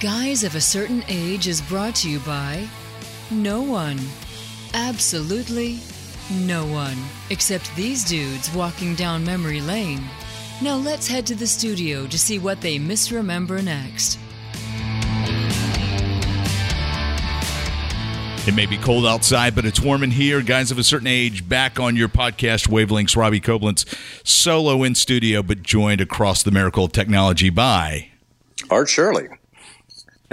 Guys 0.00 0.44
of 0.44 0.54
a 0.54 0.60
Certain 0.62 1.04
Age 1.08 1.46
is 1.46 1.60
brought 1.60 1.94
to 1.96 2.08
you 2.08 2.20
by 2.20 2.66
no 3.30 3.60
one. 3.60 4.00
Absolutely 4.72 5.78
no 6.32 6.64
one. 6.64 6.96
Except 7.28 7.76
these 7.76 8.02
dudes 8.02 8.50
walking 8.54 8.94
down 8.94 9.22
memory 9.26 9.60
lane. 9.60 10.02
Now 10.62 10.76
let's 10.76 11.06
head 11.06 11.26
to 11.26 11.34
the 11.34 11.46
studio 11.46 12.06
to 12.06 12.18
see 12.18 12.38
what 12.38 12.62
they 12.62 12.78
misremember 12.78 13.60
next. 13.60 14.18
It 18.48 18.54
may 18.54 18.64
be 18.64 18.78
cold 18.78 19.04
outside, 19.04 19.54
but 19.54 19.66
it's 19.66 19.80
warm 19.80 20.02
in 20.02 20.12
here. 20.12 20.40
Guys 20.40 20.70
of 20.70 20.78
a 20.78 20.82
certain 20.82 21.08
age, 21.08 21.46
back 21.46 21.78
on 21.78 21.94
your 21.94 22.08
podcast 22.08 22.68
wavelengths. 22.68 23.18
Robbie 23.18 23.38
Koblenz, 23.38 23.84
solo 24.26 24.82
in 24.82 24.94
studio, 24.94 25.42
but 25.42 25.62
joined 25.62 26.00
across 26.00 26.42
the 26.42 26.50
miracle 26.50 26.86
of 26.86 26.92
technology 26.92 27.50
by 27.50 28.08
Art 28.70 28.88
Shirley. 28.88 29.28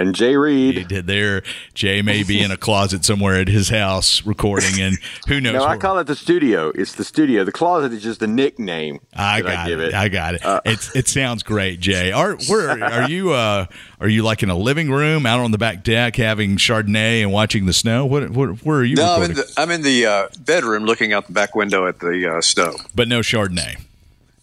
And 0.00 0.14
Jay 0.14 0.36
Reed. 0.36 0.76
He 0.76 0.84
did 0.84 1.08
there. 1.08 1.42
Jay 1.74 2.02
may 2.02 2.22
be 2.22 2.40
in 2.40 2.52
a 2.52 2.56
closet 2.56 3.04
somewhere 3.04 3.34
at 3.40 3.48
his 3.48 3.68
house 3.68 4.24
recording, 4.24 4.80
and 4.80 4.96
who 5.26 5.40
knows? 5.40 5.54
No, 5.54 5.64
I 5.64 5.76
call 5.76 5.98
it 5.98 6.04
the 6.06 6.14
studio. 6.14 6.68
It's 6.74 6.92
the 6.94 7.02
studio. 7.04 7.42
The 7.42 7.50
closet 7.50 7.92
is 7.92 8.02
just 8.02 8.22
a 8.22 8.28
nickname. 8.28 9.00
I 9.12 9.42
that 9.42 9.52
got 9.52 9.66
give 9.66 9.80
it. 9.80 9.88
it. 9.88 9.94
I 9.94 10.08
got 10.08 10.34
it. 10.36 10.44
Uh, 10.44 10.60
it's 10.64 10.94
it 10.94 11.08
sounds 11.08 11.42
great, 11.42 11.80
Jay. 11.80 12.12
Are 12.12 12.36
where 12.48 12.82
are 12.82 13.08
you? 13.10 13.32
Uh, 13.32 13.66
are 14.00 14.08
you 14.08 14.22
like 14.22 14.44
in 14.44 14.50
a 14.50 14.56
living 14.56 14.90
room 14.90 15.26
out 15.26 15.40
on 15.40 15.50
the 15.50 15.58
back 15.58 15.82
deck 15.82 16.14
having 16.14 16.56
Chardonnay 16.58 17.22
and 17.22 17.32
watching 17.32 17.66
the 17.66 17.72
snow? 17.72 18.06
What? 18.06 18.30
what 18.30 18.64
where 18.64 18.78
are 18.78 18.84
you? 18.84 18.94
No, 18.94 19.16
I'm 19.16 19.22
in 19.24 19.34
the, 19.34 19.52
I'm 19.56 19.70
in 19.72 19.82
the 19.82 20.06
uh, 20.06 20.28
bedroom 20.38 20.84
looking 20.84 21.12
out 21.12 21.26
the 21.26 21.32
back 21.32 21.56
window 21.56 21.88
at 21.88 21.98
the 21.98 22.36
uh, 22.36 22.40
snow. 22.40 22.76
but 22.94 23.08
no 23.08 23.18
Chardonnay. 23.18 23.80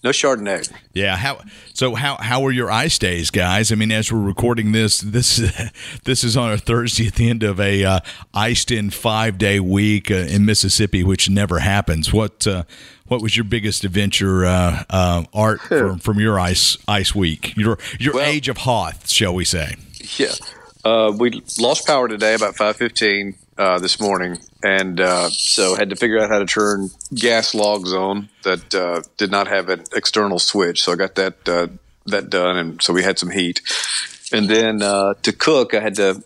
No 0.05 0.11
Chardonnay. 0.11 0.71
Yeah. 0.93 1.17
How? 1.17 1.41
So 1.73 1.95
how 1.95 2.17
how 2.17 2.39
were 2.39 2.51
your 2.51 2.69
ice 2.69 2.99
days, 2.99 3.31
guys? 3.31 3.71
I 3.71 3.75
mean, 3.75 3.91
as 3.91 4.11
we're 4.11 4.19
recording 4.19 4.71
this, 4.71 4.99
this 4.99 5.37
this 6.03 6.23
is 6.23 6.37
on 6.37 6.51
a 6.51 6.59
Thursday 6.59 7.07
at 7.07 7.15
the 7.15 7.27
end 7.27 7.41
of 7.41 7.59
a 7.59 7.84
uh, 7.84 7.99
iced 8.31 8.70
in 8.70 8.91
five 8.91 9.39
day 9.39 9.59
week 9.59 10.12
uh, 10.12 10.13
in 10.13 10.45
Mississippi, 10.45 11.03
which 11.03 11.27
never 11.27 11.57
happens. 11.57 12.13
What 12.13 12.45
uh, 12.45 12.65
what 13.07 13.23
was 13.23 13.35
your 13.35 13.45
biggest 13.45 13.84
adventure, 13.84 14.45
uh, 14.45 14.84
uh, 14.91 15.23
Art, 15.34 15.59
from, 15.62 15.97
from 15.97 16.19
your 16.19 16.40
ice 16.40 16.77
ice 16.87 17.15
week? 17.15 17.57
Your 17.57 17.79
your 17.99 18.13
Well- 18.13 18.29
age 18.29 18.47
of 18.47 18.57
Hoth, 18.57 19.09
shall 19.09 19.34
we 19.34 19.43
say? 19.43 19.75
Yeah. 20.17 20.34
Uh, 20.84 21.12
we 21.17 21.41
lost 21.57 21.87
power 21.87 22.07
today 22.07 22.35
about 22.35 22.55
5:15 22.55 23.34
uh, 23.57 23.79
this 23.79 23.99
morning, 24.01 24.37
and 24.63 24.99
uh, 24.99 25.29
so 25.29 25.75
had 25.75 25.89
to 25.89 25.95
figure 25.95 26.20
out 26.20 26.29
how 26.29 26.39
to 26.39 26.45
turn 26.45 26.89
gas 27.13 27.55
logs 27.55 27.93
on 27.93 28.29
that 28.43 28.75
uh, 28.75 29.01
did 29.17 29.31
not 29.31 29.47
have 29.47 29.70
an 29.70 29.84
external 29.95 30.39
switch. 30.39 30.84
So 30.84 30.91
I 30.91 30.95
got 30.95 31.15
that 31.15 31.47
uh, 31.47 31.67
that 32.05 32.29
done, 32.29 32.57
and 32.57 32.81
so 32.81 32.93
we 32.93 33.03
had 33.03 33.17
some 33.17 33.29
heat. 33.29 33.62
And 34.34 34.49
then 34.49 34.81
uh, 34.81 35.13
to 35.21 35.31
cook, 35.31 35.73
I 35.73 35.79
had 35.79 35.95
to 35.95 36.23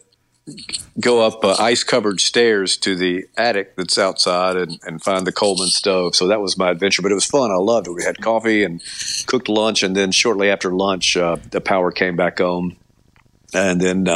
go 0.99 1.23
up 1.23 1.45
ice 1.59 1.83
covered 1.83 2.19
stairs 2.19 2.75
to 2.77 2.95
the 2.95 3.25
attic 3.37 3.75
that's 3.75 3.99
outside 3.99 4.55
and, 4.55 4.79
and 4.81 5.03
find 5.03 5.27
the 5.27 5.31
Coleman 5.31 5.67
stove. 5.67 6.15
So 6.15 6.27
that 6.29 6.41
was 6.41 6.57
my 6.57 6.71
adventure, 6.71 7.03
but 7.03 7.11
it 7.11 7.15
was 7.15 7.25
fun. 7.25 7.51
I 7.51 7.57
loved 7.57 7.85
it. 7.85 7.91
We 7.91 8.03
had 8.03 8.19
coffee 8.19 8.63
and 8.63 8.81
cooked 9.27 9.47
lunch, 9.47 9.83
and 9.83 9.95
then 9.95 10.11
shortly 10.11 10.49
after 10.49 10.71
lunch, 10.71 11.13
the 11.13 11.61
power 11.63 11.91
came 11.91 12.15
back 12.15 12.41
on. 12.41 12.75
And 13.53 13.79
then 13.79 14.07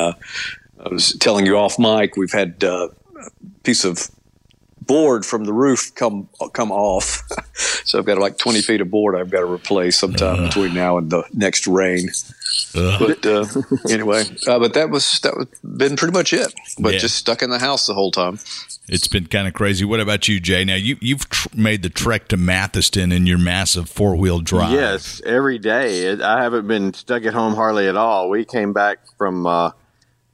I 0.86 0.90
was 0.90 1.14
telling 1.20 1.46
you 1.46 1.58
off 1.58 1.78
mic, 1.78 2.18
we've 2.18 2.32
had 2.32 2.64
uh, 2.64 2.90
piece 3.64 3.84
of 3.86 4.10
board 4.82 5.26
from 5.26 5.46
the 5.46 5.54
roof 5.54 5.94
come 5.96 6.28
come 6.54 6.72
off. 6.72 7.22
so 7.86 8.00
I've 8.00 8.06
got 8.06 8.18
like 8.18 8.38
20 8.38 8.62
feet 8.62 8.82
of 8.82 8.90
board 8.92 9.16
I've 9.16 9.30
got 9.30 9.40
to 9.40 9.46
replace 9.52 9.98
sometime 9.98 10.44
between 10.44 10.74
now 10.74 10.98
and 10.98 11.10
the 11.10 11.24
next 11.34 11.68
rain. 11.68 12.10
But 12.74 13.26
uh, 13.26 13.46
anyway, 13.90 14.24
uh, 14.48 14.60
but 14.60 14.74
that 14.74 14.90
was 14.90 15.20
that 15.22 15.36
was 15.38 15.48
been 15.64 15.96
pretty 15.96 16.12
much 16.14 16.34
it. 16.34 16.54
But 16.80 16.94
Yeah. 16.94 17.00
just 17.00 17.16
stuck 17.16 17.42
in 17.42 17.50
the 17.50 17.60
house 17.60 17.86
the 17.86 17.94
whole 17.94 18.12
time. 18.12 18.40
It's 18.90 19.08
been 19.08 19.28
kind 19.28 19.48
of 19.48 19.54
crazy. 19.54 19.86
What 19.86 20.02
about 20.02 20.28
you, 20.28 20.40
Jay? 20.42 20.66
Now 20.66 20.76
you 20.76 20.98
you've 21.00 21.30
tr- 21.30 21.48
made 21.56 21.84
the 21.84 21.90
trek 21.90 22.28
to 22.30 22.38
Mathiston 22.38 23.14
in 23.14 23.26
your 23.26 23.38
massive 23.38 23.90
four 23.90 24.16
wheel 24.18 24.42
drive. 24.42 24.74
Yes, 24.74 25.22
every 25.26 25.58
day. 25.60 26.12
I 26.22 26.42
haven't 26.44 26.68
been 26.68 26.94
stuck 26.94 27.24
at 27.24 27.34
home 27.34 27.56
hardly 27.56 27.88
at 27.88 27.96
all. 27.96 28.30
We 28.30 28.44
came 28.44 28.74
back 28.74 29.00
from 29.18 29.46
uh, 29.48 29.72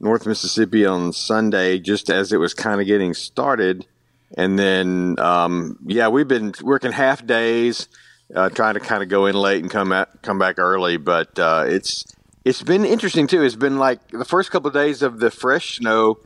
North 0.00 0.26
Mississippi 0.26 0.86
on 0.86 1.12
Sunday 1.12 1.78
just 1.78 2.10
as 2.10 2.32
it 2.32 2.38
was 2.38 2.54
kind 2.54 2.80
of 2.80 2.86
getting 2.86 3.14
started. 3.14 3.86
And 4.36 4.58
then, 4.58 5.18
um, 5.18 5.78
yeah, 5.86 6.08
we've 6.08 6.28
been 6.28 6.54
working 6.62 6.92
half 6.92 7.26
days, 7.26 7.88
uh, 8.34 8.48
trying 8.48 8.74
to 8.74 8.80
kind 8.80 9.02
of 9.02 9.08
go 9.08 9.26
in 9.26 9.34
late 9.34 9.62
and 9.62 9.70
come 9.70 9.92
out, 9.92 10.22
come 10.22 10.38
back 10.38 10.58
early. 10.58 10.96
But 10.96 11.38
uh, 11.38 11.64
it's 11.66 12.04
it's 12.44 12.62
been 12.62 12.84
interesting 12.84 13.26
too. 13.26 13.42
It's 13.42 13.56
been 13.56 13.78
like 13.78 14.08
the 14.08 14.24
first 14.24 14.50
couple 14.50 14.68
of 14.68 14.74
days 14.74 15.02
of 15.02 15.20
the 15.20 15.30
fresh 15.30 15.76
snow 15.76 16.18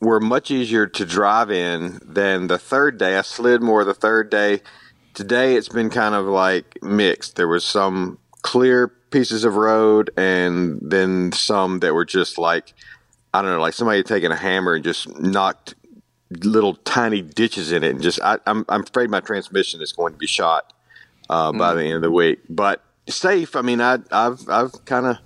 were 0.00 0.20
much 0.20 0.50
easier 0.50 0.86
to 0.86 1.06
drive 1.06 1.50
in 1.50 2.00
than 2.04 2.48
the 2.48 2.58
third 2.58 2.98
day. 2.98 3.16
I 3.16 3.22
slid 3.22 3.62
more 3.62 3.84
the 3.84 3.94
third 3.94 4.28
day. 4.28 4.60
Today 5.14 5.56
it's 5.56 5.70
been 5.70 5.88
kind 5.88 6.14
of 6.14 6.26
like 6.26 6.78
mixed. 6.82 7.36
There 7.36 7.48
was 7.48 7.64
some 7.64 8.18
clear 8.42 8.88
pieces 9.10 9.44
of 9.44 9.54
road 9.54 10.10
and 10.16 10.78
then 10.82 11.32
some 11.32 11.80
that 11.80 11.94
were 11.94 12.04
just 12.04 12.36
like 12.36 12.74
I 13.36 13.42
don't 13.42 13.50
know, 13.50 13.60
like 13.60 13.74
somebody 13.74 13.98
had 13.98 14.06
taken 14.06 14.32
a 14.32 14.36
hammer 14.36 14.74
and 14.74 14.84
just 14.84 15.08
knocked 15.18 15.74
little 16.30 16.74
tiny 16.74 17.22
ditches 17.22 17.70
in 17.70 17.84
it 17.84 17.90
and 17.90 18.02
just 18.02 18.20
I, 18.22 18.38
I'm 18.46 18.64
I'm 18.68 18.82
afraid 18.82 19.10
my 19.10 19.20
transmission 19.20 19.80
is 19.80 19.92
going 19.92 20.12
to 20.12 20.18
be 20.18 20.26
shot 20.26 20.72
uh, 21.28 21.52
by 21.52 21.74
the 21.74 21.84
end 21.84 21.94
of 21.94 22.02
the 22.02 22.10
week. 22.10 22.40
But 22.48 22.82
safe. 23.08 23.56
I 23.56 23.62
mean, 23.62 23.80
I 23.80 23.98
I've 24.10 24.48
I've 24.48 24.84
kind 24.86 25.06
of 25.06 25.18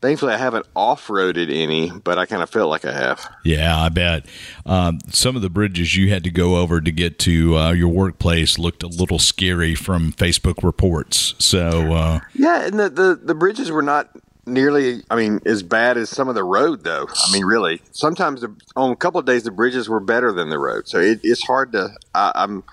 thankfully 0.00 0.34
I 0.34 0.36
haven't 0.36 0.66
off 0.74 1.08
roaded 1.08 1.50
any, 1.50 1.90
but 1.90 2.18
I 2.18 2.26
kind 2.26 2.42
of 2.42 2.50
felt 2.50 2.70
like 2.70 2.84
I 2.84 2.92
have. 2.92 3.28
Yeah, 3.44 3.78
I 3.78 3.88
bet. 3.88 4.26
Um, 4.64 4.98
some 5.08 5.36
of 5.36 5.42
the 5.42 5.50
bridges 5.50 5.96
you 5.96 6.10
had 6.10 6.24
to 6.24 6.30
go 6.30 6.56
over 6.56 6.80
to 6.80 6.92
get 6.92 7.18
to 7.20 7.56
uh, 7.56 7.72
your 7.72 7.88
workplace 7.88 8.58
looked 8.58 8.82
a 8.82 8.88
little 8.88 9.18
scary 9.18 9.74
from 9.74 10.12
Facebook 10.12 10.62
reports. 10.62 11.34
So, 11.38 11.92
uh, 11.92 12.20
Yeah, 12.34 12.66
and 12.66 12.78
the, 12.78 12.88
the, 12.88 13.20
the 13.22 13.34
bridges 13.34 13.70
were 13.70 13.82
not 13.82 14.10
nearly, 14.46 15.02
I 15.10 15.16
mean, 15.16 15.40
as 15.46 15.62
bad 15.62 15.96
as 15.96 16.10
some 16.10 16.28
of 16.28 16.34
the 16.34 16.44
road, 16.44 16.84
though. 16.84 17.06
I 17.08 17.32
mean, 17.32 17.44
really, 17.44 17.82
sometimes 17.92 18.40
the, 18.42 18.54
on 18.76 18.90
a 18.90 18.96
couple 18.96 19.20
of 19.20 19.26
days 19.26 19.44
the 19.44 19.50
bridges 19.50 19.88
were 19.88 20.00
better 20.00 20.32
than 20.32 20.50
the 20.50 20.58
road. 20.58 20.88
So 20.88 20.98
it, 20.98 21.20
it's 21.22 21.44
hard 21.44 21.72
to. 21.72 21.90
I, 22.14 22.32
I'm 22.34 22.64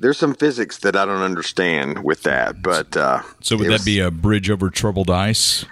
there's 0.00 0.18
some 0.18 0.34
physics 0.34 0.78
that 0.78 0.96
I 0.96 1.04
don't 1.04 1.22
understand 1.22 2.02
with 2.04 2.22
that, 2.24 2.62
but 2.62 2.96
uh, 2.96 3.22
so 3.40 3.56
would 3.56 3.66
that 3.68 3.72
was- 3.72 3.84
be 3.84 4.00
a 4.00 4.10
bridge 4.10 4.50
over 4.50 4.70
troubled 4.70 5.10
ice? 5.10 5.64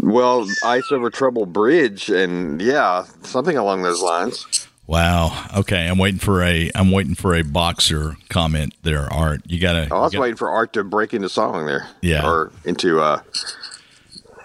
well 0.00 0.46
ice 0.64 0.90
over 0.92 1.08
trouble 1.10 1.46
bridge, 1.46 2.10
and 2.10 2.60
yeah, 2.60 3.04
something 3.22 3.56
along 3.56 3.82
those 3.82 4.02
lines. 4.02 4.66
Wow. 4.86 5.46
Okay, 5.56 5.86
I'm 5.86 5.98
waiting 5.98 6.18
for 6.18 6.42
a 6.42 6.70
I'm 6.74 6.90
waiting 6.90 7.14
for 7.14 7.34
a 7.34 7.42
boxer 7.42 8.16
comment 8.30 8.74
there, 8.82 9.10
Art. 9.12 9.42
You 9.46 9.60
gotta. 9.60 9.88
Oh, 9.90 9.98
I 9.98 10.00
was 10.02 10.12
gotta- 10.12 10.22
waiting 10.22 10.36
for 10.36 10.50
Art 10.50 10.72
to 10.74 10.84
break 10.84 11.14
into 11.14 11.28
song 11.28 11.66
there, 11.66 11.88
Yeah. 12.02 12.26
or 12.28 12.52
into 12.64 13.00
uh, 13.00 13.20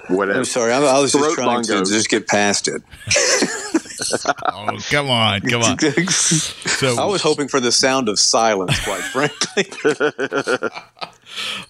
whatever. 0.09 0.40
I'm 0.40 0.46
sorry, 0.46 0.72
I, 0.72 0.78
I 0.78 1.00
was 1.00 1.12
just 1.12 1.24
Throat 1.24 1.36
trying 1.36 1.64
to 1.64 1.86
just 1.86 2.09
get 2.09 2.28
past 2.28 2.68
it. 2.68 2.81
Oh, 4.46 4.78
come 4.90 5.09
on, 5.09 5.41
come 5.41 5.62
on. 5.62 5.78
So, 6.74 6.97
I 7.00 7.06
was 7.06 7.22
hoping 7.22 7.47
for 7.47 7.59
the 7.59 7.72
sound 7.72 8.09
of 8.09 8.19
silence, 8.19 8.80
quite 8.84 9.02
frankly. 9.02 9.66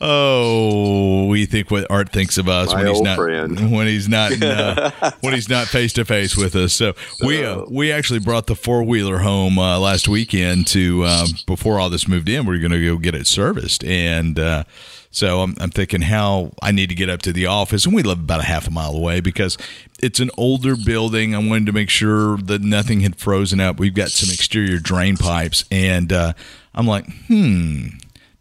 Oh, 0.01 1.27
we 1.27 1.45
think 1.45 1.71
what 1.71 1.89
Art 1.89 2.11
thinks 2.11 2.37
of 2.37 2.49
us 2.49 2.73
My 2.73 2.83
when 2.83 2.87
he's 2.87 3.01
not 3.01 3.15
friend. 3.15 3.71
when 3.71 3.87
he's 3.87 4.09
not 4.09 4.31
in, 4.33 4.43
uh, 4.43 5.11
when 5.21 5.33
he's 5.33 5.47
not 5.49 5.67
face 5.67 5.93
to 5.93 6.05
face 6.05 6.35
with 6.35 6.55
us. 6.55 6.73
So 6.73 6.93
we 7.23 7.45
uh, 7.45 7.63
we 7.69 7.91
actually 7.91 8.19
brought 8.19 8.47
the 8.47 8.55
four 8.55 8.83
wheeler 8.83 9.19
home 9.19 9.57
uh, 9.57 9.79
last 9.79 10.07
weekend 10.07 10.67
to 10.67 11.05
um, 11.05 11.27
before 11.47 11.79
all 11.79 11.89
this 11.89 12.07
moved 12.07 12.27
in. 12.27 12.45
We 12.45 12.57
are 12.57 12.59
going 12.59 12.71
to 12.71 12.85
go 12.85 12.97
get 12.97 13.15
it 13.15 13.27
serviced, 13.27 13.83
and 13.85 14.37
uh, 14.37 14.63
so 15.13 15.39
I'm, 15.39 15.55
I'm 15.59 15.69
thinking 15.69 16.01
how 16.01 16.51
I 16.61 16.71
need 16.71 16.89
to 16.89 16.95
get 16.95 17.09
up 17.09 17.21
to 17.21 17.31
the 17.31 17.45
office, 17.45 17.85
and 17.85 17.95
we 17.95 18.03
live 18.03 18.19
about 18.19 18.41
a 18.41 18.43
half 18.43 18.67
a 18.67 18.71
mile 18.71 18.93
away 18.93 19.21
because 19.21 19.57
it's 20.01 20.19
an 20.19 20.29
older 20.37 20.75
building. 20.75 21.33
I 21.33 21.37
wanted 21.37 21.67
to 21.67 21.71
make 21.71 21.89
sure 21.89 22.37
that 22.37 22.61
nothing 22.61 22.99
had 22.99 23.15
frozen 23.15 23.61
up. 23.61 23.79
We've 23.79 23.93
got 23.93 24.09
some 24.09 24.33
exterior 24.33 24.79
drain 24.79 25.15
pipes, 25.15 25.63
and 25.71 26.11
uh, 26.11 26.33
I'm 26.75 26.87
like, 26.87 27.05
hmm 27.27 27.87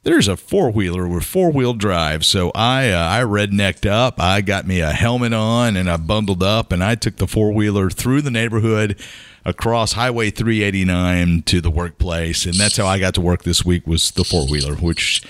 there's 0.05 0.26
a 0.26 0.37
four 0.37 0.69
wheeler 0.69 1.06
with 1.06 1.25
four 1.25 1.52
wheel 1.52 1.75
drive. 1.75 2.25
So 2.25 2.50
I 2.56 2.91
uh, 2.91 3.08
I 3.08 3.23
rednecked 3.23 3.88
up. 3.88 4.20
I 4.20 4.41
got 4.41 4.67
me 4.67 4.81
a 4.81 4.91
helmet 4.91 5.32
on 5.32 5.76
and 5.76 5.88
I 5.88 5.97
bundled 5.97 6.43
up 6.43 6.73
and 6.73 6.82
I 6.82 6.97
took 6.97 7.19
the 7.19 7.29
four 7.29 7.52
wheeler 7.52 7.88
through 7.88 8.23
the 8.23 8.31
neighborhood 8.31 8.99
across 9.44 9.93
Highway 9.93 10.31
389 10.31 11.43
to 11.43 11.61
the 11.61 11.70
workplace, 11.70 12.47
and 12.47 12.55
that's 12.55 12.76
how 12.76 12.87
I 12.87 12.99
got 12.99 13.14
to 13.14 13.20
work 13.20 13.43
this 13.43 13.64
week 13.64 13.87
was 13.87 14.11
the 14.12 14.25
four 14.25 14.47
wheeler, 14.47 14.76
which 14.76 15.23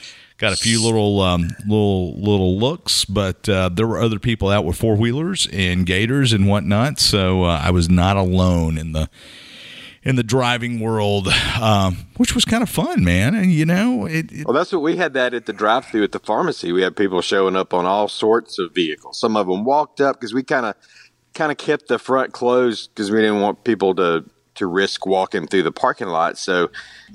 got 0.42 0.52
a 0.52 0.56
few 0.56 0.82
little 0.82 1.20
um, 1.20 1.48
little 1.66 2.20
little 2.20 2.58
looks, 2.58 3.04
but 3.04 3.48
uh, 3.48 3.70
there 3.72 3.86
were 3.86 4.00
other 4.00 4.18
people 4.18 4.50
out 4.50 4.64
with 4.64 4.76
four 4.76 4.96
wheelers 4.96 5.48
and 5.52 5.86
gators 5.86 6.32
and 6.32 6.48
whatnot. 6.48 6.98
So 6.98 7.44
uh, 7.44 7.60
I 7.62 7.70
was 7.70 7.88
not 7.88 8.16
alone 8.16 8.76
in 8.76 8.92
the 8.92 9.08
in 10.02 10.16
the 10.16 10.24
driving 10.24 10.80
world, 10.80 11.28
um, 11.60 11.96
which 12.16 12.34
was 12.34 12.44
kind 12.44 12.64
of 12.64 12.68
fun, 12.68 13.04
man. 13.04 13.36
And 13.36 13.52
you 13.52 13.64
know, 13.64 14.04
it, 14.04 14.32
it 14.32 14.44
Well, 14.44 14.52
that's 14.52 14.72
what 14.72 14.82
we 14.82 14.96
had 14.96 15.14
that 15.14 15.32
at 15.32 15.46
the 15.46 15.52
drive-through 15.52 16.02
at 16.02 16.12
the 16.12 16.18
pharmacy. 16.18 16.72
We 16.72 16.82
had 16.82 16.96
people 16.96 17.22
showing 17.22 17.54
up 17.54 17.72
on 17.72 17.86
all 17.86 18.08
sorts 18.08 18.58
of 18.58 18.74
vehicles. 18.74 19.20
Some 19.20 19.36
of 19.36 19.46
them 19.46 19.64
walked 19.64 20.00
up 20.00 20.16
because 20.16 20.34
we 20.34 20.42
kind 20.42 20.66
of 20.66 20.74
kind 21.34 21.52
of 21.52 21.56
kept 21.56 21.86
the 21.86 22.00
front 22.00 22.32
closed 22.32 22.90
because 22.92 23.12
we 23.12 23.20
didn't 23.20 23.40
want 23.40 23.62
people 23.62 23.94
to 23.94 24.24
to 24.54 24.66
risk 24.66 25.06
walking 25.06 25.46
through 25.46 25.62
the 25.62 25.72
parking 25.72 26.08
lot. 26.08 26.38
So 26.38 26.70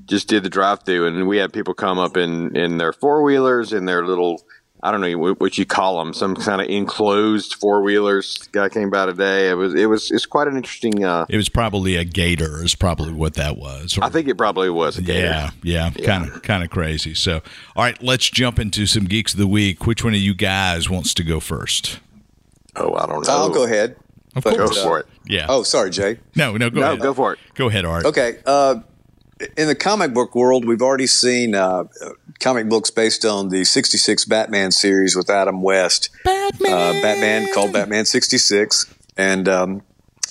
just 0.05 0.27
did 0.27 0.43
the 0.43 0.49
drive 0.49 0.83
through, 0.83 1.07
and 1.07 1.27
we 1.27 1.37
had 1.37 1.53
people 1.53 1.73
come 1.73 1.99
up 1.99 2.17
in 2.17 2.55
in 2.55 2.77
their 2.77 2.93
four 2.93 3.23
wheelers 3.23 3.73
in 3.73 3.85
their 3.85 4.05
little. 4.05 4.41
I 4.83 4.91
don't 4.91 5.01
know 5.01 5.33
what 5.33 5.57
you 5.57 5.65
call 5.65 5.97
them, 5.97 6.13
some 6.13 6.35
kind 6.35 6.61
of 6.61 6.67
enclosed 6.67 7.55
four 7.55 7.81
wheelers. 7.81 8.37
Guy 8.51 8.69
came 8.69 8.91
by 8.91 9.07
today. 9.07 9.49
It 9.49 9.55
was 9.55 9.73
it 9.73 9.87
was 9.87 10.11
it's 10.11 10.27
quite 10.27 10.47
an 10.47 10.55
interesting. 10.55 11.03
Uh, 11.03 11.25
it 11.29 11.35
was 11.35 11.49
probably 11.49 11.95
a 11.95 12.05
gator. 12.05 12.63
Is 12.63 12.75
probably 12.75 13.11
what 13.11 13.33
that 13.33 13.57
was. 13.57 13.97
Or, 13.97 14.03
I 14.03 14.09
think 14.09 14.27
it 14.27 14.37
probably 14.37 14.69
was 14.69 14.99
a 14.99 15.01
gator. 15.01 15.25
Yeah, 15.25 15.49
yeah, 15.63 15.89
kind 16.05 16.29
of 16.29 16.43
kind 16.43 16.63
of 16.63 16.69
crazy. 16.69 17.15
So, 17.15 17.41
all 17.75 17.83
right, 17.83 18.01
let's 18.03 18.29
jump 18.29 18.59
into 18.59 18.85
some 18.85 19.05
geeks 19.05 19.33
of 19.33 19.39
the 19.39 19.47
week. 19.47 19.87
Which 19.87 20.03
one 20.03 20.13
of 20.13 20.19
you 20.19 20.35
guys 20.35 20.91
wants 20.91 21.15
to 21.15 21.23
go 21.23 21.39
first? 21.39 21.99
Oh, 22.75 22.93
I 22.93 23.07
don't 23.07 23.25
know. 23.25 23.33
I'll 23.33 23.49
go 23.49 23.63
ahead. 23.63 23.95
Of 24.37 24.43
but, 24.43 24.55
course. 24.55 24.75
Go 24.75 24.83
for 24.83 24.99
it. 24.99 25.07
Yeah. 25.25 25.47
Oh, 25.49 25.63
sorry, 25.63 25.89
Jay. 25.89 26.19
No, 26.35 26.55
no, 26.55 26.69
go 26.69 26.79
no, 26.79 26.87
ahead. 26.87 27.01
go 27.01 27.13
for 27.13 27.33
it. 27.33 27.39
Go 27.55 27.67
ahead, 27.69 27.85
Art. 27.85 28.05
Okay. 28.05 28.37
Uh, 28.45 28.81
in 29.57 29.67
the 29.67 29.75
comic 29.75 30.13
book 30.13 30.35
world, 30.35 30.65
we've 30.65 30.81
already 30.81 31.07
seen 31.07 31.55
uh, 31.55 31.85
comic 32.39 32.69
books 32.69 32.91
based 32.91 33.25
on 33.25 33.49
the 33.49 33.63
66 33.63 34.25
Batman 34.25 34.71
series 34.71 35.15
with 35.15 35.29
Adam 35.29 35.63
West. 35.63 36.09
Batman. 36.23 36.71
Uh, 36.71 37.01
Batman 37.01 37.53
called 37.53 37.73
Batman 37.73 38.05
66. 38.05 38.93
And 39.17 39.49
um, 39.49 39.81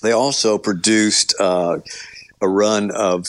they 0.03 0.13
also 0.13 0.57
produced 0.57 1.35
uh, 1.41 1.79
a 2.41 2.49
run 2.49 2.93
of 2.93 3.27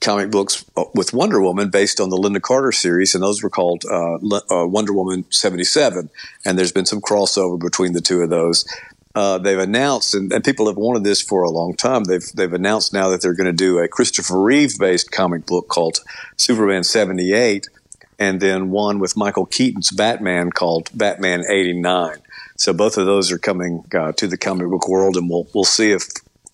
comic 0.00 0.30
books 0.30 0.64
with 0.94 1.12
Wonder 1.12 1.40
Woman 1.40 1.68
based 1.68 2.00
on 2.00 2.08
the 2.08 2.16
Lynda 2.16 2.40
Carter 2.40 2.72
series, 2.72 3.14
and 3.14 3.22
those 3.22 3.42
were 3.42 3.50
called 3.50 3.84
uh, 3.90 4.14
uh, 4.14 4.66
Wonder 4.66 4.92
Woman 4.92 5.26
77. 5.30 6.08
And 6.44 6.58
there's 6.58 6.72
been 6.72 6.86
some 6.86 7.00
crossover 7.00 7.60
between 7.60 7.92
the 7.92 8.00
two 8.00 8.22
of 8.22 8.30
those. 8.30 8.64
Uh, 9.14 9.38
they've 9.38 9.58
announced, 9.58 10.14
and, 10.14 10.32
and, 10.32 10.42
people 10.42 10.66
have 10.66 10.76
wanted 10.76 11.04
this 11.04 11.22
for 11.22 11.44
a 11.44 11.50
long 11.50 11.76
time. 11.76 12.02
They've 12.04 12.26
they've 12.34 12.52
announced 12.52 12.92
now 12.92 13.08
that 13.10 13.22
they're 13.22 13.34
going 13.34 13.46
to 13.46 13.52
do 13.52 13.78
a 13.78 13.86
Christopher 13.86 14.42
Reeve 14.42 14.72
based 14.78 15.12
comic 15.12 15.46
book 15.46 15.68
called 15.68 16.00
Superman 16.36 16.82
seventy 16.82 17.32
eight, 17.32 17.68
and 18.18 18.40
then 18.40 18.70
one 18.70 18.98
with 18.98 19.16
Michael 19.16 19.46
Keaton's 19.46 19.92
Batman 19.92 20.50
called 20.50 20.90
Batman 20.94 21.44
eighty 21.48 21.74
nine. 21.74 22.16
So 22.56 22.72
both 22.72 22.96
of 22.96 23.06
those 23.06 23.30
are 23.30 23.38
coming 23.38 23.84
uh, 23.94 24.12
to 24.12 24.26
the 24.26 24.36
comic 24.36 24.68
book 24.68 24.88
world, 24.88 25.16
and 25.16 25.30
we'll 25.30 25.46
we'll 25.54 25.64
see 25.64 25.92
if 25.92 26.08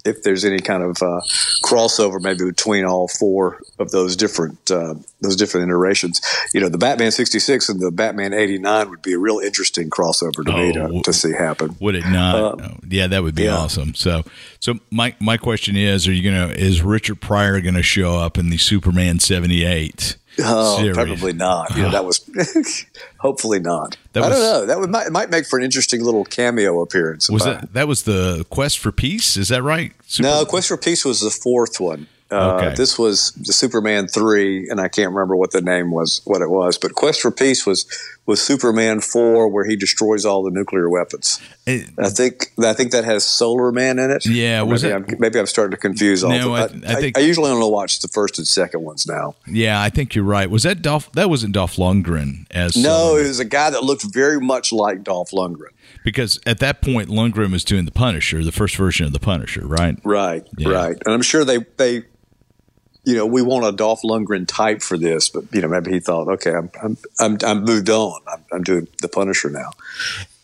if 0.04 0.22
there's 0.22 0.44
any 0.44 0.60
kind 0.60 0.82
of 0.82 1.02
uh, 1.02 1.20
crossover 1.62 2.20
maybe 2.20 2.44
between 2.44 2.84
all 2.84 3.08
four 3.08 3.60
of 3.78 3.90
those 3.90 4.16
different 4.16 4.70
uh, 4.70 4.94
those 5.20 5.36
different 5.36 5.68
iterations. 5.68 6.20
You 6.54 6.60
know, 6.60 6.68
the 6.68 6.78
Batman 6.78 7.10
'66 7.10 7.68
and 7.68 7.80
the 7.80 7.90
Batman 7.90 8.32
'89 8.32 8.90
would 8.90 9.02
be 9.02 9.12
a 9.12 9.18
real 9.18 9.38
interesting 9.38 9.90
crossover 9.90 10.44
to 10.44 10.52
oh, 10.52 10.56
me 10.56 10.72
to, 10.72 11.02
to, 11.02 11.12
see 11.12 11.32
happen. 11.32 11.76
Would 11.80 11.94
it 11.94 12.06
not? 12.06 12.60
Uh, 12.60 12.68
yeah, 12.88 13.06
that 13.06 13.22
would 13.22 13.34
be 13.34 13.44
yeah. 13.44 13.56
awesome. 13.56 13.94
So, 13.94 14.22
so 14.60 14.74
my 14.90 15.14
my 15.20 15.36
question 15.36 15.76
is: 15.76 16.06
Are 16.08 16.12
you 16.12 16.28
gonna 16.30 16.52
is 16.52 16.82
Richard 16.82 17.20
Pryor 17.20 17.60
going 17.60 17.74
to 17.74 17.82
show 17.82 18.16
up 18.16 18.38
in 18.38 18.50
the 18.50 18.58
Superman 18.58 19.18
'78? 19.18 20.16
Oh, 20.42 20.78
series. 20.78 20.94
probably 20.96 21.32
not. 21.32 21.76
You 21.76 21.82
know, 21.82 21.90
that 21.90 22.04
was 22.04 22.86
hopefully 23.18 23.60
not. 23.60 23.96
That 24.12 24.24
I 24.24 24.28
don't 24.28 24.40
know. 24.40 24.66
That 24.66 24.80
would 24.80 24.90
might, 24.90 25.10
might 25.10 25.30
make 25.30 25.46
for 25.46 25.58
an 25.58 25.64
interesting 25.64 26.04
little 26.04 26.24
cameo 26.24 26.80
appearance. 26.80 27.30
Was 27.30 27.44
that 27.44 27.72
that 27.72 27.88
was 27.88 28.04
the 28.04 28.46
Quest 28.50 28.78
for 28.78 28.92
Peace? 28.92 29.36
Is 29.36 29.48
that 29.48 29.62
right? 29.62 29.92
Super- 30.06 30.28
no, 30.28 30.44
Quest 30.44 30.68
for 30.68 30.76
Peace 30.76 31.04
was 31.04 31.20
the 31.20 31.30
fourth 31.30 31.80
one. 31.80 32.06
Uh, 32.30 32.54
okay. 32.54 32.74
This 32.76 32.98
was 32.98 33.32
the 33.32 33.52
Superman 33.52 34.06
three, 34.06 34.68
and 34.68 34.80
I 34.80 34.88
can't 34.88 35.12
remember 35.12 35.34
what 35.34 35.50
the 35.50 35.60
name 35.60 35.90
was, 35.90 36.20
what 36.24 36.42
it 36.42 36.50
was. 36.50 36.78
But 36.78 36.94
Quest 36.94 37.20
for 37.20 37.30
Peace 37.30 37.66
was 37.66 37.86
was 38.26 38.40
Superman 38.40 39.00
four, 39.00 39.48
where 39.48 39.64
he 39.64 39.74
destroys 39.74 40.24
all 40.24 40.44
the 40.44 40.50
nuclear 40.50 40.88
weapons. 40.88 41.40
It, 41.66 41.90
I 41.98 42.08
think 42.08 42.52
I 42.62 42.72
think 42.72 42.92
that 42.92 43.04
has 43.04 43.24
Solar 43.24 43.72
Man 43.72 43.98
in 43.98 44.10
it. 44.12 44.24
Yeah, 44.26 44.62
was 44.62 44.84
maybe, 44.84 44.92
it? 44.92 44.96
I'm, 44.96 45.16
maybe 45.18 45.38
I'm 45.40 45.46
starting 45.46 45.72
to 45.72 45.76
confuse 45.76 46.22
all. 46.22 46.30
No, 46.30 46.54
I, 46.54 46.64
I, 46.64 46.68
think 46.68 47.18
I, 47.18 47.22
I, 47.22 47.24
usually 47.24 47.50
only 47.50 47.68
watch 47.68 48.00
the 48.00 48.08
first 48.08 48.38
and 48.38 48.46
second 48.46 48.82
ones 48.82 49.08
now. 49.08 49.34
Yeah, 49.46 49.82
I 49.82 49.90
think 49.90 50.14
you're 50.14 50.24
right. 50.24 50.48
Was 50.48 50.62
that 50.62 50.82
Dolph? 50.82 51.10
That 51.12 51.28
wasn't 51.28 51.52
Dolph 51.54 51.76
Lundgren 51.76 52.46
as 52.52 52.76
no, 52.76 53.16
it 53.16 53.26
was 53.26 53.40
a 53.40 53.44
guy 53.44 53.70
that 53.70 53.82
looked 53.82 54.04
very 54.04 54.40
much 54.40 54.72
like 54.72 55.02
Dolph 55.02 55.32
Lundgren 55.32 55.72
because 56.04 56.38
at 56.46 56.58
that 56.60 56.80
point 56.80 57.08
Lundgren 57.08 57.52
was 57.52 57.64
doing 57.64 57.84
the 57.84 57.90
Punisher, 57.90 58.44
the 58.44 58.52
first 58.52 58.76
version 58.76 59.06
of 59.06 59.12
the 59.12 59.20
Punisher, 59.20 59.66
right? 59.66 59.98
Right, 60.04 60.46
yeah. 60.56 60.68
right. 60.68 60.96
And 61.04 61.14
I'm 61.14 61.22
sure 61.22 61.44
they 61.44 61.58
they 61.76 62.04
you 63.04 63.14
know, 63.16 63.26
we 63.26 63.42
want 63.42 63.64
a 63.64 63.72
Dolph 63.72 64.02
Lundgren 64.02 64.46
type 64.46 64.82
for 64.82 64.98
this, 64.98 65.28
but 65.28 65.44
you 65.52 65.60
know, 65.60 65.68
maybe 65.68 65.92
he 65.92 66.00
thought, 66.00 66.28
okay, 66.28 66.52
I'm 66.52 66.70
I'm 66.82 66.96
I'm, 67.18 67.38
I'm 67.44 67.64
moved 67.64 67.88
on. 67.88 68.20
I'm, 68.26 68.44
I'm, 68.52 68.62
doing 68.62 68.88
the 69.00 69.08
Punisher 69.08 69.50
now. 69.50 69.70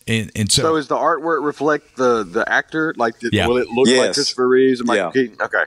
And, 0.09 0.31
and 0.37 0.51
so, 0.51 0.63
so, 0.63 0.77
is 0.77 0.89
the 0.89 0.97
artwork 0.97 1.45
reflect 1.45 1.97
the 1.97 2.23
the 2.23 2.51
actor? 2.51 2.95
Like, 2.97 3.15
yeah. 3.21 3.47
will 3.47 3.59
it 3.59 3.69
look 3.69 3.89
yes. 3.89 3.99
like 3.99 4.15
Christopher 4.15 4.49
Reeves 4.49 4.81
and 4.81 4.87
Michael 4.87 5.07
yeah. 5.07 5.11
Keaton? 5.13 5.43
Okay. 5.43 5.65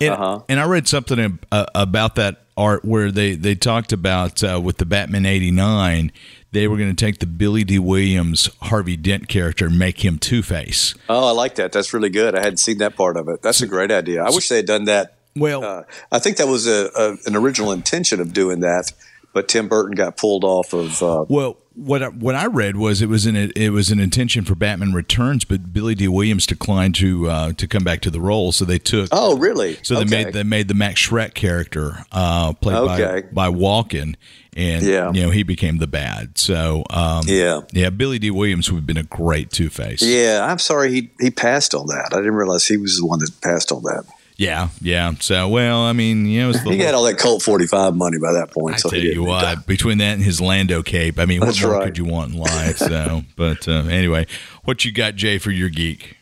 And, 0.00 0.10
uh-huh. 0.10 0.40
and 0.48 0.60
I 0.60 0.66
read 0.66 0.86
something 0.86 1.38
uh, 1.50 1.66
about 1.74 2.16
that 2.16 2.42
art 2.56 2.84
where 2.84 3.10
they 3.10 3.34
they 3.34 3.54
talked 3.54 3.92
about 3.92 4.44
uh, 4.44 4.60
with 4.62 4.76
the 4.76 4.84
Batman 4.84 5.26
'89 5.26 6.12
they 6.52 6.68
were 6.68 6.76
going 6.76 6.94
to 6.94 7.04
take 7.04 7.18
the 7.18 7.26
Billy 7.26 7.64
Dee 7.64 7.78
Williams 7.78 8.50
Harvey 8.60 8.96
Dent 8.96 9.26
character 9.26 9.66
and 9.66 9.78
make 9.78 10.04
him 10.04 10.18
Two 10.18 10.42
Face. 10.42 10.94
Oh, 11.08 11.28
I 11.28 11.32
like 11.32 11.54
that. 11.56 11.72
That's 11.72 11.92
really 11.94 12.10
good. 12.10 12.34
I 12.34 12.40
hadn't 12.40 12.58
seen 12.58 12.78
that 12.78 12.94
part 12.94 13.16
of 13.16 13.28
it. 13.28 13.42
That's 13.42 13.62
a 13.62 13.66
great 13.66 13.90
idea. 13.90 14.22
I 14.22 14.30
wish 14.30 14.48
they 14.48 14.56
had 14.56 14.66
done 14.66 14.84
that 14.84 15.14
well, 15.36 15.64
uh, 15.64 15.82
I 16.10 16.18
think 16.18 16.36
that 16.38 16.48
was 16.48 16.66
a, 16.66 16.90
a, 16.96 17.16
an 17.26 17.36
original 17.36 17.72
intention 17.72 18.20
of 18.20 18.32
doing 18.32 18.60
that, 18.60 18.92
but 19.32 19.48
Tim 19.48 19.68
Burton 19.68 19.94
got 19.94 20.16
pulled 20.16 20.44
off 20.44 20.72
of. 20.72 21.02
Uh, 21.02 21.24
well, 21.28 21.56
what 21.74 22.02
I, 22.02 22.08
what 22.08 22.34
I 22.34 22.46
read 22.46 22.76
was 22.76 23.00
it 23.00 23.08
was 23.08 23.26
an 23.26 23.36
it 23.36 23.70
was 23.70 23.90
an 23.90 23.98
intention 23.98 24.44
for 24.44 24.54
Batman 24.54 24.92
Returns, 24.92 25.44
but 25.44 25.72
Billy 25.72 25.94
Dee 25.94 26.08
Williams 26.08 26.46
declined 26.46 26.94
to 26.96 27.28
uh, 27.28 27.52
to 27.52 27.66
come 27.66 27.84
back 27.84 28.00
to 28.02 28.10
the 28.10 28.20
role, 28.20 28.52
so 28.52 28.64
they 28.64 28.78
took. 28.78 29.08
Oh, 29.12 29.36
really? 29.38 29.78
So 29.82 29.96
they 29.96 30.04
made 30.04 30.32
they 30.32 30.42
made 30.42 30.68
the 30.68 30.74
Max 30.74 31.00
Shreck 31.00 31.34
character 31.34 32.04
uh, 32.12 32.52
played 32.54 32.76
okay. 32.76 33.22
by 33.32 33.48
by 33.48 33.56
Walken, 33.56 34.16
and 34.54 34.84
yeah. 34.84 35.12
you 35.12 35.22
know 35.22 35.30
he 35.30 35.42
became 35.42 35.78
the 35.78 35.86
bad. 35.86 36.36
So 36.36 36.84
um, 36.90 37.24
yeah, 37.26 37.62
yeah, 37.72 37.90
Billy 37.90 38.18
Dee 38.18 38.30
Williams 38.30 38.70
would 38.70 38.78
have 38.78 38.86
been 38.86 38.98
a 38.98 39.02
great 39.04 39.50
Two 39.50 39.70
Face. 39.70 40.02
Yeah, 40.02 40.46
I'm 40.48 40.58
sorry 40.58 40.92
he 40.92 41.10
he 41.20 41.30
passed 41.30 41.74
on 41.74 41.86
that. 41.86 42.10
I 42.12 42.16
didn't 42.16 42.34
realize 42.34 42.66
he 42.66 42.76
was 42.76 42.98
the 42.98 43.06
one 43.06 43.20
that 43.20 43.30
passed 43.40 43.72
on 43.72 43.82
that. 43.84 44.04
Yeah, 44.42 44.70
yeah. 44.80 45.12
So, 45.20 45.48
well, 45.48 45.82
I 45.82 45.92
mean, 45.92 46.26
you 46.26 46.40
know, 46.40 46.52
he 46.52 46.78
had 46.78 46.94
all 46.94 47.04
that 47.04 47.16
Colt 47.16 47.42
45 47.42 47.94
money 47.94 48.18
by 48.18 48.32
that 48.32 48.50
point. 48.50 48.74
I 48.74 48.78
so 48.78 48.88
tell 48.88 48.98
you 48.98 49.22
what, 49.22 49.66
between 49.66 49.98
that 49.98 50.14
and 50.14 50.22
his 50.22 50.40
Lando 50.40 50.82
cape, 50.82 51.20
I 51.20 51.26
mean, 51.26 51.38
what 51.38 51.46
That's 51.46 51.62
more 51.62 51.74
right. 51.74 51.84
could 51.84 51.96
you 51.96 52.04
want 52.04 52.32
in 52.32 52.40
life? 52.40 52.78
So, 52.78 53.22
but 53.36 53.68
uh, 53.68 53.84
anyway, 53.84 54.26
what 54.64 54.84
you 54.84 54.90
got, 54.90 55.14
Jay, 55.14 55.38
for 55.38 55.52
your 55.52 55.68
geek? 55.68 56.16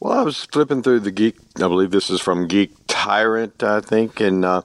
Well, 0.00 0.12
I 0.12 0.22
was 0.22 0.44
flipping 0.46 0.82
through 0.82 1.00
the 1.00 1.12
geek. 1.12 1.36
I 1.56 1.68
believe 1.68 1.92
this 1.92 2.10
is 2.10 2.20
from 2.20 2.48
Geek 2.48 2.72
Tyrant, 2.88 3.62
I 3.62 3.80
think, 3.80 4.18
and 4.18 4.44
uh, 4.44 4.62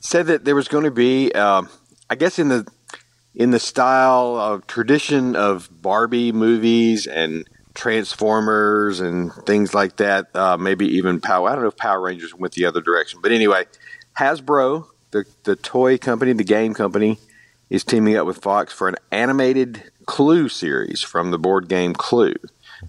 said 0.00 0.26
that 0.28 0.46
there 0.46 0.54
was 0.54 0.68
going 0.68 0.84
to 0.84 0.90
be, 0.90 1.30
uh, 1.32 1.64
I 2.08 2.14
guess, 2.14 2.38
in 2.38 2.48
the 2.48 2.66
in 3.34 3.50
the 3.50 3.58
style 3.58 4.36
of 4.36 4.66
tradition 4.66 5.36
of 5.36 5.68
Barbie 5.82 6.32
movies 6.32 7.06
and 7.06 7.46
Transformers 7.74 9.00
and 9.00 9.32
things 9.46 9.74
like 9.74 9.96
that. 9.96 10.34
Uh, 10.34 10.56
maybe 10.56 10.86
even 10.86 11.20
Power. 11.20 11.48
I 11.48 11.52
don't 11.52 11.62
know 11.62 11.68
if 11.68 11.76
Power 11.76 12.00
Rangers 12.00 12.34
went 12.34 12.54
the 12.54 12.64
other 12.64 12.80
direction, 12.80 13.20
but 13.22 13.32
anyway, 13.32 13.66
Hasbro, 14.18 14.86
the 15.10 15.24
the 15.44 15.56
toy 15.56 15.98
company, 15.98 16.32
the 16.32 16.44
game 16.44 16.74
company, 16.74 17.18
is 17.70 17.84
teaming 17.84 18.16
up 18.16 18.26
with 18.26 18.38
Fox 18.38 18.72
for 18.72 18.88
an 18.88 18.96
animated 19.12 19.84
Clue 20.06 20.48
series 20.48 21.00
from 21.00 21.30
the 21.30 21.38
board 21.38 21.68
game 21.68 21.94
Clue. 21.94 22.34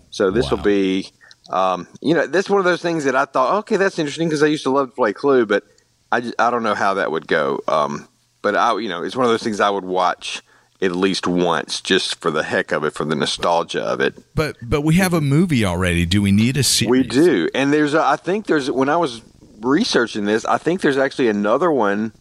So 0.10 0.32
this 0.32 0.46
wow. 0.46 0.58
will 0.58 0.64
be, 0.64 1.12
um, 1.50 1.88
you 2.02 2.16
know, 2.16 2.26
that's 2.26 2.50
one 2.50 2.60
of 2.60 2.66
those 2.66 2.82
things 2.82 3.04
that 3.04 3.16
I 3.16 3.26
thought, 3.26 3.60
okay, 3.60 3.78
that's 3.78 4.00
interesting 4.00 4.28
because 4.28 4.42
I 4.42 4.48
used 4.48 4.64
to 4.64 4.72
love 4.72 4.90
to 4.90 4.96
play 4.96 5.14
Clue, 5.14 5.46
but 5.46 5.64
I 6.12 6.22
just, 6.22 6.36
I 6.40 6.50
don't 6.50 6.64
know 6.64 6.74
how 6.74 6.96
that 6.96 7.12
would 7.12 7.28
go. 7.28 7.62
Um, 7.68 8.08
but 8.42 8.56
I, 8.56 8.78
you 8.80 8.90
know, 8.90 9.04
it's 9.04 9.16
one 9.16 9.26
of 9.26 9.32
those 9.32 9.44
things 9.44 9.60
I 9.60 9.70
would 9.70 9.86
watch 9.86 10.42
at 10.82 10.94
least 10.94 11.28
once 11.28 11.82
just 11.82 12.20
for 12.20 12.32
the 12.32 12.44
heck 12.44 12.72
of 12.72 12.84
it, 12.84 12.94
for 12.94 13.06
the 13.06 13.16
nostalgia 13.16 13.82
of 13.82 14.00
it. 14.00 14.16
But 14.36 14.58
but 14.62 14.82
we 14.82 14.96
have 14.96 15.14
a 15.14 15.22
movie 15.22 15.64
already. 15.66 16.06
Do 16.06 16.22
we 16.22 16.32
need 16.32 16.58
a 16.58 16.64
series? 16.64 16.90
We 16.90 17.04
do, 17.04 17.50
and 17.54 17.72
there's 17.72 17.94
a, 17.94 18.02
I 18.04 18.16
think 18.16 18.48
there's 18.48 18.70
when 18.70 18.90
I 18.90 18.98
was 18.98 19.22
researching 19.62 20.26
this, 20.26 20.46
I 20.46 20.58
think 20.58 20.82
there's 20.82 20.98
actually 20.98 21.30
another 21.30 21.72
one. 21.72 22.14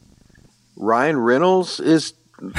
Ryan 0.76 1.18
Reynolds 1.18 1.80
is 1.80 2.14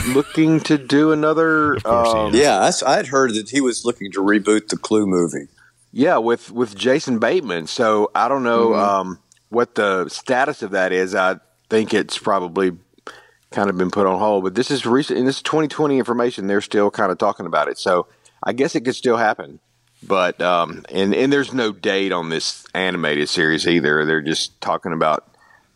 looking 0.08 0.60
to 0.62 0.78
do 0.78 1.12
another. 1.12 1.78
Um, 1.86 2.34
yeah, 2.34 2.72
I, 2.86 2.98
would 2.98 3.08
heard 3.08 3.34
that 3.34 3.50
he 3.50 3.62
was 3.62 3.86
looking 3.86 4.12
to 4.12 4.22
reboot 4.22 4.68
the 4.68 4.78
Clue 4.78 5.06
movie. 5.06 5.48
Yeah, 5.92 6.18
with 6.18 6.52
with 6.52 6.76
Jason 6.76 7.20
Bateman. 7.20 7.68
So 7.68 8.12
I 8.16 8.28
don't 8.28 8.44
know 8.44 8.70
mm-hmm. 8.70 8.80
um, 8.80 9.20
what 9.50 9.76
the 9.76 10.08
status 10.10 10.62
of 10.62 10.72
that 10.72 10.92
is. 10.92 11.16
I 11.16 11.40
think 11.70 11.94
it's 11.94 12.18
probably 12.18 12.72
kind 13.52 13.70
of 13.70 13.78
been 13.78 13.92
put 13.92 14.08
on 14.08 14.18
hold. 14.20 14.44
But 14.44 14.56
this 14.56 14.72
is 14.72 14.86
recent, 14.86 15.20
and 15.20 15.28
this 15.28 15.38
is 15.38 15.42
2020 15.44 15.98
information. 15.98 16.48
They're 16.48 16.62
still 16.62 16.90
kind 16.90 17.12
of 17.12 17.18
talking 17.18 17.46
about 17.46 17.68
it, 17.68 17.78
so 17.78 18.08
I 18.44 18.54
guess 18.54 18.76
it 18.76 18.82
could 18.82 18.96
still 18.96 19.18
happen. 19.18 19.60
But 20.04 20.42
um, 20.42 20.86
and 20.90 21.14
and 21.14 21.32
there's 21.32 21.54
no 21.54 21.72
date 21.72 22.12
on 22.12 22.30
this 22.30 22.66
animated 22.74 23.30
series 23.30 23.68
either. 23.68 24.04
They're 24.06 24.22
just 24.22 24.60
talking 24.60 24.94
about 24.94 25.28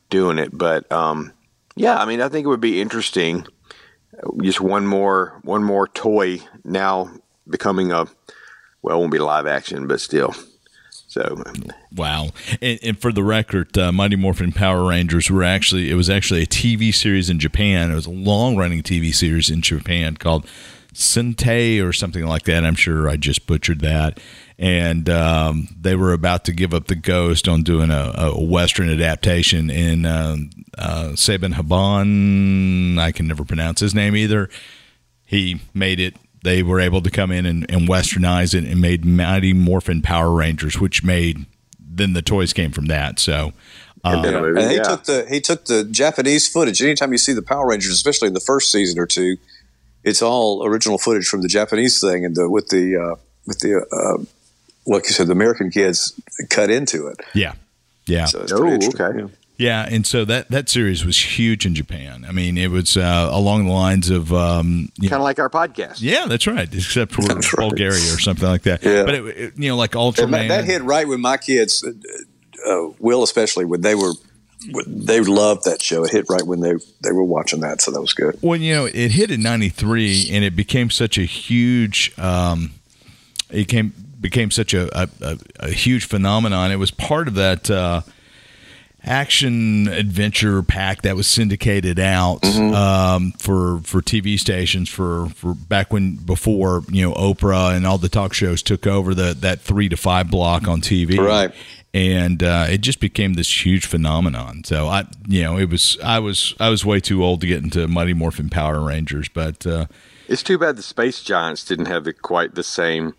doing 0.10 0.39
it. 0.39 0.50
But 0.58 0.91
um, 0.91 1.34
yeah, 1.75 1.98
I 1.98 2.05
mean, 2.05 2.22
I 2.22 2.29
think 2.29 2.46
it 2.46 2.50
would 2.50 2.62
be 2.62 2.82
interesting. 2.82 3.46
Just 4.41 4.62
one 4.62 4.88
more 4.88 5.39
one 5.44 5.63
more 5.63 5.88
toy 5.88 6.39
now 6.63 7.12
becoming 7.48 7.91
a 7.91 8.08
well, 8.82 8.98
it 8.98 9.00
won't 9.00 9.12
be 9.12 9.20
live 9.20 9.46
action, 9.46 9.88
but 9.88 10.01
still 10.01 10.34
So 11.15 11.41
wow! 11.95 12.31
And, 12.62 12.77
and 12.84 13.00
for 13.00 13.13
the 13.13 13.24
record, 13.24 13.77
uh, 13.77 13.93
Mighty 13.93 14.17
Morphin 14.17 14.51
Power 14.51 14.89
Rangers 14.89 15.31
were 15.31 15.45
actually 15.45 15.89
it 15.89 15.95
was 15.95 16.10
actually 16.10 16.41
a 16.41 16.45
TV 16.45 16.93
series 16.93 17.29
in 17.29 17.39
Japan. 17.39 17.89
It 17.89 17.95
was 17.95 18.05
a 18.05 18.12
long 18.12 18.57
running 18.57 18.84
TV 18.84 19.15
series 19.15 19.50
in 19.50 19.62
Japan 19.62 20.17
called 20.17 20.45
Sentai 20.93 21.81
or 21.81 21.93
something 21.93 22.25
like 22.25 22.43
that. 22.43 22.65
I'm 22.65 22.75
sure 22.75 23.07
I 23.07 23.15
just 23.15 23.48
butchered 23.48 23.79
that. 23.79 24.19
And 24.60 25.10
um, 25.10 25.69
they 25.79 25.95
were 25.95 26.12
about 26.12 26.43
to 26.45 26.51
give 26.51 26.74
up 26.74 26.88
the 26.88 26.95
ghost 26.95 27.48
on 27.48 27.63
doing 27.63 27.91
a, 27.91 28.12
a 28.17 28.43
Western 28.43 28.89
adaptation. 28.89 29.72
And 29.72 30.05
uh, 30.05 30.36
uh, 30.77 31.10
Haban, 31.15 33.00
I 33.00 33.13
can 33.13 33.27
never 33.27 33.45
pronounce 33.45 33.79
his 33.79 33.95
name 33.95 34.17
either. 34.17 34.50
He 35.24 35.62
made 35.74 36.01
it. 36.01 36.17
They 36.46 36.62
were 36.62 36.80
able 36.80 37.02
to 37.02 37.10
come 37.10 37.32
in 37.32 37.48
and, 37.48 37.70
and 37.72 37.90
westernize 37.90 38.54
it 38.54 38.64
and 38.64 38.80
made 38.80 39.04
Mighty 39.04 39.52
Morphin 39.52 40.04
Power 40.04 40.32
Rangers, 40.32 40.80
which 40.80 41.04
made 41.04 41.48
then 41.80 42.14
the 42.14 42.22
toys 42.22 42.54
came 42.54 42.72
from 42.72 42.86
that. 42.86 43.18
So 43.18 43.54
um, 44.04 44.24
yeah. 44.24 44.46
and 44.46 44.70
he 44.72 44.78
yeah. 44.78 44.84
took 44.84 45.04
the 45.06 45.25
he 45.28 45.42
took 45.42 45.66
the 45.66 45.84
Japanese 45.86 46.48
footage. 46.48 46.84
Anytime 46.84 47.12
you 47.12 47.18
see 47.18 47.34
the 47.34 47.42
Power 47.42 47.68
Rangers, 47.68 47.92
especially 47.94 48.28
in 48.28 48.36
the 48.36 48.40
first 48.40 48.72
season 48.72 49.00
or 49.00 49.08
two, 49.08 49.38
it's 50.04 50.22
all 50.22 50.64
original 50.64 51.00
footage 51.00 51.28
from 51.28 51.42
the 51.42 51.48
Japanese 51.48 52.00
thing, 52.00 52.24
and 52.24 52.36
the, 52.36 52.48
with 52.48 52.68
the 52.68 52.96
uh, 52.96 53.16
with 53.48 53.60
the 53.60 53.84
uh, 53.92 54.24
like 54.86 55.06
you 55.06 55.14
said, 55.14 55.25
the 55.25 55.32
American 55.32 55.72
kids 55.72 56.14
cut 56.52 56.70
into 56.70 57.08
it. 57.08 57.20
Yeah, 57.34 57.54
yeah. 58.06 58.25
So 58.25 58.46
oh, 58.52 58.75
okay. 58.75 59.34
Yeah. 59.57 59.85
yeah. 59.88 59.95
and 59.95 60.05
so 60.05 60.25
that 60.25 60.50
that 60.50 60.69
series 60.69 61.05
was 61.05 61.17
huge 61.17 61.65
in 61.65 61.75
Japan. 61.75 62.25
I 62.27 62.31
mean, 62.31 62.57
it 62.57 62.71
was 62.71 62.97
uh, 62.97 63.29
along 63.31 63.67
the 63.67 63.74
lines 63.74 64.09
of 64.09 64.33
um, 64.33 64.89
kind 65.01 65.13
of 65.13 65.21
like 65.21 65.39
our 65.39 65.50
podcast. 65.50 65.97
Yeah, 66.00 66.25
that's 66.27 66.47
right. 66.47 66.74
Except 66.74 67.12
for 67.12 67.24
that's 67.24 67.53
Bulgaria 67.53 68.00
right. 68.00 68.13
or 68.15 68.19
something 68.19 68.47
like 68.47 68.63
that. 68.63 68.83
Yeah. 68.83 69.03
but 69.03 69.15
it, 69.15 69.25
it, 69.25 69.53
you 69.57 69.69
know, 69.69 69.77
like 69.77 69.91
Ultraman. 69.91 70.47
That, 70.47 70.47
that, 70.47 70.65
hit 70.65 70.81
right 70.83 71.07
when 71.07 71.21
my 71.21 71.38
kids, 71.38 71.83
uh, 71.83 72.88
Will 73.00 73.24
especially, 73.24 73.65
when 73.65 73.81
they 73.81 73.95
were 73.95 74.13
they 74.88 75.19
loved 75.21 75.65
that 75.65 75.81
show. 75.81 76.03
It 76.03 76.12
hit 76.12 76.25
right 76.29 76.43
when 76.43 76.59
they 76.59 76.74
they 77.03 77.12
were 77.12 77.24
watching 77.24 77.62
that, 77.62 77.81
so 77.81 77.91
that 77.91 78.01
was 78.01 78.13
good. 78.13 78.38
Well, 78.41 78.59
you 78.59 78.74
know, 78.74 78.85
it 78.85 79.12
hit 79.12 79.31
in 79.31 79.41
'93, 79.41 80.29
and 80.31 80.43
it 80.43 80.55
became 80.55 80.89
such 80.89 81.17
a 81.17 81.24
huge. 81.24 82.13
Um, 82.17 82.71
it 83.50 83.65
came 83.65 83.93
became 84.19 84.50
such 84.50 84.74
a, 84.74 84.89
a, 85.00 85.38
a, 85.59 85.69
huge 85.69 86.05
phenomenon. 86.05 86.71
It 86.71 86.77
was 86.77 86.89
part 86.89 87.27
of 87.27 87.35
that 87.35 87.69
uh, 87.69 88.01
action 89.05 89.88
adventure 89.88 90.62
pack 90.63 91.03
that 91.03 91.15
was 91.15 91.27
syndicated 91.27 92.00
out 92.00 92.41
mm-hmm. 92.41 92.74
um, 92.74 93.31
for 93.33 93.79
for 93.81 94.01
TV 94.01 94.39
stations 94.39 94.89
for, 94.89 95.29
for 95.29 95.53
back 95.53 95.93
when 95.93 96.15
before 96.15 96.83
you 96.89 97.07
know 97.07 97.13
Oprah 97.15 97.75
and 97.75 97.85
all 97.85 97.97
the 97.97 98.09
talk 98.09 98.33
shows 98.33 98.62
took 98.62 98.88
over 98.88 99.13
the 99.13 99.33
that 99.33 99.62
three 99.62 99.89
to 99.89 99.97
five 99.97 100.29
block 100.29 100.67
on 100.67 100.81
TV. 100.81 101.17
Right 101.17 101.53
and 101.95 102.43
uh, 102.43 102.67
it 102.69 102.79
just 102.79 103.00
became 103.00 103.35
this 103.35 103.65
huge 103.65 103.85
phenomenon. 103.85 104.65
So 104.65 104.88
I, 104.89 105.05
you 105.29 105.43
know, 105.43 105.57
it 105.57 105.69
was 105.69 105.97
I 106.03 106.19
was 106.19 106.53
I 106.59 106.67
was 106.67 106.83
way 106.83 107.00
too 107.00 107.24
old 107.24 107.39
to 107.39 107.47
get 107.47 107.63
into 107.63 107.88
Mighty 107.88 108.13
Morphin 108.13 108.50
Power 108.50 108.81
Rangers, 108.81 109.29
but 109.29 109.65
uh, 109.65 109.85
it's 110.27 110.43
too 110.43 110.57
bad 110.57 110.75
the 110.75 110.83
Space 110.83 111.24
Giants 111.24 111.63
didn't 111.63 111.85
have 111.85 112.03
the, 112.03 112.12
quite 112.12 112.55
the 112.55 112.63
same 112.63 113.15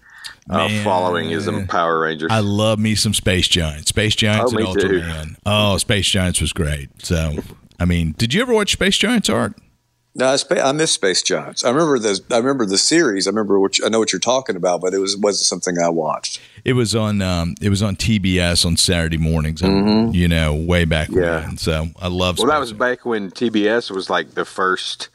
uh, 0.50 0.68
following 0.84 1.30
is 1.30 1.46
the 1.46 1.66
Power 1.68 2.00
Rangers. 2.00 2.30
I 2.30 2.40
love 2.40 2.78
me 2.78 2.94
some 2.94 3.14
Space 3.14 3.48
Giants, 3.48 3.88
Space 3.88 4.14
Giants 4.14 4.52
oh, 4.54 4.58
and 4.58 4.66
Ultraman. 4.66 5.36
Oh, 5.44 5.76
Space 5.78 6.08
Giants 6.08 6.40
was 6.40 6.52
great. 6.52 6.88
So, 7.04 7.36
I 7.80 7.84
mean, 7.84 8.14
did 8.16 8.32
you 8.32 8.42
ever 8.42 8.54
watch 8.54 8.72
Space 8.72 8.96
Giants 8.96 9.28
art? 9.28 9.54
No, 10.18 10.34
I, 10.34 10.60
i 10.60 10.72
miss 10.72 10.92
Space 10.92 11.22
Giants. 11.22 11.62
I 11.62 11.68
remember 11.70 11.98
the 11.98 12.18
I 12.30 12.38
remember 12.38 12.64
the 12.64 12.78
series. 12.78 13.26
I 13.26 13.30
remember 13.30 13.60
which 13.60 13.82
I 13.84 13.88
know 13.88 13.98
what 13.98 14.12
you're 14.12 14.20
talking 14.20 14.56
about, 14.56 14.80
but 14.80 14.94
it 14.94 14.98
was 14.98 15.14
wasn't 15.14 15.46
something 15.46 15.78
I 15.78 15.90
watched. 15.90 16.40
It 16.64 16.72
was 16.72 16.94
on 16.94 17.20
um, 17.20 17.54
it 17.60 17.68
was 17.68 17.82
on 17.82 17.96
TBS 17.96 18.64
on 18.64 18.78
Saturday 18.78 19.18
mornings. 19.18 19.60
Mm-hmm. 19.60 20.14
You 20.14 20.26
know, 20.26 20.54
way 20.54 20.86
back 20.86 21.10
yeah. 21.10 21.46
when. 21.46 21.58
So 21.58 21.88
I 22.00 22.08
love. 22.08 22.38
Well, 22.38 22.46
that 22.46 22.58
was 22.58 22.72
back 22.72 23.04
when 23.04 23.30
TBS 23.30 23.90
was 23.90 24.08
like 24.08 24.32
the 24.32 24.46
first 24.46 25.10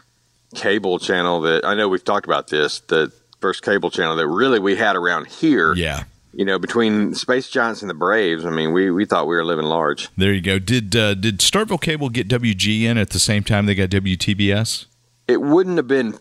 cable 0.53 1.00
channel 1.00 1.41
that 1.41 1.65
I 1.65 1.73
know 1.73 1.89
we've 1.89 2.05
talked 2.05 2.27
about 2.27 2.50
this. 2.50 2.81
The 2.81 3.11
first 3.41 3.63
cable 3.63 3.89
channel 3.89 4.15
that 4.15 4.27
really 4.27 4.60
we 4.60 4.75
had 4.75 4.95
around 4.95 5.27
here. 5.27 5.74
Yeah. 5.74 6.03
You 6.33 6.45
know, 6.45 6.57
between 6.57 7.13
Space 7.13 7.50
Giants 7.50 7.81
and 7.81 7.89
the 7.89 7.93
Braves, 7.93 8.45
I 8.45 8.51
mean, 8.51 8.71
we, 8.71 8.89
we 8.89 9.03
thought 9.03 9.27
we 9.27 9.36
were 9.36 9.43
living 9.43 9.65
large. 9.65 10.07
There 10.15 10.31
you 10.31 10.39
go. 10.39 10.60
Did 10.60 10.95
uh, 10.95 11.13
did 11.13 11.39
Starkville 11.39 11.81
Cable 11.81 12.07
get 12.07 12.29
WGN 12.29 12.95
at 12.95 13.10
the 13.10 13.19
same 13.19 13.43
time 13.43 13.65
they 13.65 13.75
got 13.75 13.89
WTBS? 13.89 14.86
it 15.31 15.41
wouldn't 15.41 15.77
have 15.77 15.88
been 15.88 16.17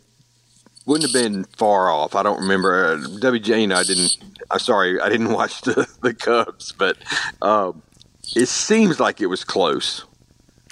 wouldn't 0.87 1.13
have 1.13 1.23
been 1.23 1.45
far 1.57 1.91
off. 1.91 2.15
I 2.15 2.23
don't 2.23 2.41
remember 2.41 2.85
uh, 2.85 2.97
WJ. 2.97 3.61
You 3.61 3.67
know, 3.69 3.77
I 3.77 3.85
didn't. 3.85 4.17
I'm 4.51 4.59
sorry, 4.59 5.01
I 5.01 5.09
didn't 5.09 5.33
watch 5.33 5.61
the, 5.63 5.87
the 6.03 6.15
Cubs, 6.15 6.73
but 6.73 6.97
um, 7.43 7.83
it 8.35 8.47
seems 8.47 8.99
like 8.99 9.21
it 9.21 9.27
was 9.27 9.45
close. 9.45 10.05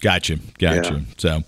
Gotcha, 0.00 0.38
gotcha. 0.59 0.95
Yeah. 0.95 1.00
So, 1.19 1.40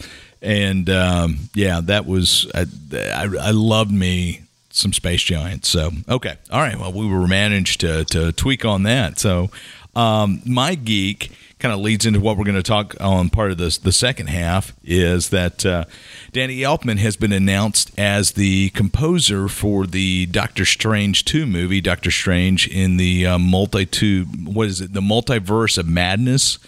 and 0.43 0.91
um, 0.91 1.39
yeah, 1.55 1.81
that 1.83 2.07
was 2.07 2.51
I, 2.55 2.67
I, 2.93 3.29
I 3.41 3.51
loved 3.51 3.93
me 3.93 4.43
some 4.71 4.93
Space 4.93 5.23
Giants. 5.23 5.69
So, 5.69 5.91
okay, 6.09 6.37
all 6.51 6.61
right. 6.61 6.79
Well, 6.79 6.93
we 6.93 7.07
were 7.07 7.27
managed 7.27 7.81
to 7.81 8.05
to 8.07 8.33
tweak 8.33 8.65
on 8.65 8.85
that. 8.85 9.19
So, 9.19 9.51
um, 9.95 10.43
my 10.47 10.75
geek 10.75 11.33
kind 11.61 11.75
of 11.75 11.81
leads 11.81 12.07
into 12.07 12.19
what 12.21 12.37
we're 12.37 12.45
going 12.45 12.57
to 12.57 12.63
talk 12.63 12.97
on 13.01 13.29
part 13.29 13.51
of 13.51 13.59
this 13.59 13.79
the 13.79 13.93
second 13.93 14.29
half 14.29 14.73
is 14.83 15.29
that 15.29 15.65
uh, 15.65 15.85
Danny 16.33 16.59
Elfman 16.61 16.99
has 16.99 17.17
been 17.17 17.33
announced 17.33 17.93
as 17.99 18.33
the 18.33 18.71
composer 18.71 19.47
for 19.47 19.87
the 19.87 20.27
Doctor 20.27 20.65
Strange 20.65 21.25
2 21.27 21.47
movie 21.47 21.81
Doctor 21.81 22.11
Strange 22.11 22.67
in 22.67 22.97
the 22.97 23.27
uh, 23.27 23.39
multi 23.39 23.85
two 23.85 24.25
what 24.25 24.69
is 24.69 24.81
it 24.81 24.95
the 24.95 25.03
multiverse 25.03 25.77
of 25.77 25.87
madness 25.87 26.59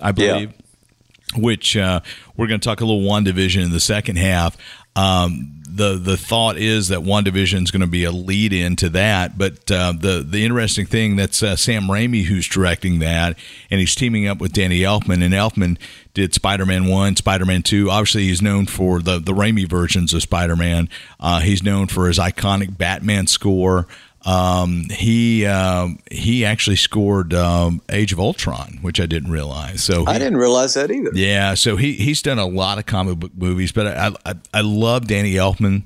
I 0.00 0.12
believe 0.12 0.52
yeah. 0.52 1.40
which 1.40 1.76
uh, 1.76 2.00
we're 2.36 2.46
going 2.46 2.60
to 2.60 2.64
talk 2.64 2.82
a 2.82 2.84
little 2.84 3.08
WandaVision 3.08 3.64
in 3.64 3.70
the 3.70 3.80
second 3.80 4.16
half 4.16 4.56
um, 4.94 5.61
the 5.74 5.96
the 5.96 6.16
thought 6.16 6.56
is 6.56 6.88
that 6.88 7.00
WandaVision 7.00 7.62
is 7.64 7.70
going 7.70 7.80
to 7.80 7.86
be 7.86 8.04
a 8.04 8.12
lead 8.12 8.52
into 8.52 8.88
that. 8.90 9.38
But 9.38 9.70
uh, 9.70 9.92
the 9.92 10.24
the 10.26 10.44
interesting 10.44 10.86
thing 10.86 11.16
that's 11.16 11.42
uh, 11.42 11.56
Sam 11.56 11.84
Raimi 11.84 12.24
who's 12.24 12.46
directing 12.46 12.98
that, 12.98 13.38
and 13.70 13.80
he's 13.80 13.94
teaming 13.94 14.26
up 14.26 14.38
with 14.38 14.52
Danny 14.52 14.80
Elfman. 14.80 15.24
And 15.24 15.34
Elfman 15.34 15.78
did 16.14 16.34
Spider 16.34 16.66
Man 16.66 16.86
one, 16.86 17.16
Spider 17.16 17.46
Man 17.46 17.62
two. 17.62 17.90
Obviously, 17.90 18.24
he's 18.24 18.42
known 18.42 18.66
for 18.66 19.00
the 19.00 19.18
the 19.18 19.32
Raimi 19.32 19.68
versions 19.68 20.12
of 20.12 20.22
Spider 20.22 20.56
Man. 20.56 20.88
Uh, 21.18 21.40
he's 21.40 21.62
known 21.62 21.86
for 21.86 22.08
his 22.08 22.18
iconic 22.18 22.76
Batman 22.76 23.26
score. 23.26 23.86
Um, 24.24 24.86
he 24.90 25.46
um, 25.46 25.98
he 26.10 26.44
actually 26.44 26.76
scored 26.76 27.34
um, 27.34 27.82
Age 27.90 28.12
of 28.12 28.20
Ultron, 28.20 28.78
which 28.80 29.00
I 29.00 29.06
didn't 29.06 29.30
realize. 29.32 29.82
So 29.82 30.04
he, 30.04 30.12
I 30.12 30.18
didn't 30.18 30.36
realize 30.36 30.74
that 30.74 30.90
either. 30.90 31.10
Yeah, 31.12 31.54
so 31.54 31.76
he 31.76 31.94
he's 31.94 32.22
done 32.22 32.38
a 32.38 32.46
lot 32.46 32.78
of 32.78 32.86
comic 32.86 33.18
book 33.18 33.32
movies, 33.34 33.72
but 33.72 33.86
I 33.88 34.12
I, 34.24 34.34
I 34.54 34.60
love 34.60 35.08
Danny 35.08 35.34
Elfman. 35.34 35.82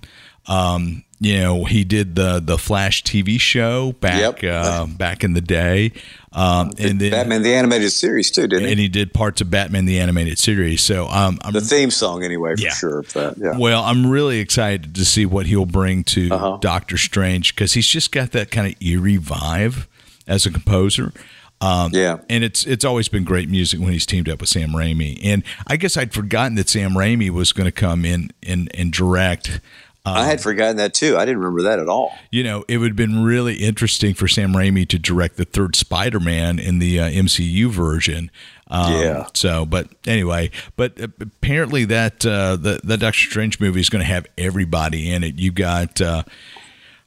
Um, 0.49 1.03
you 1.19 1.39
know, 1.41 1.65
he 1.65 1.85
did 1.85 2.15
the 2.15 2.41
the 2.41 2.59
Flash 2.59 3.03
TV 3.03 3.41
show 3.41 3.93
back 3.93 4.43
yep. 4.43 4.65
uh, 4.65 4.87
back 4.87 5.25
in 5.25 5.33
the 5.33 5.41
day, 5.41 5.93
um, 6.33 6.73
and 6.79 7.01
then, 7.01 7.11
Batman 7.11 7.43
the 7.43 7.55
animated 7.55 7.91
series 7.91 8.31
too, 8.31 8.47
didn't 8.47 8.67
he? 8.67 8.71
And 8.73 8.79
he 8.79 8.89
did 8.89 9.15
parts 9.15 9.41
of 9.41 9.51
Batman 9.51 9.87
the 9.87 9.99
animated 9.99 10.39
series. 10.39 10.83
So 10.83 11.07
um, 11.09 11.39
the 11.51 11.63
theme 11.63 11.91
song, 11.91 12.23
anyway, 12.23 12.57
for 12.57 12.61
yeah. 12.61 12.71
sure. 12.71 13.03
That, 13.15 13.39
yeah. 13.39 13.57
Well, 13.57 13.83
I'm 13.83 14.11
really 14.11 14.41
excited 14.41 14.95
to 14.95 15.05
see 15.07 15.25
what 15.25 15.47
he'll 15.47 15.65
bring 15.65 16.05
to 16.05 16.31
uh-huh. 16.31 16.59
Doctor 16.61 16.99
Strange 16.99 17.55
because 17.55 17.73
he's 17.73 17.87
just 17.87 18.13
got 18.13 18.33
that 18.33 18.51
kind 18.51 18.75
of 18.75 18.83
eerie 18.83 19.17
vibe 19.17 19.87
as 20.27 20.45
a 20.45 20.51
composer. 20.51 21.15
Um, 21.63 21.93
yeah, 21.95 22.19
and 22.29 22.45
it's 22.45 22.67
it's 22.67 22.85
always 22.85 23.09
been 23.09 23.25
great 23.25 23.49
music 23.49 23.81
when 23.81 23.93
he's 23.93 24.05
teamed 24.05 24.29
up 24.29 24.41
with 24.41 24.51
Sam 24.51 24.73
Raimi. 24.73 25.19
And 25.25 25.43
I 25.67 25.79
guess 25.79 25.97
I'd 25.97 26.13
forgotten 26.13 26.57
that 26.57 26.69
Sam 26.69 26.91
Raimi 26.91 27.31
was 27.31 27.55
going 27.55 27.65
to 27.65 27.73
come 27.73 28.05
in 28.05 28.31
and 28.43 28.71
and 28.75 28.93
direct 28.93 29.61
um, 30.07 30.17
I 30.19 30.25
had 30.25 30.41
forgotten 30.41 30.77
that 30.77 30.95
too. 30.95 31.17
I 31.17 31.25
didn't 31.25 31.39
remember 31.39 31.63
that 31.63 31.81
at 31.81 31.89
all. 31.89 32.15
You 32.31 32.45
know, 32.45 32.65
it 32.69 32.79
would 32.79 32.91
have 32.91 32.97
been 32.97 33.25
really 33.25 33.57
interesting 33.57 34.15
for 34.15 34.29
Sam 34.29 34.53
Raimi 34.53 34.87
to 34.89 35.01
direct 35.01 35.37
the 35.37 35.45
third 35.45 35.75
Spider 35.75 36.21
Man 36.21 36.61
in 36.61 36.79
the 36.79 37.01
uh, 37.01 37.11
MCU 37.11 37.69
version. 37.71 38.31
Um, 38.69 38.93
yeah. 38.93 39.27
So, 39.35 39.67
but 39.67 39.89
anyway, 40.07 40.53
but 40.77 41.01
apparently 41.01 41.87
that 41.87 42.25
uh, 42.25 42.55
the 42.55 42.81
the 42.85 42.97
Doctor 42.97 43.19
Strange 43.19 43.59
movie 43.59 43.81
is 43.81 43.89
going 43.89 44.01
to 44.01 44.07
have 44.07 44.27
everybody 44.39 45.11
in 45.11 45.25
it. 45.25 45.41
You 45.41 45.51
got. 45.51 46.01
Uh, 46.01 46.23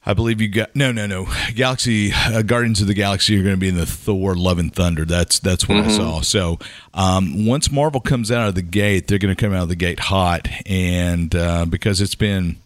I 0.06 0.14
believe 0.14 0.42
you 0.42 0.48
got 0.48 0.76
no, 0.76 0.92
no, 0.92 1.06
no. 1.06 1.28
Galaxy 1.56 2.12
uh, 2.14 2.42
Guardians 2.42 2.82
of 2.82 2.88
the 2.88 2.94
Galaxy 2.94 3.40
are 3.40 3.44
going 3.44 3.56
to 3.56 3.60
be 3.60 3.70
in 3.70 3.76
the 3.76 3.86
Thor: 3.86 4.36
Love 4.36 4.60
and 4.60 4.74
Thunder. 4.74 5.06
That's 5.06 5.40
that's 5.40 5.70
what 5.70 5.78
mm-hmm. 5.78 5.90
I 5.90 5.94
saw. 5.94 6.22
So 6.22 6.60
um, 6.94 7.46
once 7.46 7.72
Marvel 7.72 8.02
comes 8.02 8.32
out 8.32 8.50
of 8.50 8.56
the 8.56 8.62
gate, 8.62 9.08
they're 9.08 9.20
going 9.20 9.36
to 9.36 9.42
come 9.42 9.54
out 9.54 9.64
of 9.64 9.70
the 9.70 9.76
gate 9.76 10.00
hot, 10.00 10.50
and 10.66 11.34
uh, 11.36 11.66
because 11.66 12.02
it's 12.02 12.16
been 12.16 12.58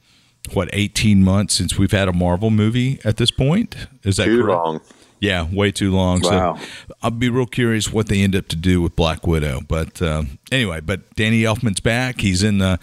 what 0.52 0.70
18 0.74 1.24
months 1.24 1.54
since 1.56 1.78
we've 1.78 1.92
had 1.92 2.08
a 2.08 2.14
Marvel 2.14 2.50
movie 2.50 3.00
at 3.06 3.18
this 3.18 3.32
point. 3.32 3.76
Is 4.04 4.18
that 4.18 4.26
too 4.26 4.44
correct? 4.44 4.64
long? 4.64 4.82
Yeah, 5.24 5.48
way 5.50 5.72
too 5.72 5.94
long. 5.94 6.20
Wow. 6.20 6.58
So 6.58 6.94
I'll 7.02 7.10
be 7.10 7.30
real 7.30 7.46
curious 7.46 7.94
what 7.94 8.08
they 8.08 8.22
end 8.22 8.36
up 8.36 8.50
to 8.50 8.58
do 8.58 8.82
with 8.82 8.94
Black 8.98 9.26
Widow. 9.26 9.62
But 9.66 10.02
uh, 10.02 10.24
anyway, 10.52 10.82
but 10.82 11.16
Danny 11.16 11.44
Elfman's 11.44 11.80
back. 11.80 12.20
He's 12.20 12.44
in 12.44 12.58
the. 12.58 12.78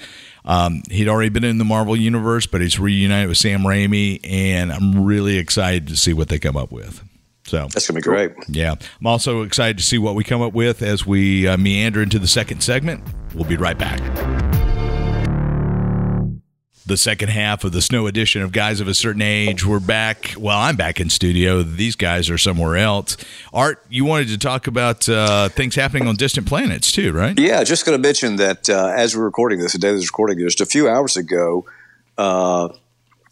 Um, 0.47 0.83
he'd 0.91 1.07
already 1.07 1.29
been 1.29 1.45
in 1.45 1.59
the 1.59 1.67
Marvel 1.67 1.95
universe, 1.95 2.47
but 2.47 2.63
he's 2.63 2.81
reunited 2.81 3.29
with 3.29 3.37
Sam 3.37 3.61
Raimi, 3.61 4.21
and 4.25 4.73
I'm 4.73 5.05
really 5.05 5.37
excited 5.37 5.89
to 5.89 5.97
see 5.97 6.15
what 6.15 6.31
they 6.31 6.39
come 6.39 6.57
up 6.57 6.73
with. 6.73 7.05
So 7.45 7.69
that's 7.75 7.87
gonna 7.87 7.99
be 7.99 8.03
great. 8.03 8.33
Yeah, 8.49 8.75
I'm 9.01 9.07
also 9.07 9.43
excited 9.43 9.77
to 9.77 9.85
see 9.85 9.99
what 9.99 10.15
we 10.15 10.25
come 10.25 10.41
up 10.41 10.55
with 10.55 10.81
as 10.81 11.05
we 11.05 11.47
uh, 11.47 11.59
meander 11.59 12.01
into 12.01 12.19
the 12.19 12.29
second 12.29 12.63
segment. 12.63 13.05
We'll 13.35 13.45
be 13.45 13.57
right 13.57 13.77
back. 13.77 14.50
The 16.91 16.97
second 16.97 17.29
half 17.29 17.63
of 17.63 17.71
the 17.71 17.83
snow 17.83 18.09
edition 18.09 18.43
of 18.43 18.51
Guys 18.51 18.81
of 18.81 18.89
a 18.89 18.95
Certain 18.95 19.23
Age. 19.23 19.65
We're 19.65 19.79
back. 19.79 20.35
Well, 20.37 20.59
I'm 20.59 20.75
back 20.75 20.99
in 20.99 21.09
studio. 21.09 21.63
These 21.63 21.95
guys 21.95 22.29
are 22.31 22.37
somewhere 22.37 22.77
else. 22.77 23.17
Art, 23.53 23.81
you 23.89 24.05
wanted 24.05 24.27
to 24.31 24.39
talk 24.39 24.67
about 24.67 25.09
uh, 25.09 25.51
things 25.51 25.77
happening 25.77 26.09
on 26.09 26.17
distant 26.17 26.49
planets 26.49 26.91
too, 26.91 27.13
right? 27.13 27.39
Yeah, 27.39 27.63
just 27.63 27.87
going 27.87 27.97
to 27.97 28.03
mention 28.03 28.35
that 28.37 28.69
uh, 28.69 28.93
as 28.93 29.17
we're 29.17 29.23
recording 29.23 29.61
this, 29.61 29.75
the 29.75 29.79
day 29.79 29.93
this 29.93 30.03
is 30.03 30.09
recording, 30.09 30.41
just 30.41 30.61
a 30.61 30.67
few 30.67 30.89
hours 30.89 31.17
ago, 31.17 31.65
uh, 32.19 32.71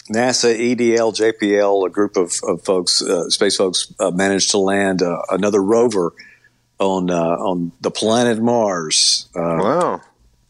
NASA, 0.08 0.56
EDL, 0.56 1.12
JPL, 1.16 1.84
a 1.84 1.90
group 1.90 2.16
of, 2.16 2.34
of 2.44 2.62
folks, 2.62 3.02
uh, 3.02 3.28
space 3.28 3.56
folks, 3.56 3.92
uh, 3.98 4.12
managed 4.12 4.52
to 4.52 4.58
land 4.58 5.02
uh, 5.02 5.20
another 5.30 5.60
rover 5.60 6.12
on 6.78 7.10
on 7.10 7.72
the 7.80 7.90
planet 7.90 8.40
Mars. 8.40 9.28
wow. 9.34 10.00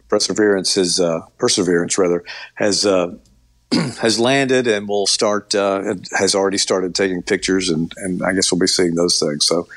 Perseverance 0.09 0.75
has 0.75 1.01
Perseverance 1.39 1.99
rather 1.99 2.25
has 2.55 2.85
has 4.01 4.19
landed 4.19 4.67
and 4.67 4.89
will 4.89 5.07
start 5.07 5.55
uh, 5.55 5.95
has 6.19 6.35
already 6.35 6.59
started 6.59 6.95
taking 6.95 7.23
pictures 7.23 7.69
and, 7.69 7.93
and 7.97 8.23
I 8.23 8.33
guess 8.33 8.51
we'll 8.51 8.59
be 8.59 8.67
seeing 8.67 8.95
those 8.95 9.19
things. 9.19 9.45
So 9.45 9.69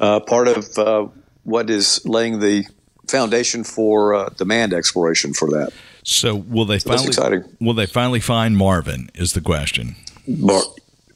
uh, 0.00 0.20
part 0.20 0.48
of 0.48 0.78
uh, 0.78 1.06
what 1.44 1.68
is 1.68 2.04
laying 2.06 2.40
the 2.40 2.64
foundation 3.08 3.62
for 3.64 4.30
the 4.36 4.44
manned 4.44 4.72
exploration 4.72 5.34
for 5.34 5.50
that. 5.50 5.72
So 6.02 6.34
will 6.36 6.64
they 6.64 6.78
so 6.78 6.96
finally 6.96 7.42
will 7.60 7.74
they 7.74 7.86
finally 7.86 8.20
find 8.20 8.56
Marvin? 8.56 9.10
Is 9.14 9.32
the 9.32 9.40
question. 9.40 9.96
Mar- 10.26 10.62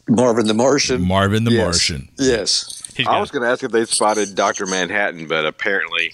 Marvin 0.08 0.46
the 0.46 0.54
Martian. 0.54 1.06
Marvin 1.06 1.44
the 1.44 1.52
yes. 1.52 1.64
Martian. 1.64 2.08
Yes. 2.18 2.76
I 3.06 3.20
was 3.20 3.30
going 3.30 3.42
to 3.42 3.48
ask 3.48 3.62
if 3.62 3.70
they 3.70 3.84
spotted 3.84 4.34
Doctor 4.34 4.66
Manhattan, 4.66 5.26
but 5.28 5.46
apparently 5.46 6.12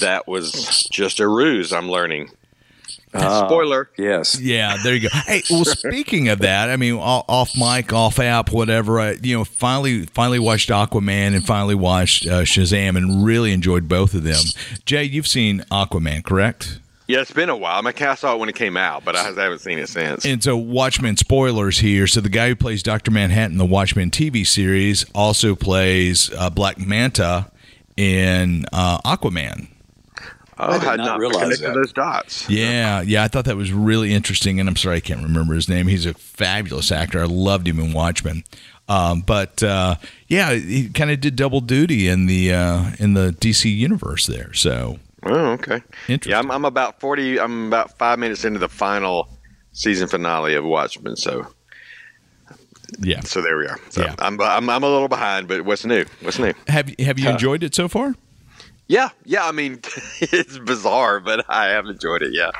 that 0.00 0.26
was 0.26 0.86
just 0.90 1.20
a 1.20 1.28
ruse. 1.28 1.72
I'm 1.72 1.90
learning. 1.90 2.30
Uh, 3.14 3.46
Spoiler. 3.46 3.90
Yes. 3.98 4.40
Yeah, 4.40 4.78
there 4.82 4.94
you 4.94 5.08
go. 5.08 5.08
Hey, 5.26 5.42
well, 5.50 5.64
speaking 5.66 6.28
of 6.28 6.38
that, 6.40 6.70
I 6.70 6.76
mean, 6.76 6.94
off 6.94 7.50
mic, 7.56 7.92
off 7.92 8.18
app, 8.18 8.50
whatever. 8.52 9.00
I, 9.00 9.12
you 9.22 9.36
know, 9.36 9.44
finally, 9.44 10.06
finally 10.06 10.38
watched 10.38 10.70
Aquaman 10.70 11.34
and 11.34 11.44
finally 11.44 11.74
watched 11.74 12.26
uh, 12.26 12.42
Shazam, 12.42 12.96
and 12.96 13.24
really 13.24 13.52
enjoyed 13.52 13.86
both 13.86 14.14
of 14.14 14.22
them. 14.22 14.42
Jay, 14.86 15.04
you've 15.04 15.26
seen 15.26 15.60
Aquaman, 15.70 16.24
correct? 16.24 16.78
Yeah, 17.06 17.20
it's 17.20 17.32
been 17.32 17.50
a 17.50 17.56
while. 17.56 17.78
I, 17.78 17.82
mean, 17.82 17.92
I 18.00 18.14
saw 18.14 18.34
it 18.34 18.38
when 18.38 18.48
it 18.48 18.54
came 18.54 18.76
out, 18.76 19.04
but 19.04 19.14
I 19.14 19.24
haven't 19.24 19.58
seen 19.58 19.78
it 19.78 19.88
since. 19.88 20.24
And 20.24 20.42
so, 20.42 20.56
Watchmen 20.56 21.18
spoilers 21.18 21.80
here. 21.80 22.06
So, 22.06 22.22
the 22.22 22.30
guy 22.30 22.48
who 22.48 22.56
plays 22.56 22.82
Doctor 22.82 23.10
Manhattan 23.10 23.52
in 23.52 23.58
the 23.58 23.66
Watchmen 23.66 24.10
TV 24.10 24.46
series 24.46 25.04
also 25.14 25.54
plays 25.54 26.32
uh, 26.32 26.48
Black 26.48 26.78
Manta 26.78 27.50
in 27.96 28.64
uh, 28.72 28.98
Aquaman. 29.04 29.68
Oh, 30.58 30.66
I 30.66 30.78
did 30.78 30.84
not, 30.84 30.96
not 30.98 31.18
realize 31.18 31.60
that. 31.60 31.74
those 31.74 31.92
dots. 31.92 32.48
Yeah, 32.48 33.00
yeah, 33.00 33.24
I 33.24 33.28
thought 33.28 33.46
that 33.46 33.56
was 33.56 33.72
really 33.72 34.12
interesting, 34.12 34.60
and 34.60 34.68
I'm 34.68 34.76
sorry 34.76 34.96
I 34.96 35.00
can't 35.00 35.22
remember 35.22 35.54
his 35.54 35.68
name. 35.68 35.86
He's 35.88 36.06
a 36.06 36.14
fabulous 36.14 36.92
actor. 36.92 37.20
I 37.20 37.24
loved 37.24 37.66
him 37.66 37.80
in 37.80 37.92
Watchmen. 37.92 38.44
Um, 38.88 39.22
but 39.22 39.62
uh, 39.62 39.96
yeah, 40.28 40.52
he 40.52 40.88
kind 40.90 41.10
of 41.10 41.20
did 41.20 41.36
double 41.36 41.60
duty 41.60 42.08
in 42.08 42.26
the 42.26 42.52
uh, 42.52 42.90
in 42.98 43.14
the 43.14 43.30
DC 43.30 43.74
universe 43.74 44.26
there. 44.26 44.52
So 44.52 44.98
oh, 45.24 45.52
okay, 45.52 45.82
yeah, 46.08 46.38
I'm, 46.38 46.50
I'm 46.50 46.64
about 46.64 47.00
forty. 47.00 47.40
I'm 47.40 47.68
about 47.68 47.96
five 47.96 48.18
minutes 48.18 48.44
into 48.44 48.58
the 48.58 48.68
final 48.68 49.28
season 49.72 50.08
finale 50.08 50.54
of 50.54 50.64
Watchmen. 50.64 51.16
So 51.16 51.46
yeah, 53.00 53.20
so 53.20 53.42
there 53.42 53.56
we 53.56 53.66
are. 53.66 53.78
So 53.90 54.02
yeah. 54.02 54.14
I'm, 54.18 54.40
I'm 54.40 54.68
I'm 54.68 54.82
a 54.82 54.88
little 54.88 55.08
behind, 55.08 55.48
but 55.48 55.62
what's 55.62 55.84
new? 55.84 56.04
What's 56.20 56.38
new? 56.38 56.52
Have 56.68 56.92
Have 56.98 57.18
you 57.18 57.28
enjoyed 57.28 57.62
it 57.62 57.74
so 57.74 57.88
far? 57.88 58.14
Yeah, 58.88 59.10
yeah. 59.24 59.46
I 59.46 59.52
mean, 59.52 59.80
it's 60.20 60.58
bizarre, 60.58 61.20
but 61.20 61.44
I 61.48 61.66
have 61.68 61.86
enjoyed 61.86 62.22
it. 62.22 62.32
Yeah. 62.32 62.50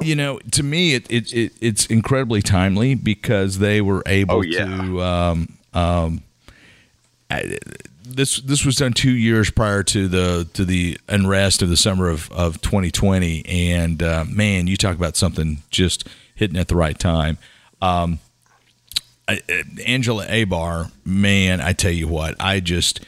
you 0.00 0.14
know, 0.14 0.38
to 0.52 0.62
me, 0.62 0.94
it, 0.94 1.10
it, 1.10 1.32
it, 1.32 1.52
it's 1.60 1.86
incredibly 1.86 2.42
timely 2.42 2.94
because 2.94 3.58
they 3.58 3.80
were 3.80 4.02
able 4.06 4.36
oh, 4.36 4.42
yeah. 4.42 4.64
to. 4.64 5.02
Um, 5.02 5.58
um, 5.74 6.22
this 8.04 8.40
this 8.40 8.64
was 8.64 8.76
done 8.76 8.92
two 8.92 9.12
years 9.12 9.50
prior 9.50 9.82
to 9.84 10.08
the 10.08 10.48
to 10.54 10.64
the 10.64 10.98
unrest 11.08 11.62
of 11.62 11.68
the 11.68 11.76
summer 11.76 12.08
of, 12.08 12.30
of 12.32 12.60
2020, 12.60 13.44
and 13.46 14.02
uh, 14.02 14.24
man, 14.28 14.66
you 14.66 14.76
talk 14.76 14.96
about 14.96 15.16
something 15.16 15.62
just 15.70 16.08
hitting 16.34 16.56
at 16.56 16.68
the 16.68 16.76
right 16.76 16.98
time. 16.98 17.38
Um, 17.80 18.18
Angela 19.86 20.26
Abar, 20.26 20.90
man, 21.04 21.60
I 21.60 21.72
tell 21.72 21.92
you 21.92 22.08
what, 22.08 22.36
I 22.40 22.60
just 22.60 23.00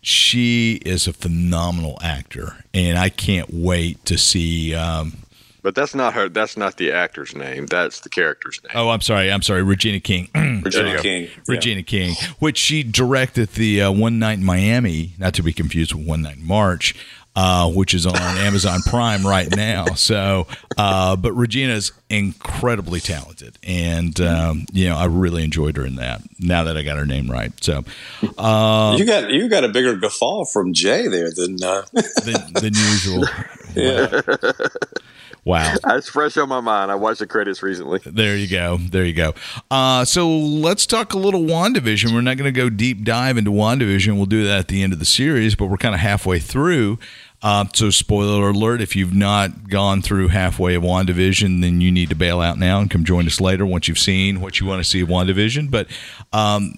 she 0.00 0.80
is 0.86 1.06
a 1.06 1.12
phenomenal 1.12 1.98
actor, 2.02 2.64
and 2.72 2.98
I 2.98 3.08
can't 3.08 3.52
wait 3.52 4.04
to 4.06 4.16
see. 4.16 4.74
Um, 4.74 5.18
but 5.62 5.74
that's 5.74 5.94
not 5.94 6.14
her. 6.14 6.28
That's 6.28 6.56
not 6.56 6.76
the 6.76 6.92
actor's 6.92 7.34
name. 7.34 7.66
That's 7.66 8.00
the 8.00 8.08
character's 8.08 8.60
name. 8.62 8.72
Oh, 8.74 8.90
I'm 8.90 9.00
sorry. 9.00 9.30
I'm 9.30 9.42
sorry. 9.42 9.62
Regina 9.62 10.00
King. 10.00 10.30
Regina 10.64 11.02
King. 11.02 11.28
Regina 11.46 11.80
yeah. 11.80 11.84
King, 11.84 12.14
which 12.38 12.56
she 12.56 12.82
directed 12.82 13.50
the 13.50 13.82
uh, 13.82 13.92
One 13.92 14.18
Night 14.18 14.38
in 14.38 14.44
Miami, 14.44 15.14
not 15.18 15.34
to 15.34 15.42
be 15.42 15.52
confused 15.52 15.92
with 15.92 16.06
One 16.06 16.22
Night 16.22 16.36
in 16.36 16.46
March 16.46 16.94
uh, 17.38 17.70
which 17.70 17.94
is 17.94 18.04
on 18.04 18.16
Amazon 18.38 18.80
Prime 18.82 19.24
right 19.24 19.48
now. 19.54 19.86
So, 19.94 20.48
uh, 20.76 21.14
but 21.14 21.32
Regina's 21.34 21.92
incredibly 22.10 22.98
talented, 22.98 23.56
and 23.62 24.20
um, 24.20 24.66
you 24.72 24.88
know 24.88 24.96
I 24.96 25.04
really 25.04 25.44
enjoyed 25.44 25.76
her 25.76 25.86
in 25.86 25.94
that. 25.96 26.20
Now 26.40 26.64
that 26.64 26.76
I 26.76 26.82
got 26.82 26.96
her 26.96 27.06
name 27.06 27.30
right, 27.30 27.52
so 27.62 27.84
uh, 28.38 28.96
you 28.98 29.06
got 29.06 29.30
you 29.30 29.48
got 29.48 29.62
a 29.62 29.68
bigger 29.68 29.94
guffaw 29.94 30.46
from 30.46 30.72
Jay 30.72 31.06
there 31.06 31.30
than 31.32 31.62
uh, 31.62 31.82
than, 31.92 32.52
than 32.54 32.74
usual. 32.74 33.24
yeah. 33.76 34.20
Wow. 35.44 35.76
That's 35.82 36.10
fresh 36.10 36.36
on 36.36 36.50
my 36.50 36.60
mind. 36.60 36.90
I 36.90 36.96
watched 36.96 37.20
the 37.20 37.26
credits 37.26 37.62
recently. 37.62 38.00
There 38.04 38.36
you 38.36 38.48
go. 38.48 38.76
There 38.76 39.04
you 39.04 39.14
go. 39.14 39.32
Uh, 39.70 40.04
so 40.04 40.28
let's 40.28 40.84
talk 40.84 41.14
a 41.14 41.18
little 41.18 41.40
WandaVision. 41.40 42.12
We're 42.12 42.20
not 42.20 42.36
going 42.36 42.52
to 42.52 42.60
go 42.60 42.68
deep 42.68 43.02
dive 43.02 43.38
into 43.38 43.50
WandaVision. 43.50 44.16
We'll 44.16 44.26
do 44.26 44.44
that 44.44 44.58
at 44.58 44.68
the 44.68 44.82
end 44.82 44.92
of 44.92 44.98
the 44.98 45.06
series, 45.06 45.54
but 45.54 45.66
we're 45.66 45.78
kind 45.78 45.94
of 45.94 46.02
halfway 46.02 46.38
through. 46.38 46.98
Uh, 47.40 47.64
so, 47.72 47.90
spoiler 47.90 48.50
alert: 48.50 48.80
if 48.80 48.96
you've 48.96 49.14
not 49.14 49.68
gone 49.68 50.02
through 50.02 50.28
halfway 50.28 50.74
of 50.74 50.82
WandaVision, 50.82 51.60
then 51.60 51.80
you 51.80 51.92
need 51.92 52.08
to 52.08 52.16
bail 52.16 52.40
out 52.40 52.58
now 52.58 52.80
and 52.80 52.90
come 52.90 53.04
join 53.04 53.26
us 53.26 53.40
later 53.40 53.64
once 53.64 53.86
you've 53.86 53.98
seen 53.98 54.40
what 54.40 54.58
you 54.58 54.66
want 54.66 54.82
to 54.82 54.88
see 54.88 55.00
of 55.00 55.08
WandaVision. 55.08 55.70
But, 55.70 55.86
um, 56.32 56.74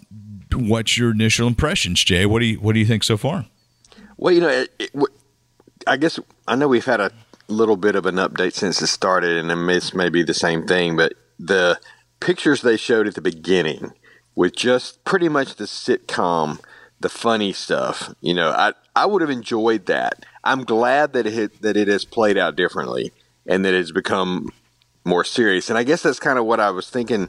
what's 0.52 0.98
your 0.98 1.12
initial 1.12 1.46
impressions, 1.46 2.04
Jay? 2.04 2.26
What 2.26 2.40
do 2.40 2.46
you 2.46 2.60
What 2.60 2.74
do 2.74 2.78
you 2.78 2.86
think 2.86 3.04
so 3.04 3.16
far? 3.16 3.46
Well, 4.16 4.34
you 4.34 4.40
know, 4.40 4.48
it, 4.48 4.70
it, 4.78 4.90
I 5.86 5.96
guess 5.96 6.18
I 6.46 6.56
know 6.56 6.68
we've 6.68 6.84
had 6.84 7.00
a 7.00 7.10
little 7.48 7.76
bit 7.76 7.96
of 7.96 8.04
an 8.06 8.16
update 8.16 8.52
since 8.52 8.82
it 8.82 8.88
started, 8.88 9.38
and 9.38 9.68
this 9.68 9.94
may 9.94 10.10
be 10.10 10.22
the 10.22 10.34
same 10.34 10.66
thing, 10.66 10.96
but 10.96 11.14
the 11.38 11.80
pictures 12.20 12.60
they 12.60 12.76
showed 12.76 13.06
at 13.06 13.14
the 13.14 13.22
beginning 13.22 13.92
with 14.34 14.54
just 14.54 15.02
pretty 15.04 15.28
much 15.28 15.56
the 15.56 15.64
sitcom, 15.64 16.60
the 17.00 17.08
funny 17.08 17.52
stuff. 17.52 18.14
You 18.20 18.34
know, 18.34 18.50
I 18.50 18.74
I 18.94 19.06
would 19.06 19.22
have 19.22 19.30
enjoyed 19.30 19.86
that 19.86 20.26
I'm 20.44 20.64
glad 20.64 21.12
that 21.12 21.26
it 21.26 21.62
that 21.62 21.76
it 21.76 21.88
has 21.88 22.04
played 22.04 22.38
out 22.38 22.56
differently 22.56 23.12
and 23.46 23.64
that 23.64 23.74
it's 23.74 23.92
become 23.92 24.52
more 25.04 25.24
serious. 25.24 25.68
And 25.68 25.78
I 25.78 25.82
guess 25.82 26.02
that's 26.02 26.20
kind 26.20 26.38
of 26.38 26.44
what 26.44 26.60
I 26.60 26.70
was 26.70 26.90
thinking 26.90 27.28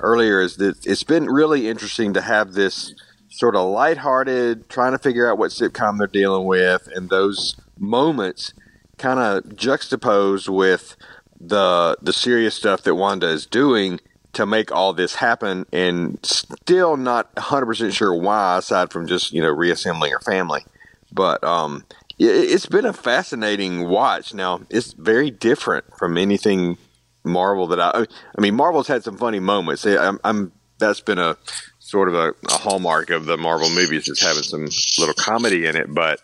earlier 0.00 0.40
is 0.40 0.56
that 0.56 0.86
it's 0.86 1.04
been 1.04 1.26
really 1.26 1.68
interesting 1.68 2.12
to 2.14 2.20
have 2.20 2.52
this 2.52 2.94
sort 3.28 3.56
of 3.56 3.68
lighthearted, 3.70 4.68
trying 4.68 4.92
to 4.92 4.98
figure 4.98 5.30
out 5.30 5.38
what 5.38 5.50
sitcom 5.50 5.98
they're 5.98 6.06
dealing 6.06 6.46
with, 6.46 6.88
and 6.94 7.08
those 7.08 7.56
moments 7.78 8.52
kind 8.98 9.18
of 9.18 9.56
juxtaposed 9.56 10.48
with 10.48 10.96
the 11.40 11.96
the 12.00 12.12
serious 12.12 12.54
stuff 12.54 12.82
that 12.82 12.94
Wanda 12.94 13.28
is 13.28 13.46
doing 13.46 13.98
to 14.34 14.46
make 14.46 14.72
all 14.72 14.92
this 14.92 15.16
happen, 15.16 15.66
and 15.72 16.18
still 16.22 16.96
not 16.96 17.34
100% 17.34 17.92
sure 17.92 18.14
why, 18.14 18.58
aside 18.58 18.90
from 18.92 19.06
just 19.06 19.32
you 19.32 19.42
know 19.42 19.50
reassembling 19.50 20.12
her 20.12 20.20
family. 20.20 20.64
But 21.10 21.42
um, 21.44 21.84
it's 22.18 22.66
been 22.66 22.84
a 22.84 22.92
fascinating 22.92 23.88
watch. 23.88 24.34
Now 24.34 24.60
it's 24.70 24.92
very 24.92 25.30
different 25.30 25.84
from 25.96 26.16
anything 26.16 26.78
Marvel 27.24 27.66
that 27.68 27.80
I. 27.80 28.06
I 28.36 28.40
mean, 28.40 28.54
Marvel's 28.54 28.88
had 28.88 29.04
some 29.04 29.16
funny 29.16 29.40
moments. 29.40 29.86
I'm, 29.86 30.18
I'm 30.24 30.52
that's 30.78 31.00
been 31.00 31.18
a 31.18 31.36
sort 31.78 32.08
of 32.08 32.14
a, 32.14 32.34
a, 32.48 32.58
hallmark 32.58 33.10
of 33.10 33.26
the 33.26 33.36
Marvel 33.36 33.70
movies 33.70 34.08
is 34.08 34.20
having 34.20 34.42
some 34.42 34.66
little 34.98 35.14
comedy 35.14 35.66
in 35.66 35.76
it. 35.76 35.92
But 35.92 36.20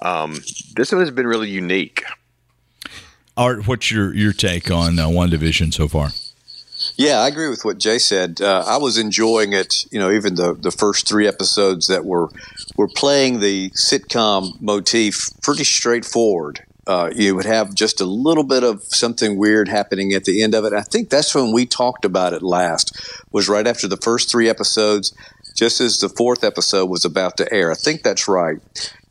um, 0.00 0.36
this 0.74 0.92
one 0.92 1.00
has 1.00 1.10
been 1.10 1.26
really 1.26 1.48
unique. 1.48 2.04
Art, 3.36 3.66
what's 3.66 3.90
your 3.90 4.14
your 4.14 4.32
take 4.32 4.70
on 4.70 4.98
uh, 4.98 5.06
WandaVision 5.06 5.72
so 5.72 5.88
far? 5.88 6.10
Yeah, 6.96 7.20
I 7.20 7.28
agree 7.28 7.48
with 7.48 7.64
what 7.64 7.78
Jay 7.78 7.98
said. 7.98 8.40
Uh, 8.40 8.64
I 8.66 8.78
was 8.78 8.98
enjoying 8.98 9.52
it. 9.52 9.86
You 9.90 9.98
know, 9.98 10.10
even 10.10 10.34
the 10.34 10.54
the 10.54 10.70
first 10.70 11.06
three 11.06 11.26
episodes 11.26 11.86
that 11.86 12.04
were 12.04 12.28
were 12.76 12.88
playing 12.88 13.40
the 13.40 13.70
sitcom 13.70 14.60
motif 14.60 15.28
pretty 15.42 15.64
straightforward. 15.64 16.64
Uh, 16.86 17.10
you 17.14 17.36
would 17.36 17.44
have 17.44 17.74
just 17.74 18.00
a 18.00 18.04
little 18.04 18.42
bit 18.42 18.64
of 18.64 18.82
something 18.82 19.36
weird 19.36 19.68
happening 19.68 20.12
at 20.12 20.24
the 20.24 20.42
end 20.42 20.54
of 20.54 20.64
it. 20.64 20.72
I 20.72 20.80
think 20.80 21.08
that's 21.08 21.34
when 21.34 21.52
we 21.52 21.66
talked 21.66 22.04
about 22.04 22.32
it 22.32 22.42
last. 22.42 22.98
Was 23.32 23.48
right 23.48 23.66
after 23.66 23.86
the 23.86 23.98
first 23.98 24.30
three 24.30 24.48
episodes. 24.48 25.14
just 25.54 25.80
as 25.80 25.98
the 25.98 26.08
fourth 26.08 26.42
episode 26.42 26.86
was 26.86 27.04
about 27.04 27.36
to 27.36 27.52
air. 27.52 27.70
I 27.70 27.74
think 27.74 28.02
that's 28.02 28.26
right. 28.26 28.58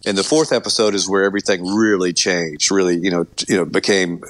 And 0.05 0.17
the 0.17 0.23
fourth 0.23 0.51
episode 0.51 0.95
is 0.95 1.09
where 1.09 1.23
everything 1.23 1.65
really 1.65 2.13
changed. 2.13 2.71
Really, 2.71 2.97
you 2.97 3.11
know, 3.11 3.27
you 3.47 3.57
know, 3.57 3.65
became 3.65 4.23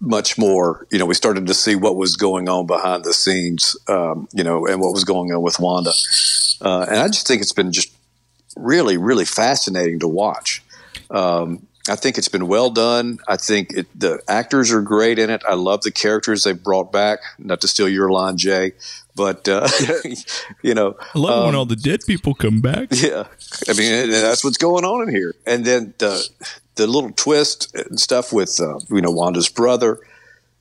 much 0.00 0.36
more. 0.36 0.86
You 0.90 0.98
know, 0.98 1.06
we 1.06 1.14
started 1.14 1.46
to 1.46 1.54
see 1.54 1.76
what 1.76 1.96
was 1.96 2.16
going 2.16 2.48
on 2.48 2.66
behind 2.66 3.04
the 3.04 3.14
scenes. 3.14 3.76
Um, 3.88 4.28
you 4.32 4.44
know, 4.44 4.66
and 4.66 4.80
what 4.80 4.92
was 4.92 5.04
going 5.04 5.32
on 5.32 5.40
with 5.42 5.58
Wanda. 5.60 5.92
Uh, 6.60 6.86
and 6.88 6.98
I 6.98 7.06
just 7.06 7.26
think 7.26 7.40
it's 7.40 7.52
been 7.52 7.72
just 7.72 7.92
really, 8.56 8.96
really 8.96 9.24
fascinating 9.24 10.00
to 10.00 10.08
watch. 10.08 10.62
Um, 11.10 11.66
I 11.88 11.96
think 11.96 12.16
it's 12.16 12.28
been 12.28 12.46
well 12.46 12.70
done. 12.70 13.18
I 13.26 13.36
think 13.36 13.72
it, 13.72 13.86
the 13.98 14.22
actors 14.28 14.72
are 14.72 14.82
great 14.82 15.18
in 15.18 15.30
it. 15.30 15.42
I 15.48 15.54
love 15.54 15.82
the 15.82 15.90
characters 15.90 16.44
they 16.44 16.52
brought 16.52 16.92
back. 16.92 17.18
Not 17.38 17.60
to 17.62 17.68
steal 17.68 17.88
your 17.88 18.10
line, 18.10 18.36
Jay, 18.36 18.72
but 19.16 19.48
uh, 19.48 19.68
you 20.62 20.74
know, 20.74 20.96
I 21.14 21.18
love 21.18 21.38
um, 21.38 21.46
when 21.46 21.54
all 21.56 21.66
the 21.66 21.76
dead 21.76 22.00
people 22.06 22.34
come 22.34 22.60
back. 22.60 22.88
Yeah, 22.92 23.26
I 23.68 23.72
mean 23.72 24.10
that's 24.10 24.44
what's 24.44 24.58
going 24.58 24.84
on 24.84 25.08
in 25.08 25.14
here. 25.14 25.34
And 25.44 25.64
then 25.64 25.94
the 25.98 26.28
the 26.76 26.86
little 26.86 27.10
twist 27.10 27.74
and 27.74 27.98
stuff 27.98 28.32
with 28.32 28.60
uh, 28.60 28.78
you 28.88 29.00
know 29.00 29.10
Wanda's 29.10 29.48
brother. 29.48 29.98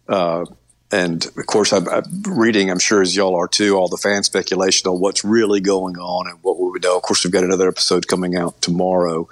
Uh, 0.08 0.46
and 0.92 1.26
of 1.26 1.46
course, 1.46 1.72
I'm, 1.72 1.88
I'm, 1.88 2.04
reading. 2.28 2.70
I'm 2.70 2.80
sure 2.80 3.02
as 3.02 3.16
y'all 3.16 3.36
are 3.36 3.48
too. 3.48 3.78
All 3.78 3.88
the 3.88 3.98
fan 3.98 4.24
speculation 4.24 4.90
on 4.90 5.00
what's 5.00 5.24
really 5.24 5.62
going 5.62 5.98
on 5.98 6.28
and 6.28 6.38
what 6.42 6.60
we 6.60 6.80
know. 6.80 6.98
Of 6.98 7.04
course, 7.04 7.24
we've 7.24 7.34
got 7.34 7.44
another 7.44 7.68
episode 7.68 8.08
coming 8.08 8.36
out 8.36 8.62
tomorrow 8.62 9.28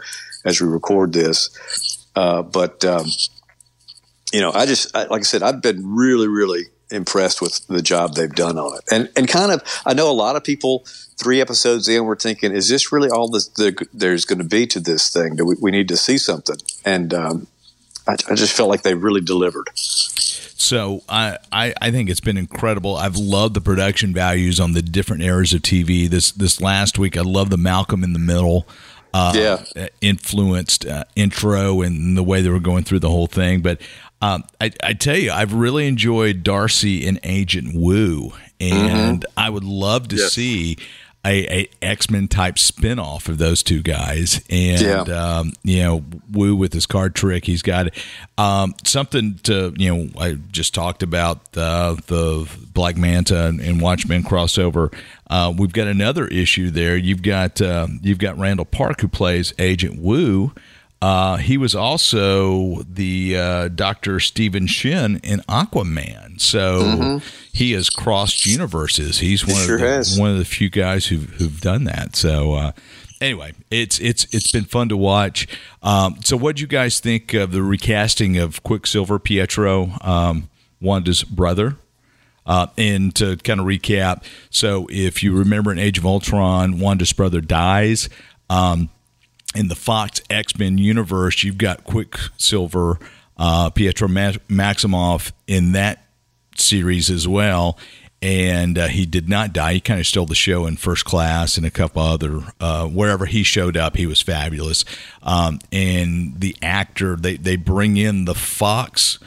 as 0.45 0.61
we 0.61 0.67
record 0.67 1.13
this. 1.13 2.07
Uh, 2.15 2.41
but 2.41 2.83
um, 2.85 3.07
you 4.31 4.41
know, 4.41 4.51
I 4.53 4.65
just 4.65 4.95
I, 4.95 5.05
like 5.05 5.21
I 5.21 5.23
said, 5.23 5.43
I've 5.43 5.61
been 5.61 5.95
really, 5.95 6.27
really 6.27 6.65
impressed 6.91 7.41
with 7.41 7.67
the 7.67 7.81
job 7.81 8.15
they've 8.15 8.33
done 8.33 8.57
on 8.57 8.77
it, 8.77 8.83
and 8.91 9.09
and 9.15 9.27
kind 9.27 9.51
of 9.51 9.61
I 9.85 9.93
know 9.93 10.09
a 10.09 10.13
lot 10.13 10.35
of 10.35 10.43
people 10.43 10.85
three 11.19 11.41
episodes 11.41 11.87
in 11.87 12.05
were 12.05 12.15
thinking, 12.15 12.53
is 12.53 12.69
this 12.69 12.91
really 12.91 13.09
all 13.09 13.27
this, 13.27 13.47
the, 13.49 13.87
there's 13.93 14.23
going 14.23 14.39
to 14.39 14.45
be 14.45 14.65
to 14.65 14.79
this 14.79 15.09
thing? 15.09 15.35
Do 15.35 15.45
we, 15.45 15.55
we 15.61 15.69
need 15.69 15.89
to 15.89 15.97
see 15.97 16.17
something? 16.17 16.55
And 16.85 17.13
um, 17.13 17.47
I, 18.07 18.13
I 18.29 18.35
just 18.35 18.55
felt 18.55 18.69
like 18.69 18.83
they 18.83 18.93
really 18.93 19.21
delivered. 19.21 19.69
So 20.59 21.03
I, 21.07 21.37
I, 21.51 21.73
I 21.81 21.89
think 21.89 22.09
it's 22.09 22.19
been 22.19 22.37
incredible. 22.37 22.95
I've 22.97 23.15
loved 23.15 23.53
the 23.53 23.61
production 23.61 24.13
values 24.13 24.59
on 24.59 24.73
the 24.73 24.81
different 24.81 25.23
eras 25.23 25.53
of 25.53 25.61
TV. 25.61 26.09
This 26.09 26.31
this 26.31 26.59
last 26.59 26.99
week, 26.99 27.17
I 27.17 27.21
love 27.21 27.49
the 27.49 27.57
Malcolm 27.57 28.03
in 28.03 28.11
the 28.11 28.19
Middle 28.19 28.67
uh, 29.13 29.33
yeah. 29.35 29.87
influenced 30.01 30.85
uh, 30.85 31.05
intro 31.15 31.81
and 31.81 32.17
the 32.17 32.23
way 32.23 32.41
they 32.41 32.49
were 32.49 32.59
going 32.59 32.83
through 32.83 32.99
the 32.99 33.09
whole 33.09 33.27
thing. 33.27 33.61
But 33.61 33.81
um, 34.21 34.43
I, 34.59 34.71
I, 34.83 34.93
tell 34.93 35.17
you, 35.17 35.31
I've 35.31 35.53
really 35.53 35.87
enjoyed 35.87 36.43
Darcy 36.43 37.07
and 37.07 37.19
Agent 37.23 37.73
Woo, 37.73 38.33
and 38.59 39.21
mm-hmm. 39.23 39.39
I 39.39 39.49
would 39.49 39.63
love 39.63 40.09
to 40.09 40.17
yes. 40.17 40.33
see 40.33 40.77
a, 41.25 41.61
a 41.61 41.69
X 41.81 42.09
Men 42.09 42.27
type 42.27 42.55
spinoff 42.55 43.27
of 43.27 43.37
those 43.37 43.61
two 43.61 43.81
guys, 43.81 44.41
and 44.49 45.07
yeah. 45.07 45.37
um, 45.37 45.53
you 45.63 45.81
know, 45.81 46.03
Woo 46.31 46.55
with 46.55 46.71
his 46.73 46.85
card 46.85 47.13
trick, 47.13 47.45
he's 47.45 47.61
got 47.61 47.89
um, 48.37 48.73
something 48.85 49.39
to 49.43 49.73
you 49.77 49.93
know. 49.93 50.09
I 50.17 50.33
just 50.51 50.73
talked 50.73 51.03
about 51.03 51.41
uh, 51.57 51.95
the 52.07 52.49
Black 52.73 52.95
Manta 52.95 53.47
and, 53.47 53.59
and 53.59 53.81
Watchmen 53.81 54.23
crossover. 54.23 54.93
Uh, 55.29 55.53
we've 55.55 55.73
got 55.73 55.87
another 55.87 56.25
issue 56.27 56.71
there. 56.71 56.95
You've 56.95 57.21
got 57.21 57.61
uh, 57.61 57.87
you've 58.01 58.19
got 58.19 58.37
Randall 58.37 58.65
Park 58.65 59.01
who 59.01 59.09
plays 59.09 59.53
Agent 59.59 59.99
Woo. 59.99 60.53
Uh, 61.01 61.37
he 61.37 61.57
was 61.57 61.75
also 61.75 62.81
the 62.83 63.37
uh, 63.37 63.67
Dr. 63.69 64.19
Stephen 64.19 64.67
Shin 64.67 65.19
in 65.23 65.39
Aquaman. 65.41 66.41
So 66.41 66.81
mm-hmm. 66.81 67.17
he 67.53 67.71
has 67.71 67.89
crossed 67.89 68.45
universes. 68.45 69.19
He's 69.19 69.45
one 69.47 69.55
sure 69.65 69.75
of 69.75 69.81
the, 69.81 69.87
has. 69.87 70.19
one 70.19 70.31
of 70.31 70.37
the 70.37 70.45
few 70.45 70.69
guys 70.69 71.07
who've, 71.07 71.29
who've 71.35 71.61
done 71.61 71.85
that. 71.85 72.17
So 72.17 72.53
uh, 72.53 72.71
anyway, 73.21 73.53
it's 73.71 73.99
it's 73.99 74.25
it's 74.33 74.51
been 74.51 74.65
fun 74.65 74.89
to 74.89 74.97
watch. 74.97 75.47
Um, 75.81 76.17
so 76.23 76.35
what 76.35 76.57
do 76.57 76.61
you 76.61 76.67
guys 76.67 76.99
think 76.99 77.33
of 77.33 77.51
the 77.51 77.63
recasting 77.63 78.37
of 78.37 78.61
Quicksilver 78.63 79.19
Pietro, 79.19 79.91
um, 80.01 80.49
Wanda's 80.81 81.23
brother? 81.23 81.77
Uh, 82.45 82.65
and 82.79 83.13
to 83.15 83.37
kind 83.37 83.59
of 83.59 83.67
recap, 83.67 84.23
so 84.49 84.87
if 84.89 85.21
you 85.21 85.37
remember 85.37 85.71
in 85.71 85.77
Age 85.77 85.99
of 85.99 86.05
Ultron, 86.05 86.79
Wanda's 86.79 87.13
brother 87.13 87.41
dies. 87.41 88.09
Um, 88.49 88.89
in 89.55 89.67
the 89.67 89.75
Fox 89.75 90.21
X 90.29 90.57
Men 90.57 90.77
universe, 90.77 91.43
you've 91.43 91.57
got 91.57 91.83
Quicksilver, 91.83 92.99
uh, 93.37 93.69
Pietro 93.71 94.07
Maximoff 94.07 95.31
in 95.47 95.71
that 95.73 96.05
series 96.55 97.09
as 97.09 97.27
well. 97.27 97.77
And 98.21 98.77
uh, 98.77 98.89
he 98.89 99.05
did 99.05 99.29
not 99.29 99.53
die. 99.53 99.75
He 99.75 99.79
kind 99.79 99.99
of 99.99 100.05
stole 100.05 100.25
the 100.25 100.35
show 100.35 100.65
in 100.65 100.75
First 100.75 101.05
Class 101.05 101.55
and 101.55 101.65
a 101.65 101.71
couple 101.71 102.01
other 102.01 102.41
uh, 102.59 102.85
wherever 102.85 103.25
he 103.25 103.43
showed 103.43 103.77
up. 103.77 103.95
He 103.95 104.05
was 104.05 104.21
fabulous. 104.21 104.83
Um, 105.23 105.59
and 105.71 106.37
the 106.37 106.57
actor 106.61 107.15
they 107.15 107.37
they 107.37 107.55
bring 107.55 107.95
in 107.95 108.25
the 108.25 108.35
Fox 108.35 109.19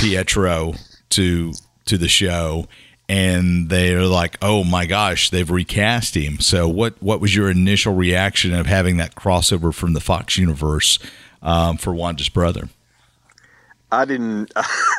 Pietro 0.00 0.74
to 1.10 1.52
to 1.84 1.98
the 1.98 2.08
show, 2.08 2.68
and 3.12 3.68
they're 3.68 4.06
like, 4.06 4.38
"Oh 4.40 4.64
my 4.64 4.86
gosh, 4.86 5.28
they've 5.28 5.50
recast 5.50 6.16
him." 6.16 6.40
So, 6.40 6.66
what 6.66 6.94
what 7.02 7.20
was 7.20 7.36
your 7.36 7.50
initial 7.50 7.94
reaction 7.94 8.54
of 8.54 8.64
having 8.64 8.96
that 8.96 9.14
crossover 9.14 9.74
from 9.74 9.92
the 9.92 10.00
Fox 10.00 10.38
universe 10.38 10.98
um, 11.42 11.76
for 11.76 11.94
Wanda's 11.94 12.30
brother? 12.30 12.70
I 13.90 14.06
didn't. 14.06 14.50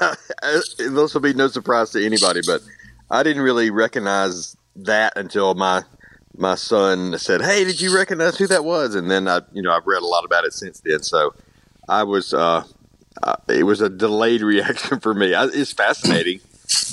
this 0.78 1.13
will 1.15 1.21
be 1.21 1.34
no 1.34 1.47
surprise 1.47 1.89
to 1.91 2.06
anybody, 2.06 2.41
but 2.45 2.62
I 3.10 3.23
didn't 3.23 3.41
really 3.41 3.71
recognize 3.71 4.56
that 4.76 5.13
until 5.17 5.56
my 5.56 5.82
my 6.38 6.54
son 6.54 7.17
said, 7.17 7.41
"Hey, 7.41 7.63
did 7.63 7.82
you 7.82 7.95
recognize 7.95 8.38
who 8.38 8.45
that 8.45 8.63
was?" 8.63 8.93
And 8.93 9.10
then 9.10 9.28
I, 9.28 9.41
you 9.54 9.63
know, 9.63 9.71
I've 9.71 9.88
read 9.88 10.04
a 10.04 10.08
lot 10.08 10.23
about 10.23 10.45
it 10.45 10.54
since 10.54 10.82
then. 10.82 11.02
So 11.02 11.34
I 11.89 12.04
was, 12.04 12.32
uh, 12.32 12.63
uh, 13.23 13.36
it 13.47 13.63
was 13.63 13.82
a 13.82 13.89
delayed 13.89 14.41
reaction 14.43 14.99
for 14.99 15.15
me. 15.15 15.34
I, 15.34 15.45
it's 15.45 15.73
fascinating 15.73 16.41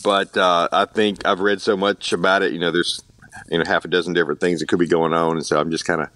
but 0.02 0.36
uh, 0.36 0.68
I 0.72 0.84
think 0.84 1.26
I've 1.26 1.40
read 1.40 1.60
so 1.60 1.76
much 1.76 2.12
about 2.12 2.42
it. 2.42 2.52
You 2.52 2.58
know, 2.58 2.70
there's 2.70 3.02
you 3.50 3.58
know 3.58 3.64
half 3.66 3.84
a 3.84 3.88
dozen 3.88 4.14
different 4.14 4.40
things 4.40 4.60
that 4.60 4.68
could 4.68 4.78
be 4.78 4.86
going 4.86 5.12
on, 5.12 5.36
and 5.36 5.46
so 5.46 5.58
I'm 5.58 5.70
just 5.70 5.84
kind 5.84 6.00
of 6.00 6.08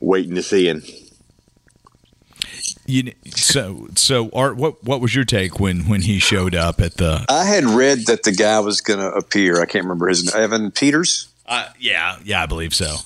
waiting 0.00 0.34
to 0.34 0.42
see. 0.42 0.68
And 0.68 0.82
you 2.86 3.12
so 3.26 3.88
so 3.94 4.30
Art, 4.32 4.56
what 4.56 4.82
what 4.82 5.00
was 5.00 5.14
your 5.14 5.24
take 5.24 5.60
when 5.60 5.88
when 5.88 6.02
he 6.02 6.18
showed 6.18 6.54
up 6.54 6.80
at 6.80 6.96
the? 6.96 7.24
I 7.28 7.44
had 7.44 7.64
read 7.64 8.06
that 8.06 8.22
the 8.22 8.32
guy 8.32 8.60
was 8.60 8.80
going 8.80 9.00
to 9.00 9.10
appear. 9.10 9.60
I 9.60 9.66
can't 9.66 9.84
remember 9.84 10.08
his 10.08 10.24
name. 10.24 10.42
Evan 10.42 10.70
Peters. 10.70 11.28
Uh, 11.46 11.68
yeah, 11.78 12.18
yeah, 12.24 12.42
I 12.42 12.46
believe 12.46 12.74
so. 12.74 12.96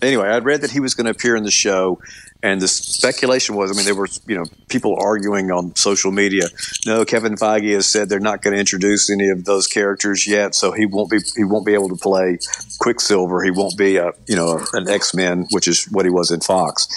Anyway, 0.00 0.28
I'd 0.28 0.44
read 0.44 0.62
that 0.62 0.70
he 0.70 0.80
was 0.80 0.94
going 0.94 1.04
to 1.04 1.10
appear 1.10 1.36
in 1.36 1.44
the 1.44 1.50
show, 1.50 2.00
and 2.42 2.60
the 2.60 2.68
speculation 2.68 3.54
was, 3.54 3.70
I 3.70 3.74
mean, 3.74 3.84
there 3.84 3.94
were 3.94 4.08
you 4.26 4.36
know 4.36 4.44
people 4.68 4.96
arguing 4.98 5.50
on 5.50 5.76
social 5.76 6.10
media. 6.10 6.46
No, 6.84 7.04
Kevin 7.04 7.36
Feige 7.36 7.72
has 7.74 7.86
said 7.86 8.08
they're 8.08 8.18
not 8.20 8.42
going 8.42 8.54
to 8.54 8.60
introduce 8.60 9.10
any 9.10 9.28
of 9.28 9.44
those 9.44 9.66
characters 9.66 10.26
yet, 10.26 10.54
so 10.54 10.72
he 10.72 10.86
won't 10.86 11.10
be 11.10 11.18
he 11.36 11.44
won't 11.44 11.64
be 11.64 11.74
able 11.74 11.88
to 11.88 11.96
play 11.96 12.38
Quicksilver. 12.80 13.44
He 13.44 13.50
won't 13.50 13.78
be 13.78 13.96
a 13.96 14.12
you 14.26 14.36
know 14.36 14.60
an 14.72 14.88
X 14.88 15.14
Men, 15.14 15.46
which 15.50 15.68
is 15.68 15.84
what 15.86 16.04
he 16.04 16.10
was 16.10 16.30
in 16.30 16.40
Fox. 16.40 16.88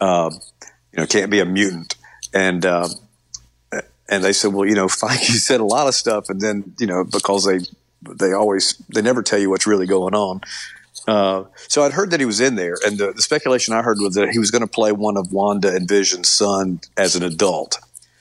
Uh, 0.00 0.30
you 0.92 1.00
know, 1.00 1.06
can't 1.06 1.30
be 1.30 1.40
a 1.40 1.44
mutant. 1.46 1.94
And 2.34 2.64
uh, 2.64 2.88
and 4.08 4.22
they 4.22 4.32
said, 4.32 4.52
well, 4.52 4.66
you 4.66 4.74
know, 4.74 4.86
Feige 4.88 5.38
said 5.38 5.60
a 5.60 5.64
lot 5.64 5.88
of 5.88 5.94
stuff, 5.94 6.28
and 6.28 6.40
then 6.40 6.74
you 6.78 6.86
know 6.86 7.04
because 7.04 7.44
they 7.44 7.60
they 8.02 8.32
always 8.32 8.76
they 8.94 9.02
never 9.02 9.22
tell 9.22 9.38
you 9.38 9.50
what's 9.50 9.66
really 9.66 9.86
going 9.86 10.14
on. 10.14 10.42
Uh, 11.06 11.44
so 11.68 11.82
I'd 11.82 11.92
heard 11.92 12.10
that 12.10 12.20
he 12.20 12.26
was 12.26 12.40
in 12.40 12.54
there, 12.54 12.76
and 12.86 12.96
the, 12.96 13.12
the 13.12 13.22
speculation 13.22 13.74
I 13.74 13.82
heard 13.82 13.98
was 14.00 14.14
that 14.14 14.30
he 14.30 14.38
was 14.38 14.50
going 14.50 14.62
to 14.62 14.68
play 14.68 14.92
one 14.92 15.16
of 15.16 15.32
Wanda 15.32 15.74
and 15.74 15.88
Vision's 15.88 16.28
son 16.28 16.80
as 16.96 17.16
an 17.16 17.22
adult. 17.24 17.78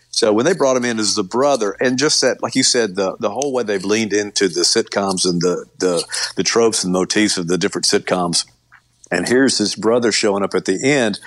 So 0.10 0.34
when 0.34 0.46
they 0.46 0.54
brought 0.54 0.76
him 0.76 0.84
in 0.84 1.00
as 1.00 1.16
the 1.16 1.24
brother, 1.24 1.78
and 1.80 1.98
just 1.98 2.20
that, 2.22 2.44
like 2.44 2.56
you 2.56 2.64
said, 2.64 2.96
the 2.96 3.16
the 3.20 3.30
whole 3.30 3.54
way 3.54 3.64
they've 3.64 3.86
leaned 3.86 4.14
into 4.14 4.48
the 4.48 4.62
sitcoms 4.62 5.26
and 5.26 5.42
the 5.42 5.66
the 5.80 6.06
the 6.36 6.44
tropes 6.44 6.84
and 6.84 6.92
motifs 6.92 7.38
of 7.38 7.48
the 7.48 7.58
different 7.58 7.86
sitcoms, 7.86 8.46
and 9.10 9.28
here's 9.28 9.58
his 9.58 9.76
brother 9.76 10.12
showing 10.12 10.44
up 10.44 10.54
at 10.54 10.66
the 10.66 10.84
end, 10.84 11.20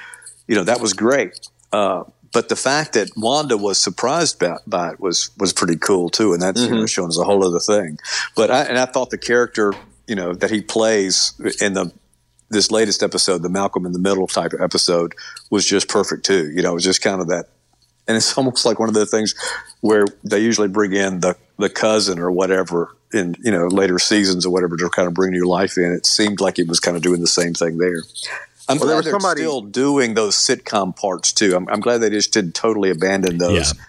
you 0.47 0.55
know, 0.55 0.65
that 0.65 0.81
was 0.81 0.93
great. 0.93 1.49
Uh, 1.73 2.05
but 2.33 2.49
the 2.49 2.57
fact 2.57 2.95
that 2.95 3.11
Wanda 3.17 3.57
was 3.57 3.79
surprised 3.79 4.41
by, 4.41 4.57
by, 4.67 4.91
it 4.91 5.01
was 5.01 5.31
was 5.39 5.53
pretty 5.53 5.77
cool 5.77 6.11
too, 6.11 6.33
and 6.33 6.43
that's 6.43 6.61
mm-hmm. 6.61 6.75
you 6.75 6.81
know, 6.81 6.87
shown 6.87 7.09
as 7.09 7.17
a 7.17 7.25
whole 7.25 7.47
other 7.47 7.61
thing. 7.61 7.99
But 8.37 8.51
I, 8.51 8.63
and 8.65 8.79
I 8.79 8.87
thought 8.87 9.11
the 9.11 9.19
character 9.19 9.73
you 10.07 10.15
know 10.15 10.35
that 10.35 10.51
he 10.51 10.61
plays 10.61 11.33
in 11.61 11.75
the 11.75 11.93
this 12.51 12.71
latest 12.71 13.03
episode, 13.03 13.43
the 13.43 13.49
Malcolm 13.49 13.87
in 13.87 13.93
the 13.93 13.99
Middle 13.99 14.27
type 14.27 14.53
episode, 14.61 15.15
was 15.51 15.67
just 15.67 15.89
perfect 15.89 16.25
too. 16.25 16.51
You 16.51 16.63
know, 16.63 16.73
it 16.73 16.75
was 16.75 16.85
just 16.85 17.03
kind 17.03 17.21
of 17.21 17.29
that, 17.29 17.47
and 18.07 18.17
it's 18.17 18.37
almost 18.39 18.65
like 18.65 18.79
one 18.79 18.89
of 18.89 18.95
the 18.95 19.07
things 19.07 19.35
where 19.81 20.07
they 20.23 20.41
usually 20.41 20.69
bring 20.69 20.93
in 20.93 21.21
the 21.21 21.37
the 21.59 21.71
cousin 21.71 22.19
or 22.19 22.31
whatever 22.31 22.97
in 23.13 23.37
you 23.43 23.53
know 23.53 23.67
later 23.67 23.99
seasons 23.99 24.45
or 24.47 24.51
whatever 24.51 24.77
to 24.77 24.89
kind 24.89 25.09
of 25.09 25.15
bring 25.15 25.33
new 25.33 25.47
life 25.47 25.77
in. 25.77 25.93
It 25.93 26.07
seemed 26.07 26.41
like 26.41 26.59
it 26.59 26.69
was 26.69 26.81
kind 26.81 26.97
of 26.97 27.03
doing 27.03 27.21
the 27.21 27.27
same 27.27 27.55
thing 27.55 27.79
there. 27.79 28.03
I'm 28.69 28.79
well, 28.79 28.89
glad 28.89 29.05
they're 29.05 29.13
somebody... 29.13 29.43
still 29.43 29.61
doing 29.61 30.15
those 30.15 30.37
sitcom 30.37 30.97
parts 30.97 31.33
too. 31.33 31.55
I'm, 31.55 31.69
I'm 31.69 31.81
glad 31.81 31.99
they 31.99 32.11
just 32.11 32.33
didn't 32.33 32.55
totally 32.55 32.91
abandon 32.91 33.39
those 33.39 33.75
yeah. 33.75 33.83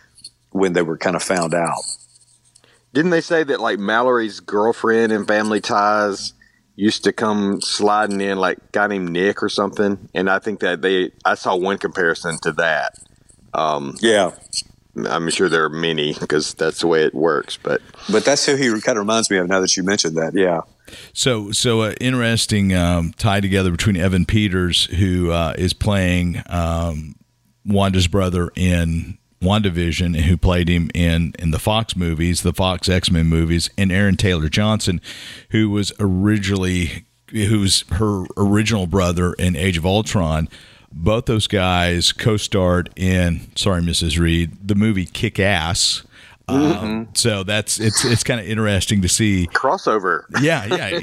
when 0.51 0.73
they 0.73 0.81
were 0.81 0.97
kind 0.97 1.15
of 1.15 1.23
found 1.23 1.53
out. 1.53 1.79
Didn't 2.95 3.11
they 3.11 3.19
say 3.19 3.43
that 3.43 3.59
like 3.59 3.77
Mallory's 3.77 4.39
girlfriend 4.39 5.11
and 5.11 5.27
Family 5.27 5.59
Ties 5.59 6.33
used 6.77 7.03
to 7.03 7.11
come 7.11 7.59
sliding 7.59 8.21
in 8.21 8.37
like 8.37 8.57
a 8.57 8.61
guy 8.71 8.87
named 8.87 9.09
Nick 9.09 9.43
or 9.43 9.49
something, 9.49 10.07
and 10.13 10.29
I 10.29 10.39
think 10.39 10.61
that 10.61 10.81
they 10.81 11.11
I 11.25 11.35
saw 11.35 11.57
one 11.57 11.77
comparison 11.77 12.37
to 12.43 12.53
that. 12.53 12.97
Um, 13.53 13.95
Yeah, 13.99 14.31
I'm 15.09 15.29
sure 15.29 15.49
there 15.49 15.65
are 15.65 15.69
many 15.69 16.13
because 16.13 16.53
that's 16.53 16.79
the 16.79 16.87
way 16.87 17.03
it 17.03 17.13
works, 17.13 17.59
but 17.61 17.81
but 18.09 18.23
that's 18.23 18.45
who 18.45 18.55
he 18.55 18.69
kind 18.79 18.97
of 18.97 19.01
reminds 19.01 19.29
me 19.29 19.39
of 19.39 19.49
now 19.49 19.59
that 19.59 19.75
you 19.75 19.83
mentioned 19.83 20.15
that. 20.15 20.33
Yeah, 20.33 20.61
So, 21.11 21.51
so 21.51 21.81
uh, 21.81 21.95
interesting 21.99 22.73
um, 22.73 23.11
tie 23.17 23.41
together 23.41 23.71
between 23.71 23.97
Evan 23.97 24.25
Peters, 24.25 24.85
who 24.85 25.31
uh, 25.31 25.53
is 25.57 25.73
playing 25.73 26.41
um, 26.47 27.15
Wanda's 27.65 28.07
brother 28.07 28.51
in 28.55 29.17
WandaVision, 29.45 30.05
and 30.07 30.15
who 30.17 30.35
played 30.37 30.67
him 30.67 30.89
in 30.93 31.33
in 31.39 31.51
the 31.51 31.59
Fox 31.59 31.95
movies, 31.95 32.41
the 32.41 32.53
Fox 32.53 32.89
X 32.89 33.09
Men 33.11 33.27
movies, 33.27 33.69
and 33.77 33.91
Aaron 33.91 34.17
Taylor 34.17 34.49
Johnson, 34.49 34.99
who 35.51 35.69
was 35.69 35.93
originally 35.99 37.05
who's 37.31 37.83
her 37.93 38.25
original 38.37 38.87
brother 38.87 39.33
in 39.33 39.55
Age 39.55 39.77
of 39.77 39.85
Ultron. 39.85 40.49
Both 40.91 41.25
those 41.25 41.47
guys 41.47 42.11
co-starred 42.13 42.89
in 42.95 43.41
sorry, 43.55 43.81
Mrs. 43.81 44.17
Reed, 44.19 44.67
the 44.67 44.75
movie 44.75 45.05
Kick 45.05 45.39
Ass. 45.39 46.03
Um, 46.47 47.09
so 47.15 47.43
that's 47.43 47.79
it's 47.79 48.05
it's 48.05 48.23
kind 48.23 48.39
of 48.39 48.45
interesting 48.45 49.01
to 49.01 49.09
see 49.09 49.47
crossover 49.51 50.25
yeah, 50.41 50.63
yeah, 50.65 50.99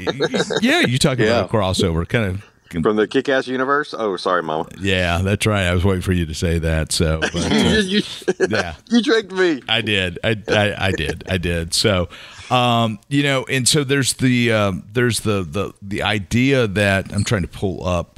yeah. 0.61 0.79
You 0.87 0.97
talk 0.97 1.17
Yeah. 1.17 1.25
about 1.41 1.49
a 1.49 1.53
crossover, 1.53 2.07
kind 2.07 2.25
of. 2.25 2.45
From 2.81 2.95
the 2.95 3.07
Kick-Ass 3.07 3.47
universe. 3.47 3.93
Oh, 3.97 4.17
sorry, 4.17 4.41
Mama. 4.41 4.67
Yeah, 4.79 5.19
that's 5.19 5.45
right. 5.45 5.67
I 5.67 5.73
was 5.73 5.85
waiting 5.85 6.01
for 6.01 6.13
you 6.13 6.25
to 6.25 6.33
say 6.33 6.59
that. 6.59 6.91
So, 6.91 7.19
but, 7.33 7.35
uh, 7.35 7.55
you, 7.81 8.01
yeah, 8.49 8.75
you 8.89 9.03
tricked 9.03 9.31
me. 9.31 9.61
I 9.69 9.81
did. 9.81 10.19
I, 10.23 10.41
I, 10.47 10.87
I 10.87 10.91
did. 10.91 11.23
I 11.29 11.37
did. 11.37 11.73
So, 11.73 12.09
um, 12.49 12.99
you 13.09 13.23
know, 13.23 13.45
and 13.45 13.67
so 13.67 13.83
there's 13.83 14.13
the 14.13 14.51
um, 14.51 14.87
there's 14.91 15.21
the 15.21 15.43
the 15.43 15.73
the 15.81 16.01
idea 16.03 16.67
that 16.67 17.13
I'm 17.13 17.23
trying 17.23 17.43
to 17.43 17.47
pull 17.47 17.85
up. 17.85 18.17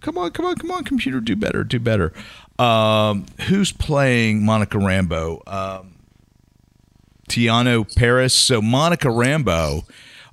Come 0.00 0.18
on, 0.18 0.30
come 0.32 0.46
on, 0.46 0.56
come 0.56 0.70
on, 0.70 0.84
computer, 0.84 1.20
do 1.20 1.36
better, 1.36 1.62
do 1.62 1.78
better. 1.78 2.12
Um, 2.58 3.26
who's 3.48 3.72
playing 3.72 4.44
Monica 4.44 4.78
Rambeau? 4.78 5.46
Um, 5.46 5.94
Teyonah 7.28 7.94
Parris. 7.96 8.34
So 8.34 8.60
Monica 8.60 9.08
Rambeau. 9.08 9.84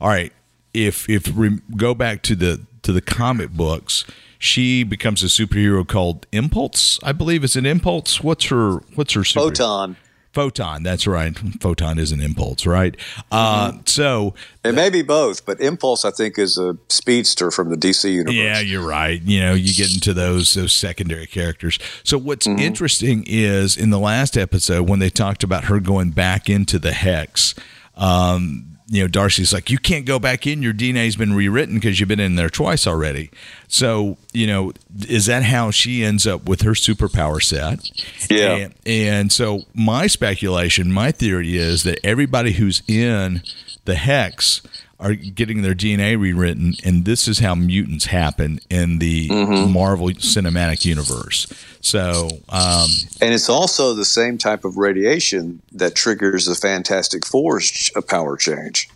All 0.02 0.10
right. 0.10 0.34
If 0.74 1.10
if 1.10 1.30
we 1.30 1.60
go 1.76 1.94
back 1.94 2.22
to 2.24 2.36
the 2.36 2.62
to 2.90 2.94
the 2.94 3.02
comic 3.02 3.52
books, 3.52 4.04
she 4.40 4.84
becomes 4.84 5.22
a 5.22 5.28
superhero 5.28 5.88
called 5.88 6.26
Impulse. 6.32 7.00
I 7.04 7.12
believe 7.12 7.44
it's 7.44 7.56
an 7.56 7.68
Impulse. 7.68 8.22
What's 8.24 8.46
her 8.46 8.78
What's 8.96 9.14
her 9.14 9.24
super? 9.24 9.46
photon. 9.46 9.96
Photon. 10.32 10.84
That's 10.84 11.08
right. 11.08 11.38
Photon 11.60 11.98
is 11.98 12.12
an 12.12 12.22
impulse, 12.22 12.68
right? 12.68 12.96
Uh, 13.32 13.74
so 13.86 14.36
It 14.64 14.76
may 14.76 14.92
be 14.92 15.02
both, 15.02 15.44
but 15.44 15.60
Impulse, 15.60 16.06
I 16.06 16.12
think, 16.12 16.38
is 16.38 16.56
a 16.58 16.78
speedster 16.88 17.50
from 17.50 17.72
the 17.72 17.76
DC 17.76 18.12
universe. 18.14 18.36
Yeah, 18.36 18.60
you're 18.60 18.86
right. 18.86 19.20
You 19.24 19.40
know, 19.42 19.54
you 19.56 19.74
get 19.74 19.92
into 19.92 20.14
those 20.14 20.54
those 20.54 20.72
secondary 20.72 21.26
characters. 21.26 21.80
So 22.04 22.18
what's 22.20 22.46
interesting 22.46 23.24
is 23.28 23.76
in 23.76 23.90
the 23.90 24.00
last 24.00 24.38
episode 24.38 24.88
when 24.88 25.00
they 25.00 25.10
talked 25.10 25.44
about 25.44 25.66
her 25.66 25.80
going 25.80 26.12
back 26.12 26.48
into 26.48 26.78
the 26.78 26.92
hex, 26.92 27.56
um, 27.96 28.78
you 28.90 29.04
know, 29.04 29.08
Darcy's 29.08 29.54
like, 29.54 29.70
you 29.70 29.78
can't 29.78 30.06
go 30.06 30.18
back 30.18 30.48
in. 30.48 30.64
Your 30.64 30.74
DNA's 30.74 31.16
been 31.16 31.34
rewritten 31.34 31.76
because 31.76 32.00
you've 32.00 32.10
been 32.10 32.20
in 32.20 32.36
there 32.36 32.50
twice 32.50 32.88
already. 32.88 33.30
So, 33.68 34.18
you 34.34 34.48
know, 34.48 34.74
is 35.08 35.28
that 35.28 35.44
how 35.44 35.70
she 35.70 36.04
ends 36.04 36.26
up 36.26 36.50
with 36.50 36.64
her 36.64 36.72
superpower 36.72 37.42
set? 37.42 37.88
Yeah. 38.32 38.56
And, 38.56 38.76
and 38.88 39.32
so 39.32 39.62
my 39.76 40.08
speculation, 40.08 40.92
my 40.92 41.12
theory 41.12 41.56
is 41.56 41.84
that 41.84 42.04
everybody 42.04 42.54
who's 42.54 42.82
in 42.88 43.44
the 43.86 43.96
hex 43.96 44.62
are 45.00 45.14
getting 45.14 45.62
their 45.62 45.74
DNA 45.74 46.20
rewritten, 46.20 46.74
and 46.84 47.06
this 47.06 47.28
is 47.28 47.40
how 47.40 47.56
mutants 47.56 48.06
happen 48.06 48.60
in 48.70 49.00
the 49.00 49.30
Marvel 49.30 50.08
Cinematic 50.10 50.84
Universe. 50.84 51.48
So, 51.82 52.28
um, 52.50 52.90
And 53.22 53.34
it's 53.34 53.48
also 53.48 53.94
the 53.94 54.04
same 54.04 54.38
type 54.38 54.66
of 54.66 54.78
radiation 54.78 55.62
that 55.72 55.96
triggers 55.96 56.46
the 56.46 56.56
Fantastic 56.56 57.26
Four's 57.26 57.90
uh, 57.96 58.02
power 58.02 58.36
change. 58.36 58.90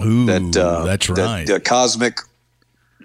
ooh, 0.00 0.26
That 0.26 0.56
uh, 0.56 0.84
that's 0.84 1.08
that, 1.08 1.18
right. 1.18 1.46
the 1.46 1.58
cosmic 1.58 2.20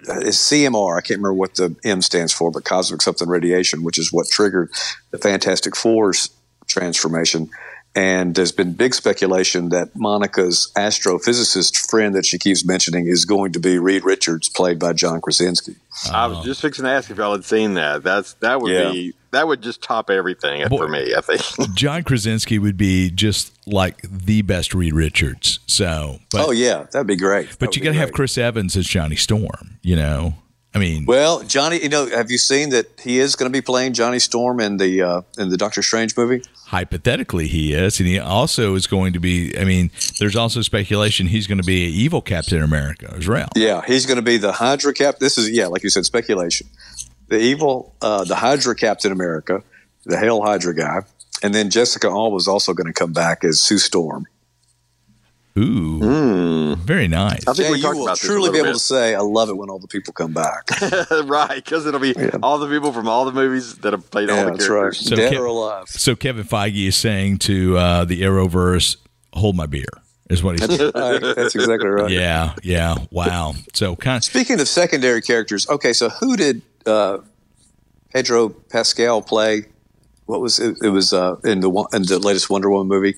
uh, 0.08 0.20
is 0.20 0.36
CMR. 0.36 0.98
I 0.98 1.00
can't 1.00 1.18
remember 1.18 1.34
what 1.34 1.56
the 1.56 1.74
M 1.84 2.00
stands 2.00 2.32
for, 2.32 2.52
but 2.52 2.64
cosmic 2.64 3.02
something 3.02 3.28
radiation, 3.28 3.82
which 3.82 3.98
is 3.98 4.12
what 4.12 4.28
triggered 4.28 4.70
the 5.10 5.18
Fantastic 5.18 5.74
Four's 5.74 6.30
transformation. 6.68 7.50
And 7.96 8.34
there's 8.34 8.52
been 8.52 8.74
big 8.74 8.94
speculation 8.94 9.70
that 9.70 9.96
Monica's 9.96 10.70
astrophysicist 10.76 11.88
friend 11.88 12.14
that 12.14 12.26
she 12.26 12.38
keeps 12.38 12.62
mentioning 12.64 13.06
is 13.06 13.24
going 13.24 13.52
to 13.52 13.58
be 13.58 13.78
Reed 13.78 14.04
Richards, 14.04 14.50
played 14.50 14.78
by 14.78 14.92
John 14.92 15.22
Krasinski. 15.22 15.76
I 16.12 16.26
was 16.26 16.44
just 16.44 16.60
fixing 16.60 16.84
to 16.84 16.90
ask 16.90 17.10
if 17.10 17.16
y'all 17.16 17.32
had 17.32 17.44
seen 17.46 17.72
that. 17.74 18.02
That's 18.02 18.34
that 18.34 18.60
would 18.60 18.70
Yeah. 18.72 18.92
be 18.92 19.14
that 19.30 19.48
would 19.48 19.62
just 19.62 19.82
top 19.82 20.10
everything 20.10 20.66
Boy. 20.68 20.76
for 20.76 20.88
me. 20.88 21.14
I 21.16 21.20
think. 21.22 21.40
John 21.74 22.02
Krasinski 22.04 22.58
would 22.58 22.76
be 22.76 23.10
just 23.10 23.52
like 23.66 24.02
the 24.02 24.42
best 24.42 24.74
Reed 24.74 24.92
Richards. 24.94 25.58
So, 25.66 26.18
but 26.30 26.48
oh 26.48 26.50
yeah, 26.50 26.84
that'd 26.92 27.06
be 27.06 27.16
great. 27.16 27.48
That 27.48 27.58
but 27.58 27.68
would 27.68 27.76
you 27.76 27.80
be 27.80 27.86
got 27.86 27.92
to 27.92 27.98
have. 27.98 28.12
Chris 28.12 28.36
Evans 28.36 28.76
as 28.76 28.86
Johnny 28.86 29.16
Storm. 29.16 29.78
You 29.82 29.96
know, 29.96 30.34
I 30.74 30.78
mean, 30.78 31.06
Well, 31.06 31.42
Johnny, 31.44 31.82
you 31.82 31.88
know, 31.88 32.06
have 32.06 32.30
you 32.30 32.36
seen 32.38 32.68
that 32.70 32.86
he 33.00 33.18
is 33.18 33.36
going 33.36 33.50
to 33.50 33.56
be 33.56 33.62
playing 33.62 33.94
Johnny 33.94 34.18
Storm 34.18 34.60
in 34.60 34.76
the 34.76 35.00
uh, 35.00 35.22
in 35.38 35.48
the 35.48 35.56
Doctor 35.56 35.82
Strange 35.82 36.14
movie? 36.16 36.42
Hypothetically 36.66 37.46
he 37.46 37.72
is, 37.72 37.98
and 38.00 38.08
he 38.08 38.18
also 38.18 38.74
is 38.74 38.86
going 38.86 39.12
to 39.12 39.20
be. 39.20 39.56
I 39.58 39.64
mean, 39.64 39.90
there's 40.18 40.36
also 40.36 40.62
speculation 40.62 41.26
he's 41.26 41.46
going 41.46 41.58
to 41.58 41.66
be 41.66 41.86
an 41.86 41.92
evil 41.92 42.20
Captain 42.20 42.62
America 42.62 43.12
as 43.16 43.26
well. 43.26 43.48
Yeah, 43.56 43.82
he's 43.86 44.06
going 44.06 44.16
to 44.16 44.22
be 44.22 44.36
the 44.36 44.52
Hydra 44.52 44.92
Cap. 44.92 45.18
This 45.18 45.38
is 45.38 45.50
yeah, 45.50 45.66
like 45.66 45.82
you 45.82 45.90
said, 45.90 46.04
speculation. 46.04 46.68
The 47.28 47.38
evil, 47.38 47.94
uh, 48.02 48.24
the 48.24 48.36
Hydra 48.36 48.74
Captain 48.76 49.10
America, 49.10 49.62
the 50.04 50.18
Hail 50.18 50.42
Hydra 50.42 50.74
guy, 50.74 51.00
and 51.42 51.54
then 51.54 51.70
Jessica 51.70 52.08
Alba 52.08 52.36
is 52.36 52.48
also 52.48 52.72
going 52.72 52.86
to 52.86 52.92
come 52.92 53.12
back 53.12 53.44
as 53.44 53.58
Sue 53.60 53.78
Storm. 53.78 54.26
Ooh, 55.58 56.76
very 56.76 57.08
nice. 57.08 57.46
I 57.48 57.52
think 57.54 57.66
Yeah, 57.66 57.70
we 57.70 57.76
you 57.78 57.82
talked 57.82 57.96
will 57.96 58.04
about 58.04 58.14
this 58.18 58.24
a 58.24 58.26
truly 58.26 58.48
be 58.50 58.52
little 58.58 58.66
able 58.68 58.78
to 58.78 58.84
say, 58.84 59.14
"I 59.14 59.20
love 59.20 59.48
it 59.48 59.56
when 59.56 59.70
all 59.70 59.78
the 59.78 59.88
people 59.88 60.12
come 60.12 60.32
back." 60.32 60.68
right, 61.24 61.64
because 61.64 61.86
it'll 61.86 62.00
be 62.00 62.14
all 62.42 62.58
the 62.58 62.68
people 62.68 62.92
from 62.92 63.08
all 63.08 63.24
the 63.24 63.32
movies 63.32 63.76
that 63.78 63.92
have 63.92 64.10
played 64.10 64.28
all 64.30 64.44
the 64.44 64.50
that's 64.52 64.68
right, 64.68 64.78
characters. 64.80 65.08
So 65.08 65.16
dead 65.16 65.32
Kev- 65.32 65.40
or 65.40 65.46
alive. 65.46 65.88
So 65.88 66.14
Kevin 66.14 66.44
Feige 66.44 66.88
is 66.88 66.96
saying 66.96 67.38
to 67.38 67.76
uh, 67.78 68.04
the 68.04 68.22
Arrowverse, 68.22 68.96
"Hold 69.32 69.56
my 69.56 69.66
beer," 69.66 69.86
is 70.28 70.42
what 70.42 70.58
he's. 70.60 70.68
saying. 70.76 70.92
Right, 70.94 71.20
that's 71.20 71.54
exactly 71.54 71.88
right. 71.88 72.10
yeah, 72.10 72.54
yeah. 72.62 72.96
Wow. 73.10 73.54
So 73.72 73.96
kind 73.96 74.18
of, 74.18 74.24
Speaking 74.24 74.60
of 74.60 74.68
secondary 74.68 75.22
characters, 75.22 75.68
okay, 75.70 75.92
so 75.92 76.08
who 76.10 76.36
did 76.36 76.62
uh, 76.84 77.18
Pedro 78.12 78.50
Pascal 78.50 79.22
play? 79.22 79.66
What 80.26 80.40
was 80.40 80.58
it? 80.58 80.76
It 80.82 80.90
was 80.90 81.12
uh, 81.12 81.36
in 81.44 81.60
the 81.60 81.70
one- 81.70 81.86
in 81.92 82.02
the 82.02 82.18
latest 82.18 82.50
Wonder 82.50 82.68
Woman 82.70 82.88
movie. 82.88 83.16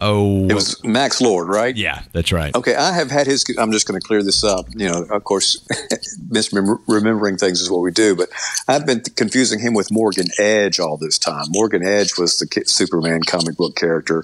Oh, 0.00 0.48
It 0.48 0.54
was 0.54 0.82
Max 0.84 1.20
Lord, 1.20 1.48
right? 1.48 1.76
yeah, 1.76 2.02
that's 2.12 2.32
right. 2.32 2.54
Okay, 2.54 2.74
I 2.74 2.92
have 2.92 3.10
had 3.10 3.26
his. 3.26 3.44
I'm 3.58 3.72
just 3.72 3.86
going 3.86 4.00
to 4.00 4.06
clear 4.06 4.22
this 4.22 4.44
up. 4.44 4.66
You 4.74 4.88
know, 4.88 5.02
of 5.10 5.24
course, 5.24 5.58
misremembering 6.30 7.38
things 7.38 7.60
is 7.60 7.70
what 7.70 7.82
we 7.82 7.90
do. 7.90 8.16
But 8.16 8.28
I've 8.66 8.86
been 8.86 9.00
confusing 9.16 9.60
him 9.60 9.74
with 9.74 9.90
Morgan 9.90 10.26
Edge 10.38 10.78
all 10.80 10.96
this 10.96 11.18
time. 11.18 11.46
Morgan 11.50 11.86
Edge 11.86 12.18
was 12.18 12.38
the 12.38 12.62
Superman 12.66 13.20
comic 13.22 13.56
book 13.56 13.76
character 13.76 14.22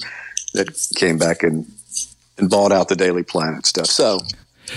that 0.54 0.88
came 0.96 1.18
back 1.18 1.42
and 1.42 1.66
and 2.38 2.50
bought 2.50 2.72
out 2.72 2.88
the 2.88 2.96
Daily 2.96 3.22
Planet 3.22 3.66
stuff. 3.66 3.86
So 3.86 4.20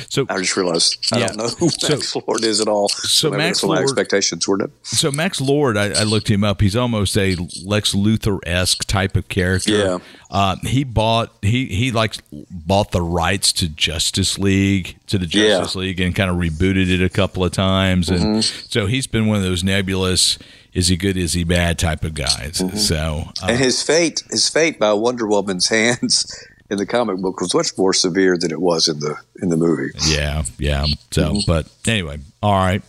So 0.10 0.26
I 0.30 0.38
just 0.40 0.56
realized 0.58 0.98
I 1.12 1.20
Yeah. 1.20 1.28
don't 1.28 1.38
know 1.38 1.48
who 1.50 1.70
So- 1.70 1.90
Max 1.96 2.16
Lord 2.16 2.44
is 2.44 2.60
at 2.62 2.68
all. 2.68 2.90
So 2.90 3.30
Maybe 3.32 3.44
Max 3.44 3.64
Lord- 3.64 3.80
expectations 3.80 4.48
were. 4.48 4.58
So 4.84 5.12
Max 5.12 5.40
Lord, 5.42 5.78
I, 5.78 5.90
I 6.00 6.04
looked 6.04 6.30
him 6.30 6.44
up. 6.44 6.62
He's 6.62 6.76
almost 6.76 7.18
a 7.18 7.36
Lex 7.64 7.94
Luthor 7.94 8.40
esque 8.46 8.86
type 8.86 9.16
of 9.16 9.28
character. 9.30 9.72
Yeah. 9.78 9.98
Uh, 10.30 10.56
he 10.64 10.84
bought 10.84 11.32
he 11.42 11.66
he 11.68 11.92
like 11.92 12.16
bought 12.52 12.92
the 12.92 13.02
rights 13.02 13.52
to 13.54 13.70
Justice 13.70 14.38
League 14.38 14.98
to 15.08 15.18
the 15.18 15.26
Yeah. 15.26 15.44
Mm-hmm. 15.44 15.60
Justice 15.62 15.76
League 15.76 16.00
and 16.00 16.16
kind 16.16 16.30
of 16.30 16.36
rebooted 16.38 16.90
it 16.90 17.02
a 17.02 17.10
couple 17.10 17.44
of 17.46 17.52
times, 17.54 18.10
and 18.10 18.44
so 18.44 18.88
he's 18.88 19.08
been 19.08 19.28
one 19.28 19.38
of 19.38 19.44
those 19.44 19.64
nebulous. 19.64 20.38
Is 20.74 20.90
he 20.90 20.98
good? 20.98 21.18
Is 21.18 21.34
he 21.34 21.44
bad? 21.44 21.80
Type 21.80 22.04
of 22.04 22.14
guys. 22.14 22.60
Mm-hmm. 22.60 22.78
So 22.78 23.30
uh, 23.42 23.48
And 23.48 23.58
his 23.58 23.82
fate, 23.82 24.22
his 24.30 24.48
fate 24.50 24.78
by 24.78 24.94
Wonder 24.94 25.26
Woman's 25.26 25.70
hands 25.70 26.32
in 26.70 26.78
the 26.78 26.86
comic 26.86 27.18
book 27.18 27.40
was 27.42 27.54
much 27.54 27.78
more 27.78 27.94
severe 27.94 28.38
than 28.38 28.52
it 28.52 28.60
was 28.62 28.88
in 28.88 29.00
the 29.00 29.16
in 29.42 29.50
the 29.50 29.58
movie. 29.58 29.92
yeah, 30.08 30.44
yeah. 30.58 30.86
So, 31.12 31.34
Mm-hmm. 31.34 31.40
but 31.52 31.68
anyway, 31.88 32.20
all 32.42 32.54
right. 32.54 32.82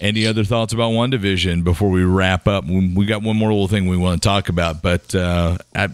Any 0.00 0.26
other 0.26 0.42
thoughts 0.42 0.72
about 0.72 0.90
WandaVision 0.90 1.62
before 1.62 1.88
we 1.88 2.02
wrap 2.02 2.48
up? 2.48 2.64
We 2.64 2.92
we 2.94 3.06
got 3.06 3.22
one 3.22 3.36
more 3.36 3.50
little 3.52 3.68
thing 3.68 3.86
we 3.86 3.96
want 3.96 4.20
to 4.20 4.28
talk 4.28 4.48
about, 4.48 4.82
but 4.82 5.14
uh, 5.14 5.58
I, 5.74 5.88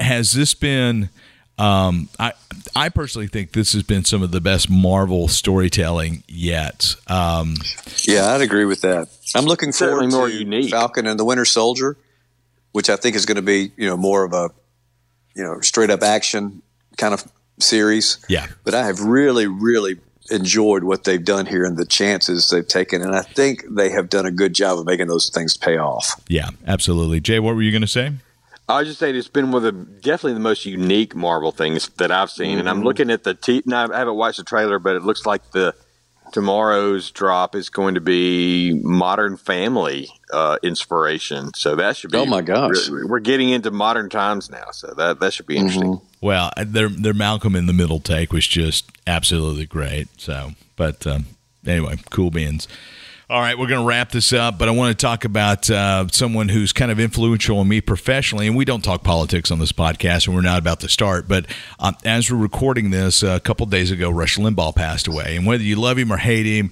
has 0.00 0.32
this 0.32 0.54
been? 0.54 1.10
Um, 1.58 2.08
I 2.18 2.32
I 2.74 2.88
personally 2.88 3.26
think 3.26 3.52
this 3.52 3.74
has 3.74 3.82
been 3.82 4.04
some 4.04 4.22
of 4.22 4.30
the 4.30 4.40
best 4.40 4.70
Marvel 4.70 5.28
storytelling 5.28 6.22
yet. 6.26 6.94
Um, 7.08 7.56
Yeah, 8.04 8.32
I'd 8.32 8.40
agree 8.40 8.64
with 8.64 8.80
that. 8.80 9.08
I'm 9.34 9.44
looking 9.44 9.72
Certainly 9.72 10.10
forward 10.10 10.16
more 10.18 10.28
to 10.28 10.34
unique. 10.34 10.70
Falcon 10.70 11.06
and 11.06 11.18
the 11.20 11.24
Winter 11.26 11.44
Soldier, 11.44 11.98
which 12.72 12.88
I 12.88 12.96
think 12.96 13.14
is 13.16 13.26
going 13.26 13.36
to 13.36 13.42
be 13.42 13.72
you 13.76 13.88
know 13.88 13.96
more 13.98 14.24
of 14.24 14.32
a 14.32 14.50
you 15.38 15.44
know 15.44 15.60
straight 15.60 15.88
up 15.88 16.02
action 16.02 16.60
kind 16.98 17.14
of 17.14 17.24
series. 17.58 18.18
yeah, 18.28 18.48
But 18.64 18.74
I 18.74 18.84
have 18.84 19.00
really, 19.00 19.46
really 19.46 19.98
enjoyed 20.30 20.84
what 20.84 21.04
they've 21.04 21.24
done 21.24 21.46
here 21.46 21.64
and 21.64 21.78
the 21.78 21.86
chances 21.86 22.50
they've 22.50 22.66
taken, 22.66 23.00
and 23.00 23.14
I 23.14 23.22
think 23.22 23.64
they 23.70 23.88
have 23.90 24.10
done 24.10 24.26
a 24.26 24.30
good 24.30 24.54
job 24.54 24.78
of 24.78 24.84
making 24.84 25.06
those 25.06 25.30
things 25.30 25.56
pay 25.56 25.78
off. 25.78 26.20
Yeah, 26.28 26.50
absolutely. 26.66 27.20
Jay, 27.20 27.38
what 27.38 27.54
were 27.54 27.62
you 27.62 27.70
going 27.70 27.82
to 27.82 27.86
say? 27.86 28.12
I 28.68 28.80
was 28.80 28.88
just 28.88 29.00
saying 29.00 29.16
it's 29.16 29.28
been 29.28 29.50
one 29.50 29.64
of 29.64 29.74
the 29.74 29.84
definitely 30.00 30.34
the 30.34 30.40
most 30.40 30.66
unique 30.66 31.14
Marvel 31.14 31.52
things 31.52 31.88
that 31.96 32.10
I've 32.10 32.30
seen, 32.30 32.50
mm-hmm. 32.50 32.60
and 32.60 32.68
I'm 32.68 32.82
looking 32.82 33.10
at 33.10 33.24
the 33.24 33.32
t. 33.32 33.62
Now 33.64 33.90
I 33.90 33.98
haven't 33.98 34.16
watched 34.16 34.36
the 34.36 34.44
trailer, 34.44 34.78
but 34.78 34.94
it 34.94 35.02
looks 35.02 35.24
like 35.24 35.52
the 35.52 35.74
tomorrow's 36.32 37.10
drop 37.10 37.54
is 37.54 37.70
going 37.70 37.94
to 37.94 38.00
be 38.00 38.74
Modern 38.82 39.36
Family 39.36 40.08
uh, 40.32 40.58
inspiration. 40.62 41.52
So 41.54 41.76
that 41.76 41.96
should 41.96 42.10
be. 42.10 42.18
Oh 42.18 42.26
my 42.26 42.42
gosh, 42.42 42.88
we're 42.88 43.20
getting 43.20 43.50
into 43.50 43.70
modern 43.70 44.08
times 44.08 44.50
now, 44.50 44.70
so 44.72 44.92
that 44.96 45.20
that 45.20 45.32
should 45.32 45.46
be 45.46 45.56
interesting. 45.56 45.94
Mm-hmm. 45.94 46.04
Well, 46.20 46.52
uh, 46.56 46.64
their 46.66 46.88
their 46.88 47.14
Malcolm 47.14 47.54
in 47.54 47.66
the 47.66 47.72
Middle 47.72 48.00
take 48.00 48.32
was 48.32 48.46
just 48.46 48.90
absolutely 49.06 49.66
great. 49.66 50.08
So, 50.20 50.52
but 50.76 51.06
um, 51.06 51.26
anyway, 51.66 51.96
cool 52.10 52.30
beans. 52.30 52.68
All 53.30 53.42
right, 53.42 53.58
we're 53.58 53.66
going 53.66 53.82
to 53.82 53.86
wrap 53.86 54.10
this 54.10 54.32
up, 54.32 54.56
but 54.56 54.68
I 54.68 54.70
want 54.70 54.98
to 54.98 55.06
talk 55.06 55.26
about 55.26 55.68
uh, 55.68 56.08
someone 56.10 56.48
who's 56.48 56.72
kind 56.72 56.90
of 56.90 56.98
influential 56.98 57.58
on 57.58 57.68
me 57.68 57.82
professionally. 57.82 58.46
And 58.46 58.56
we 58.56 58.64
don't 58.64 58.82
talk 58.82 59.04
politics 59.04 59.50
on 59.50 59.58
this 59.58 59.70
podcast, 59.70 60.26
and 60.26 60.34
we're 60.34 60.40
not 60.40 60.58
about 60.58 60.80
to 60.80 60.88
start. 60.88 61.28
But 61.28 61.44
um, 61.78 61.94
as 62.06 62.30
we're 62.30 62.38
recording 62.38 62.88
this, 62.88 63.22
uh, 63.22 63.32
a 63.32 63.40
couple 63.40 63.66
days 63.66 63.90
ago, 63.90 64.08
Rush 64.08 64.38
Limbaugh 64.38 64.74
passed 64.74 65.06
away. 65.06 65.36
And 65.36 65.44
whether 65.44 65.62
you 65.62 65.76
love 65.76 65.98
him 65.98 66.10
or 66.10 66.16
hate 66.16 66.46
him, 66.46 66.70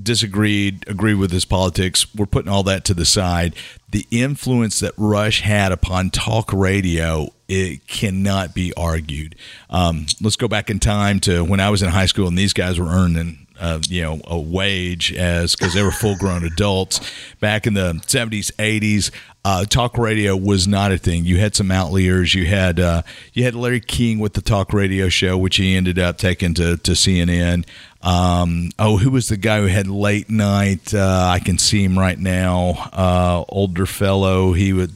disagreed, 0.00 0.86
agree 0.86 1.14
with 1.14 1.30
his 1.30 1.46
politics, 1.46 2.14
we're 2.14 2.26
putting 2.26 2.52
all 2.52 2.64
that 2.64 2.84
to 2.84 2.92
the 2.92 3.06
side. 3.06 3.54
The 3.88 4.06
influence 4.10 4.80
that 4.80 4.92
Rush 4.98 5.40
had 5.40 5.72
upon 5.72 6.10
talk 6.10 6.52
radio 6.52 7.30
it 7.48 7.86
cannot 7.86 8.54
be 8.54 8.72
argued. 8.74 9.36
Um, 9.70 10.06
let's 10.20 10.36
go 10.36 10.48
back 10.48 10.68
in 10.70 10.80
time 10.80 11.20
to 11.20 11.42
when 11.44 11.60
I 11.60 11.70
was 11.70 11.82
in 11.82 11.90
high 11.90 12.06
school 12.06 12.26
and 12.26 12.38
these 12.38 12.52
guys 12.52 12.78
were 12.78 12.88
earning 12.88 13.43
uh, 13.60 13.80
you 13.88 14.02
know 14.02 14.20
a 14.26 14.38
wage 14.38 15.12
as 15.12 15.54
because 15.54 15.74
they 15.74 15.82
were 15.82 15.90
full 15.92 16.16
grown 16.16 16.44
adults. 16.44 17.00
Back 17.40 17.66
in 17.66 17.74
the 17.74 17.94
70s 18.06 18.52
80s 18.52 19.10
uh, 19.44 19.64
talk 19.64 19.98
radio 19.98 20.36
was 20.36 20.66
not 20.66 20.92
a 20.92 20.98
thing. 20.98 21.24
You 21.24 21.38
had 21.38 21.54
some 21.54 21.70
outliers. 21.70 22.34
You 22.34 22.46
had 22.46 22.80
uh, 22.80 23.02
you 23.32 23.44
had 23.44 23.54
Larry 23.54 23.80
King 23.80 24.18
with 24.18 24.34
the 24.34 24.42
talk 24.42 24.72
radio 24.72 25.08
show 25.08 25.36
which 25.36 25.56
he 25.56 25.76
ended 25.76 25.98
up 25.98 26.18
taking 26.18 26.54
to, 26.54 26.76
to 26.78 26.92
CNN 26.92 27.64
um, 28.04 28.70
oh 28.78 28.98
who 28.98 29.10
was 29.10 29.28
the 29.28 29.36
guy 29.38 29.60
who 29.60 29.66
had 29.66 29.86
late 29.86 30.28
night? 30.28 30.92
Uh, 30.92 31.30
I 31.32 31.38
can 31.38 31.56
see 31.56 31.82
him 31.82 31.98
right 31.98 32.18
now. 32.18 32.90
Uh, 32.92 33.44
older 33.48 33.86
fellow 33.86 34.52
he 34.52 34.72
would 34.74 34.92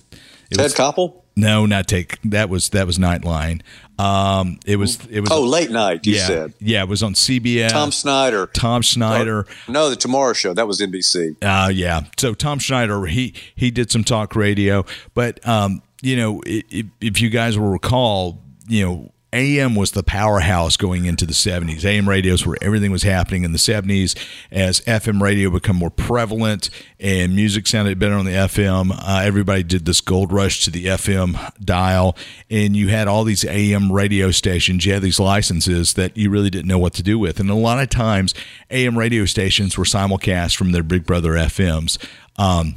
Ted 0.53 0.65
was, 0.65 0.75
Koppel 0.75 1.15
no, 1.39 1.67
not 1.67 1.87
take. 1.87 2.19
That 2.25 2.49
was 2.49 2.71
that 2.71 2.87
was 2.87 2.99
Nightline. 2.99 3.63
Um, 3.99 4.59
it 4.67 4.77
was 4.77 4.99
it 5.07 5.21
was. 5.21 5.31
Oh, 5.31 5.43
late 5.43 5.71
night. 5.71 6.05
You 6.05 6.15
yeah, 6.15 6.27
said. 6.27 6.55
Yeah, 6.59 6.83
it 6.83 6.89
was 6.89 7.03
on 7.03 7.15
CBS. 7.15 7.71
Tom 7.71 7.93
Snyder. 7.93 8.49
Tom 8.49 8.83
Snyder. 8.83 9.47
Oh, 9.49 9.73
no, 9.73 9.89
the 9.91 9.97
Tomorrow 9.97 10.33
Show. 10.33 10.53
That 10.53 10.67
was 10.67 10.81
NBC. 10.81 11.37
Uh 11.43 11.69
yeah. 11.69 12.03
So 12.17 12.35
Tom 12.35 12.59
Snyder, 12.59 13.07
he 13.07 13.35
he 13.55 13.71
did 13.71 13.91
some 13.91 14.03
talk 14.03 14.35
radio, 14.35 14.85
but 15.15 15.47
um, 15.47 15.83
you 16.03 16.17
know, 16.17 16.43
if, 16.45 16.87
if 17.01 17.21
you 17.21 17.31
guys 17.31 17.57
will 17.57 17.69
recall, 17.69 18.43
you 18.67 18.85
know 18.85 19.13
AM 19.33 19.75
was 19.75 19.93
the 19.93 20.03
powerhouse 20.03 20.77
going 20.77 21.05
into 21.05 21.27
the 21.27 21.35
70s. 21.35 21.85
AM 21.85 22.09
radios 22.09 22.47
where 22.47 22.57
everything 22.63 22.91
was 22.91 23.03
happening 23.03 23.45
in 23.45 23.53
the 23.53 23.59
70s 23.59 24.19
as 24.51 24.81
FM 24.83 25.21
radio 25.21 25.51
become 25.51 25.77
more 25.77 25.91
prevalent 25.91 26.71
and 26.99 27.37
music 27.37 27.67
sounded 27.67 27.99
better 27.99 28.15
on 28.15 28.25
the 28.25 28.33
FM. 28.33 28.91
Uh, 28.91 29.21
everybody 29.23 29.63
did 29.63 29.85
this 29.85 30.01
gold 30.01 30.33
rush 30.33 30.65
to 30.65 30.71
the 30.71 30.87
FM 30.87 31.53
dial, 31.63 32.17
and 32.51 32.75
you 32.75 32.89
had 32.89 33.07
all 33.07 33.25
these 33.25 33.45
AM 33.45 33.93
radio 33.93 34.31
stations. 34.31 34.87
You 34.87 34.95
had 34.95 35.03
these 35.03 35.21
licenses 35.21 35.95
that 35.95 36.17
you 36.17 36.31
really 36.31 36.51
didn't 36.51 36.69
know 36.69 36.79
what 36.79 36.95
to 36.95 37.03
do 37.03 37.19
with. 37.19 37.39
And 37.39 37.51
a 37.51 37.55
lot 37.55 37.83
of 37.83 37.91
times, 37.91 38.35
AM 38.71 38.99
radio 38.99 39.27
stations 39.27 39.77
were 39.77 39.85
simulcast 39.85 40.57
from 40.57 40.73
their 40.73 40.83
Big 40.83 41.05
Brother 41.05 41.33
FMs. 41.33 41.99
Um, 42.37 42.77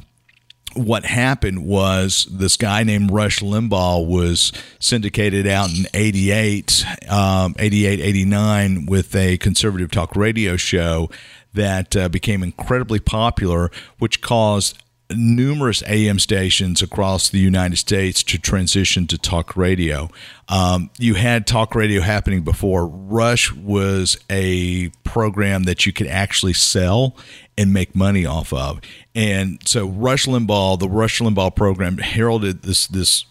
what 0.73 1.05
happened 1.05 1.65
was 1.65 2.27
this 2.31 2.57
guy 2.57 2.83
named 2.83 3.11
Rush 3.11 3.39
Limbaugh 3.39 4.05
was 4.05 4.51
syndicated 4.79 5.47
out 5.47 5.69
in 5.69 5.85
88, 5.93 6.85
um, 7.09 7.55
88, 7.59 7.99
89 7.99 8.85
with 8.85 9.15
a 9.15 9.37
conservative 9.37 9.91
talk 9.91 10.15
radio 10.15 10.55
show 10.55 11.09
that 11.53 11.95
uh, 11.95 12.09
became 12.09 12.43
incredibly 12.43 12.99
popular, 12.99 13.69
which 13.99 14.21
caused 14.21 14.81
numerous 15.15 15.83
AM 15.87 16.19
stations 16.19 16.81
across 16.81 17.29
the 17.29 17.39
United 17.39 17.77
States 17.77 18.23
to 18.23 18.37
transition 18.37 19.07
to 19.07 19.17
talk 19.17 19.55
radio. 19.55 20.09
Um, 20.49 20.89
you 20.97 21.15
had 21.15 21.47
talk 21.47 21.75
radio 21.75 22.01
happening 22.01 22.41
before. 22.41 22.87
Rush 22.87 23.53
was 23.53 24.17
a 24.29 24.89
program 25.03 25.63
that 25.63 25.85
you 25.85 25.93
could 25.93 26.07
actually 26.07 26.53
sell 26.53 27.15
and 27.57 27.73
make 27.73 27.95
money 27.95 28.25
off 28.25 28.53
of. 28.53 28.81
And 29.13 29.59
so 29.65 29.87
Rush 29.87 30.25
Limbaugh, 30.25 30.79
the 30.79 30.89
Rush 30.89 31.19
Limbaugh 31.19 31.55
program 31.55 31.97
heralded 31.97 32.63
this 32.63 32.87
this 32.87 33.25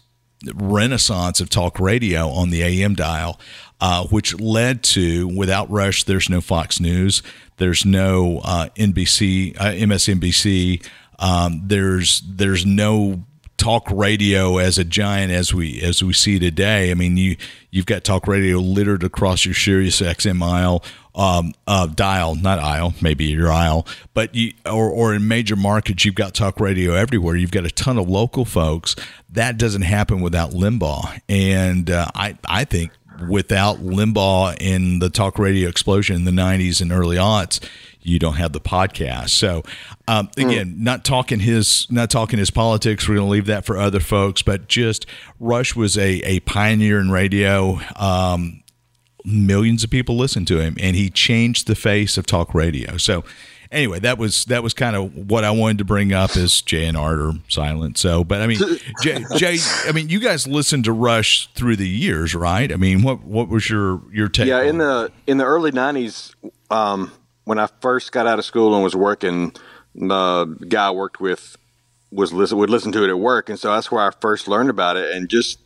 renaissance 0.55 1.39
of 1.39 1.49
talk 1.49 1.79
radio 1.79 2.29
on 2.29 2.49
the 2.49 2.63
AM 2.63 2.95
dial, 2.95 3.39
uh, 3.79 4.05
which 4.07 4.39
led 4.39 4.83
to 4.83 5.27
without 5.27 5.69
Rush, 5.69 6.03
there's 6.03 6.29
no 6.29 6.41
Fox 6.41 6.79
News, 6.79 7.21
there's 7.57 7.85
no 7.85 8.41
uh, 8.43 8.69
NBC, 8.75 9.55
uh, 9.59 9.71
MSNBC. 9.71 10.85
Um, 11.21 11.61
there's 11.65 12.21
there's 12.25 12.65
no 12.65 13.23
talk 13.61 13.91
radio 13.91 14.57
as 14.57 14.79
a 14.79 14.83
giant 14.83 15.31
as 15.31 15.53
we 15.53 15.79
as 15.81 16.03
we 16.03 16.13
see 16.13 16.39
today. 16.39 16.89
I 16.89 16.95
mean, 16.95 17.15
you 17.15 17.37
you've 17.69 17.85
got 17.85 18.03
talk 18.03 18.27
radio 18.27 18.57
littered 18.57 19.03
across 19.03 19.45
your 19.45 19.53
Sirius 19.53 20.01
XM 20.01 20.41
aisle, 20.43 20.83
um, 21.13 21.53
uh, 21.67 21.85
dial, 21.85 22.33
not 22.33 22.57
aisle, 22.57 22.95
maybe 23.01 23.25
your 23.25 23.51
aisle, 23.51 23.85
but 24.15 24.33
you 24.33 24.53
or 24.65 24.89
or 24.89 25.13
in 25.13 25.27
major 25.27 25.55
markets, 25.55 26.03
you've 26.03 26.15
got 26.15 26.33
talk 26.33 26.59
radio 26.59 26.93
everywhere. 26.93 27.35
You've 27.35 27.51
got 27.51 27.65
a 27.65 27.71
ton 27.71 27.99
of 27.99 28.09
local 28.09 28.45
folks. 28.45 28.95
That 29.29 29.57
doesn't 29.57 29.83
happen 29.83 30.21
without 30.21 30.51
Limbaugh, 30.51 31.21
and 31.29 31.89
uh, 31.91 32.09
I 32.15 32.37
I 32.45 32.65
think 32.65 32.91
without 33.29 33.77
Limbaugh 33.77 34.57
and 34.59 34.99
the 34.99 35.11
talk 35.11 35.37
radio 35.37 35.69
explosion 35.69 36.15
in 36.15 36.25
the 36.25 36.31
'90s 36.31 36.81
and 36.81 36.91
early 36.91 37.17
aughts 37.17 37.59
you 38.03 38.19
don't 38.19 38.35
have 38.35 38.53
the 38.53 38.61
podcast. 38.61 39.29
So 39.29 39.63
um, 40.07 40.29
hmm. 40.35 40.49
again, 40.49 40.75
mm. 40.75 40.79
not 40.79 41.05
talking 41.05 41.39
his 41.39 41.87
not 41.89 42.09
talking 42.09 42.39
his 42.39 42.51
politics. 42.51 43.07
We're 43.07 43.15
going 43.15 43.27
to 43.27 43.31
leave 43.31 43.45
that 43.47 43.65
for 43.65 43.77
other 43.77 43.99
folks. 43.99 44.41
But 44.41 44.67
just 44.67 45.05
Rush 45.39 45.75
was 45.75 45.97
a 45.97 46.19
a 46.21 46.39
pioneer 46.41 46.99
in 46.99 47.11
radio. 47.11 47.79
Um, 47.95 48.63
millions 49.23 49.83
of 49.83 49.89
people 49.89 50.17
listened 50.17 50.47
to 50.47 50.59
him, 50.59 50.77
and 50.79 50.95
he 50.95 51.09
changed 51.09 51.67
the 51.67 51.75
face 51.75 52.17
of 52.17 52.25
talk 52.25 52.53
radio. 52.53 52.97
So 52.97 53.23
anyway, 53.71 53.99
that 53.99 54.17
was 54.17 54.45
that 54.45 54.63
was 54.63 54.73
kind 54.73 54.95
of 54.95 55.29
what 55.29 55.43
I 55.43 55.51
wanted 55.51 55.79
to 55.79 55.85
bring 55.85 56.13
up 56.13 56.35
as 56.35 56.61
Jay 56.61 56.85
and 56.85 56.97
Art 56.97 57.19
are 57.19 57.33
silent. 57.47 57.97
So, 57.97 58.23
but 58.23 58.41
I 58.41 58.47
mean, 58.47 58.59
Jay, 59.01 59.23
Jay, 59.37 59.57
I 59.87 59.91
mean, 59.91 60.09
you 60.09 60.19
guys 60.19 60.47
listened 60.47 60.85
to 60.85 60.91
Rush 60.91 61.51
through 61.53 61.77
the 61.77 61.87
years, 61.87 62.35
right? 62.35 62.71
I 62.71 62.75
mean, 62.75 63.01
what 63.01 63.23
what 63.23 63.49
was 63.49 63.69
your 63.69 64.01
your 64.11 64.27
take? 64.27 64.47
Yeah, 64.47 64.61
in 64.61 64.77
the 64.77 65.11
in 65.27 65.37
the 65.37 65.45
early 65.45 65.71
'90s, 65.71 66.35
um, 66.69 67.11
when 67.43 67.59
I 67.59 67.67
first 67.81 68.11
got 68.11 68.27
out 68.27 68.39
of 68.39 68.45
school 68.45 68.73
and 68.73 68.83
was 68.83 68.95
working, 68.95 69.53
the 69.95 70.45
guy 70.67 70.87
I 70.87 70.91
worked 70.91 71.19
with 71.19 71.57
was 72.11 72.33
listen 72.33 72.57
would 72.57 72.69
listen 72.69 72.91
to 72.91 73.03
it 73.03 73.09
at 73.09 73.19
work, 73.19 73.49
and 73.49 73.59
so 73.59 73.73
that's 73.73 73.91
where 73.91 74.05
I 74.05 74.11
first 74.19 74.47
learned 74.47 74.69
about 74.69 74.97
it. 74.97 75.15
And 75.15 75.29
just 75.29 75.59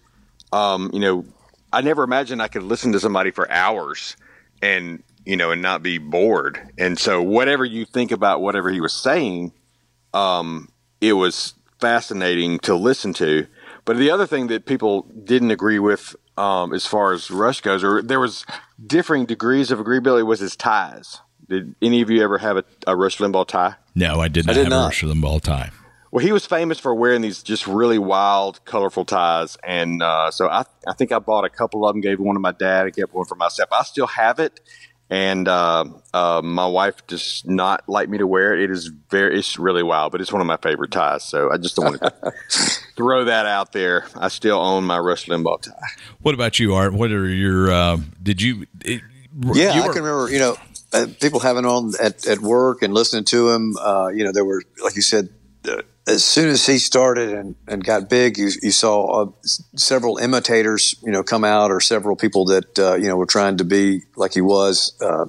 um, 0.53 0.89
you 0.93 0.99
know, 0.99 1.25
I 1.73 1.81
never 1.81 2.03
imagined 2.03 2.41
I 2.41 2.47
could 2.47 2.63
listen 2.63 2.91
to 2.93 2.99
somebody 2.99 3.31
for 3.31 3.49
hours 3.51 4.15
and 4.61 5.03
you 5.25 5.35
know 5.35 5.51
and 5.51 5.61
not 5.61 5.83
be 5.83 5.97
bored. 5.97 6.59
And 6.77 6.97
so 6.97 7.21
whatever 7.21 7.65
you 7.65 7.85
think 7.85 8.11
about 8.11 8.41
whatever 8.41 8.69
he 8.69 8.79
was 8.81 8.93
saying, 8.93 9.53
um, 10.13 10.69
it 11.01 11.13
was 11.13 11.55
fascinating 11.79 12.59
to 12.59 12.75
listen 12.75 13.13
to. 13.13 13.47
But 13.83 13.97
the 13.97 14.09
other 14.09 14.25
thing 14.25 14.47
that 14.47 14.65
people 14.65 15.03
didn't 15.23 15.51
agree 15.51 15.79
with 15.79 16.15
um, 16.37 16.73
as 16.73 16.85
far 16.85 17.13
as 17.13 17.29
Rush 17.31 17.61
goes, 17.61 17.83
or 17.83 18.01
there 18.01 18.19
was 18.19 18.45
differing 18.85 19.25
degrees 19.25 19.71
of 19.71 19.79
agreeability, 19.79 20.25
was 20.25 20.39
his 20.39 20.55
ties. 20.55 21.19
Did 21.49 21.75
any 21.81 22.01
of 22.01 22.09
you 22.09 22.23
ever 22.23 22.37
have 22.37 22.57
a, 22.57 22.63
a 22.87 22.95
Rush 22.95 23.17
Limbaugh 23.17 23.47
tie? 23.47 23.75
No, 23.93 24.19
I 24.19 24.27
did 24.27 24.45
not 24.45 24.53
I 24.53 24.55
did 24.55 24.63
have 24.63 24.69
not. 24.71 24.83
a 24.83 24.87
Rush 24.87 25.03
Limbaugh 25.03 25.41
tie. 25.41 25.71
Well, 26.11 26.23
he 26.23 26.31
was 26.31 26.45
famous 26.45 26.79
for 26.79 26.95
wearing 26.95 27.21
these 27.21 27.43
just 27.43 27.67
really 27.67 27.97
wild, 27.99 28.63
colorful 28.63 29.03
ties, 29.03 29.57
and 29.63 30.01
uh, 30.01 30.31
so 30.31 30.47
I, 30.47 30.63
I 30.87 30.93
think 30.93 31.11
I 31.11 31.19
bought 31.19 31.43
a 31.43 31.49
couple 31.49 31.85
of 31.85 31.93
them. 31.93 32.01
Gave 32.01 32.19
one 32.19 32.35
to 32.35 32.39
my 32.39 32.53
dad. 32.53 32.85
I 32.85 32.91
kept 32.91 33.13
one 33.13 33.25
for 33.25 33.35
myself. 33.35 33.69
I 33.73 33.83
still 33.83 34.07
have 34.07 34.39
it, 34.39 34.61
and 35.09 35.47
uh, 35.47 35.85
uh, 36.13 36.41
my 36.41 36.67
wife 36.67 37.05
does 37.07 37.43
not 37.45 37.87
like 37.89 38.07
me 38.07 38.17
to 38.19 38.27
wear 38.27 38.53
it. 38.53 38.61
It 38.61 38.71
is 38.71 38.87
very, 39.09 39.37
it's 39.37 39.59
really 39.59 39.83
wild, 39.83 40.13
but 40.13 40.21
it's 40.21 40.31
one 40.31 40.39
of 40.39 40.47
my 40.47 40.57
favorite 40.57 40.91
ties. 40.91 41.25
So 41.25 41.51
I 41.51 41.57
just 41.57 41.75
don't 41.75 41.85
want 41.85 42.01
to 42.01 42.33
throw 42.95 43.25
that 43.25 43.45
out 43.45 43.73
there. 43.73 44.05
I 44.15 44.29
still 44.29 44.59
own 44.59 44.85
my 44.85 44.97
Rush 44.97 45.25
Limbaugh 45.25 45.63
tie. 45.63 45.73
What 46.21 46.33
about 46.33 46.59
you, 46.59 46.75
Art? 46.75 46.93
What 46.93 47.11
are 47.11 47.27
your? 47.27 47.71
Uh, 47.71 47.97
did 48.23 48.41
you? 48.41 48.65
It, 48.85 49.01
yeah, 49.53 49.75
you 49.75 49.83
were, 49.83 49.89
I 49.89 49.93
can 49.93 50.03
remember. 50.03 50.31
You 50.31 50.39
know, 50.39 50.55
uh, 50.95 51.07
people 51.19 51.39
having 51.39 51.65
on 51.65 51.91
at, 52.01 52.25
at 52.27 52.39
work 52.39 52.81
and 52.81 52.93
listening 52.93 53.25
to 53.25 53.49
him. 53.49 53.75
Uh, 53.79 54.09
you 54.13 54.23
know, 54.23 54.31
there 54.31 54.45
were, 54.45 54.63
like 54.83 54.95
you 54.95 55.01
said, 55.01 55.29
uh, 55.67 55.81
as 56.07 56.23
soon 56.23 56.49
as 56.49 56.65
he 56.65 56.77
started 56.77 57.33
and, 57.33 57.55
and 57.67 57.83
got 57.83 58.09
big, 58.09 58.37
you, 58.37 58.49
you 58.61 58.71
saw 58.71 59.23
uh, 59.23 59.31
several 59.75 60.17
imitators, 60.17 60.95
you 61.03 61.11
know, 61.11 61.23
come 61.23 61.43
out 61.43 61.71
or 61.71 61.79
several 61.79 62.15
people 62.15 62.45
that, 62.45 62.79
uh, 62.79 62.95
you 62.95 63.07
know, 63.07 63.17
were 63.17 63.25
trying 63.25 63.57
to 63.57 63.63
be 63.63 64.01
like 64.15 64.33
he 64.33 64.41
was. 64.41 64.95
Uh, 65.01 65.25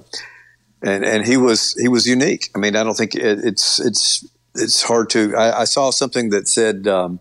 and 0.81 1.03
and 1.03 1.25
he 1.25 1.37
was 1.37 1.73
he 1.73 1.87
was 1.87 2.05
unique. 2.05 2.49
I 2.55 2.59
mean, 2.59 2.75
I 2.75 2.83
don't 2.83 2.95
think 2.95 3.15
it, 3.15 3.39
it's 3.43 3.79
it's 3.79 4.27
it's 4.53 4.83
hard 4.83 5.09
to. 5.11 5.35
I, 5.35 5.61
I 5.61 5.63
saw 5.63 5.89
something 5.89 6.29
that 6.29 6.47
said, 6.47 6.87
um, 6.87 7.19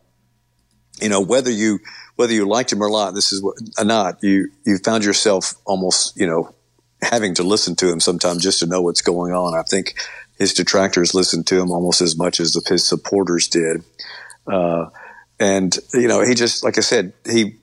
you 1.00 1.08
know, 1.08 1.22
whether 1.22 1.50
you 1.50 1.78
whether 2.16 2.34
you 2.34 2.46
liked 2.46 2.72
him 2.72 2.82
or 2.82 2.90
not, 2.90 3.14
this 3.14 3.32
is 3.32 3.42
what 3.42 3.56
not 3.80 4.22
you 4.22 4.50
you 4.66 4.76
found 4.78 5.04
yourself 5.04 5.54
almost 5.64 6.18
you 6.20 6.26
know 6.26 6.54
having 7.02 7.34
to 7.34 7.42
listen 7.42 7.76
to 7.76 7.90
him 7.90 8.00
sometimes 8.00 8.42
just 8.42 8.60
to 8.60 8.66
know 8.66 8.82
what's 8.82 9.02
going 9.02 9.32
on. 9.32 9.54
I 9.54 9.62
think 9.62 9.94
his 10.38 10.54
detractors 10.54 11.14
listened 11.14 11.46
to 11.48 11.60
him 11.60 11.70
almost 11.70 12.00
as 12.00 12.16
much 12.16 12.40
as 12.40 12.56
his 12.66 12.86
supporters 12.86 13.48
did. 13.48 13.82
Uh, 14.46 14.86
and 15.38 15.76
you 15.92 16.08
know, 16.08 16.24
he 16.24 16.34
just 16.34 16.64
like 16.64 16.78
I 16.78 16.82
said, 16.82 17.12
he 17.24 17.56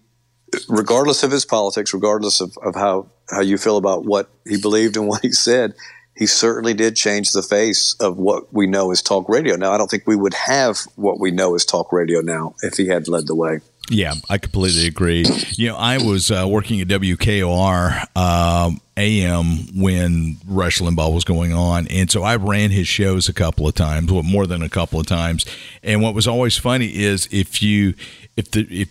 regardless 0.70 1.24
of 1.24 1.32
his 1.32 1.46
politics, 1.46 1.94
regardless 1.94 2.42
of, 2.42 2.58
of 2.64 2.76
how 2.76 3.08
how 3.30 3.42
you 3.42 3.58
feel 3.58 3.78
about 3.78 4.06
what 4.06 4.30
he 4.46 4.60
believed 4.60 4.98
and 4.98 5.08
what 5.08 5.22
he 5.22 5.32
said, 5.32 5.74
he 6.16 6.28
certainly 6.28 6.74
did 6.74 6.96
change 6.96 7.32
the 7.32 7.42
face 7.42 7.96
of 8.00 8.18
what 8.18 8.54
we 8.54 8.68
know 8.68 8.92
as 8.92 9.02
talk 9.02 9.28
radio. 9.30 9.56
Now, 9.56 9.72
I 9.72 9.78
don't 9.78 9.90
think 9.90 10.06
we 10.06 10.16
would 10.16 10.34
have 10.34 10.80
what 10.96 11.20
we 11.20 11.32
know 11.32 11.56
as 11.56 11.66
talk 11.66 11.92
radio 11.92 12.22
now 12.22 12.56
if 12.62 12.76
he 12.76 12.88
had 12.88 13.08
led 13.08 13.28
the 13.28 13.36
way. 13.36 13.62
Yeah, 13.90 14.14
I 14.30 14.38
completely 14.38 14.88
agree. 14.88 15.26
You 15.52 15.70
know, 15.70 15.76
I 15.76 15.98
was 15.98 16.32
uh, 16.32 16.46
working 16.48 16.80
at 16.80 16.88
WKOR 16.88 18.16
um, 18.16 18.80
AM 18.96 19.80
when 19.80 20.38
Rush 20.48 20.80
Limbaugh 20.80 21.14
was 21.14 21.26
going 21.26 21.54
on, 21.54 21.88
and 21.90 22.10
so 22.10 22.24
I 22.24 22.38
ran 22.38 22.72
his 22.72 22.88
shows 22.88 23.28
a 23.28 23.34
couple 23.34 23.68
of 23.68 23.76
times, 23.76 24.10
well, 24.12 24.24
more 24.24 24.48
than 24.48 24.62
a 24.62 24.70
couple 24.70 25.00
of 25.02 25.06
times. 25.06 25.46
And 25.84 26.02
what 26.02 26.16
was 26.16 26.28
always 26.28 26.58
funny 26.58 26.96
is 26.96 27.28
if 27.30 27.62
you, 27.62 27.94
if 28.38 28.52
the 28.52 28.66
if 28.70 28.90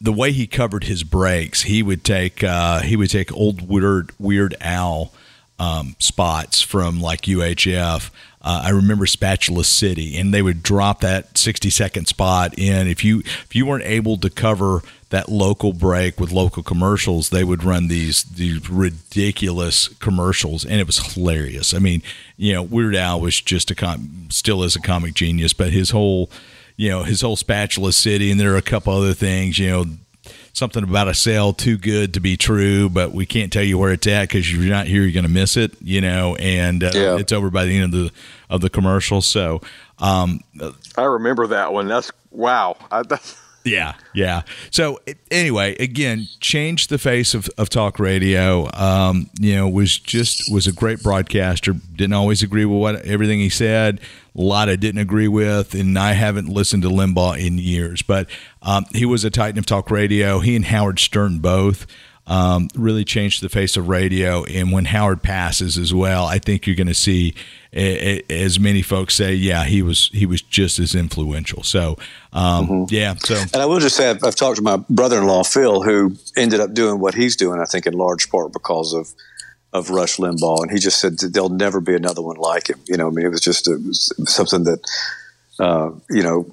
the 0.00 0.12
way 0.12 0.32
he 0.32 0.46
covered 0.46 0.84
his 0.84 1.02
breaks, 1.02 1.62
he 1.62 1.82
would 1.82 2.04
take 2.04 2.44
uh, 2.44 2.80
he 2.80 2.94
would 2.94 3.10
take 3.10 3.32
old 3.32 3.66
weird 3.66 4.12
Weird 4.18 4.54
Al 4.60 5.12
um, 5.58 5.96
spots 5.98 6.60
from 6.60 7.00
like 7.00 7.22
UHF. 7.22 8.10
Uh, 8.46 8.62
I 8.66 8.70
remember 8.70 9.06
Spatula 9.06 9.64
City, 9.64 10.16
and 10.16 10.32
they 10.32 10.40
would 10.40 10.62
drop 10.62 11.00
that 11.00 11.36
sixty 11.36 11.68
second 11.68 12.06
spot 12.06 12.56
in. 12.56 12.86
If 12.86 13.02
you 13.02 13.18
if 13.18 13.56
you 13.56 13.66
weren't 13.66 13.82
able 13.82 14.18
to 14.18 14.30
cover 14.30 14.82
that 15.10 15.28
local 15.28 15.72
break 15.72 16.20
with 16.20 16.30
local 16.30 16.62
commercials, 16.62 17.30
they 17.30 17.42
would 17.42 17.64
run 17.64 17.88
these 17.88 18.22
these 18.22 18.70
ridiculous 18.70 19.88
commercials, 19.88 20.64
and 20.64 20.80
it 20.80 20.86
was 20.86 21.14
hilarious. 21.14 21.74
I 21.74 21.80
mean, 21.80 22.04
you 22.36 22.52
know, 22.52 22.62
Weird 22.62 22.94
Al 22.94 23.20
was 23.20 23.40
just 23.40 23.72
a 23.72 23.74
com- 23.74 24.28
still 24.30 24.62
is 24.62 24.76
a 24.76 24.80
comic 24.80 25.14
genius, 25.14 25.52
but 25.52 25.72
his 25.72 25.90
whole 25.90 26.30
you 26.76 26.88
know 26.88 27.02
his 27.02 27.22
whole 27.22 27.34
Spatula 27.34 27.92
City, 27.92 28.30
and 28.30 28.38
there 28.38 28.54
are 28.54 28.58
a 28.58 28.62
couple 28.62 28.92
other 28.92 29.12
things. 29.14 29.58
You 29.58 29.70
know, 29.70 29.84
something 30.52 30.84
about 30.84 31.08
a 31.08 31.14
sale 31.14 31.52
too 31.52 31.78
good 31.78 32.14
to 32.14 32.20
be 32.20 32.36
true, 32.36 32.88
but 32.88 33.10
we 33.10 33.26
can't 33.26 33.52
tell 33.52 33.64
you 33.64 33.76
where 33.76 33.92
it's 33.92 34.06
at 34.06 34.28
because 34.28 34.52
you're 34.52 34.72
not 34.72 34.86
here, 34.86 35.02
you're 35.02 35.12
going 35.12 35.24
to 35.24 35.28
miss 35.28 35.56
it. 35.56 35.72
You 35.82 36.00
know, 36.00 36.36
and 36.36 36.84
uh, 36.84 36.92
yeah. 36.94 37.16
it's 37.18 37.32
over 37.32 37.50
by 37.50 37.64
the 37.64 37.76
end 37.76 37.92
of 37.92 38.04
the 38.04 38.12
of 38.50 38.60
the 38.60 38.70
commercial. 38.70 39.20
So, 39.22 39.60
um, 39.98 40.40
I 40.96 41.04
remember 41.04 41.46
that 41.48 41.72
one. 41.72 41.88
That's 41.88 42.10
wow. 42.30 42.76
I, 42.90 43.02
that's- 43.08 43.36
yeah, 43.66 43.94
yeah. 44.14 44.42
So 44.70 45.00
anyway, 45.28 45.74
again, 45.80 46.28
changed 46.38 46.88
the 46.88 46.98
face 46.98 47.34
of, 47.34 47.50
of 47.58 47.68
talk 47.68 47.98
radio. 47.98 48.70
Um, 48.74 49.28
you 49.40 49.56
know, 49.56 49.68
was 49.68 49.98
just 49.98 50.52
was 50.52 50.68
a 50.68 50.72
great 50.72 51.02
broadcaster. 51.02 51.72
Didn't 51.72 52.12
always 52.12 52.44
agree 52.44 52.64
with 52.64 52.80
what 52.80 53.04
everything 53.04 53.40
he 53.40 53.48
said. 53.48 54.00
A 54.36 54.40
lot 54.40 54.68
I 54.68 54.76
didn't 54.76 55.00
agree 55.00 55.26
with, 55.28 55.74
and 55.74 55.98
I 55.98 56.12
haven't 56.12 56.48
listened 56.48 56.84
to 56.84 56.88
Limbaugh 56.88 57.44
in 57.44 57.58
years. 57.58 58.02
But 58.02 58.28
um, 58.62 58.84
he 58.92 59.04
was 59.04 59.24
a 59.24 59.30
titan 59.30 59.58
of 59.58 59.66
talk 59.66 59.90
radio. 59.90 60.38
He 60.38 60.54
and 60.54 60.66
Howard 60.66 61.00
Stern 61.00 61.40
both 61.40 61.86
um, 62.26 62.68
really 62.74 63.04
changed 63.04 63.42
the 63.42 63.48
face 63.48 63.76
of 63.76 63.88
radio. 63.88 64.44
And 64.44 64.72
when 64.72 64.86
Howard 64.86 65.22
passes 65.22 65.78
as 65.78 65.94
well, 65.94 66.26
I 66.26 66.38
think 66.38 66.66
you're 66.66 66.76
going 66.76 66.86
to 66.88 66.94
see, 66.94 67.34
a, 67.72 68.22
a, 68.28 68.42
as 68.44 68.58
many 68.58 68.82
folks 68.82 69.14
say, 69.14 69.34
yeah, 69.34 69.64
he 69.64 69.82
was 69.82 70.10
he 70.12 70.26
was 70.26 70.42
just 70.42 70.78
as 70.78 70.94
influential. 70.94 71.62
So, 71.62 71.96
um, 72.32 72.68
mm-hmm. 72.68 72.94
yeah. 72.94 73.14
So, 73.18 73.36
and 73.36 73.56
I 73.56 73.66
will 73.66 73.80
just 73.80 73.96
say, 73.96 74.10
I've, 74.10 74.24
I've 74.24 74.34
talked 74.34 74.56
to 74.56 74.62
my 74.62 74.78
brother-in-law 74.90 75.44
Phil, 75.44 75.82
who 75.82 76.16
ended 76.36 76.60
up 76.60 76.74
doing 76.74 76.98
what 77.00 77.14
he's 77.14 77.36
doing. 77.36 77.60
I 77.60 77.64
think 77.64 77.86
in 77.86 77.92
large 77.92 78.30
part 78.30 78.52
because 78.52 78.92
of 78.92 79.08
of 79.72 79.90
Rush 79.90 80.16
Limbaugh, 80.16 80.62
and 80.62 80.70
he 80.70 80.78
just 80.78 81.00
said 81.00 81.18
there'll 81.18 81.48
never 81.48 81.80
be 81.80 81.94
another 81.94 82.22
one 82.22 82.36
like 82.36 82.70
him. 82.70 82.80
You 82.86 82.96
know, 82.96 83.08
I 83.08 83.10
mean, 83.10 83.26
it 83.26 83.30
was 83.30 83.40
just 83.40 83.68
a, 83.68 83.74
it 83.74 83.86
was 83.86 84.12
something 84.24 84.64
that 84.64 84.80
uh, 85.60 85.90
you 86.10 86.22
know 86.22 86.46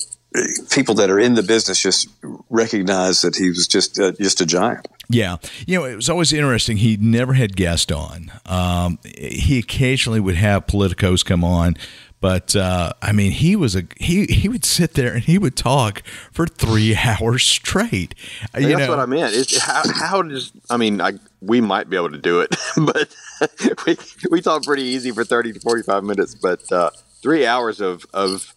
people 0.69 0.95
that 0.95 1.09
are 1.09 1.19
in 1.19 1.35
the 1.35 1.43
business 1.43 1.79
just 1.79 2.09
recognize 2.53 3.23
that 3.23 3.35
he 3.35 3.49
was 3.49 3.67
just 3.67 3.99
uh, 3.99 4.13
just 4.13 4.39
a 4.39 4.45
giant. 4.45 4.87
Yeah, 5.09 5.37
you 5.67 5.77
know, 5.77 5.85
it 5.85 5.95
was 5.95 6.09
always 6.09 6.31
interesting. 6.31 6.77
He 6.77 6.95
never 6.95 7.33
had 7.33 7.57
guests 7.57 7.91
on. 7.91 8.31
Um, 8.45 8.99
he 9.03 9.59
occasionally 9.59 10.21
would 10.21 10.35
have 10.35 10.67
politicos 10.67 11.25
come 11.25 11.43
on, 11.43 11.75
but 12.21 12.55
uh, 12.55 12.93
I 13.01 13.11
mean, 13.11 13.31
he 13.31 13.55
was 13.55 13.75
a 13.75 13.83
he. 13.99 14.25
He 14.27 14.47
would 14.47 14.63
sit 14.63 14.93
there 14.93 15.15
and 15.15 15.23
he 15.23 15.37
would 15.37 15.57
talk 15.57 16.03
for 16.31 16.47
three 16.47 16.95
hours 17.05 17.43
straight. 17.43 18.15
You 18.57 18.67
that's 18.67 18.79
know? 18.79 18.89
what 18.89 18.99
I 18.99 19.05
meant. 19.07 19.35
It's, 19.35 19.59
how, 19.59 19.83
how 19.93 20.21
does 20.21 20.53
I 20.69 20.77
mean? 20.77 21.01
I, 21.01 21.13
we 21.41 21.59
might 21.59 21.89
be 21.89 21.97
able 21.97 22.11
to 22.11 22.17
do 22.17 22.39
it, 22.39 22.55
but 22.77 23.13
we 23.85 23.97
we 24.31 24.41
talk 24.41 24.63
pretty 24.63 24.83
easy 24.83 25.11
for 25.11 25.25
thirty 25.25 25.51
to 25.51 25.59
forty 25.59 25.83
five 25.83 26.03
minutes. 26.03 26.35
But 26.35 26.71
uh, 26.71 26.91
three 27.21 27.45
hours 27.45 27.81
of 27.81 28.05
of 28.13 28.53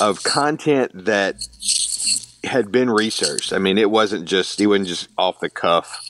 of 0.00 0.22
content 0.24 1.04
that 1.04 1.36
had 2.46 2.72
been 2.72 2.90
researched. 2.90 3.52
I 3.52 3.58
mean, 3.58 3.78
it 3.78 3.90
wasn't 3.90 4.26
just 4.26 4.58
he 4.58 4.66
wasn't 4.66 4.88
just 4.88 5.08
off 5.18 5.40
the 5.40 5.50
cuff, 5.50 6.08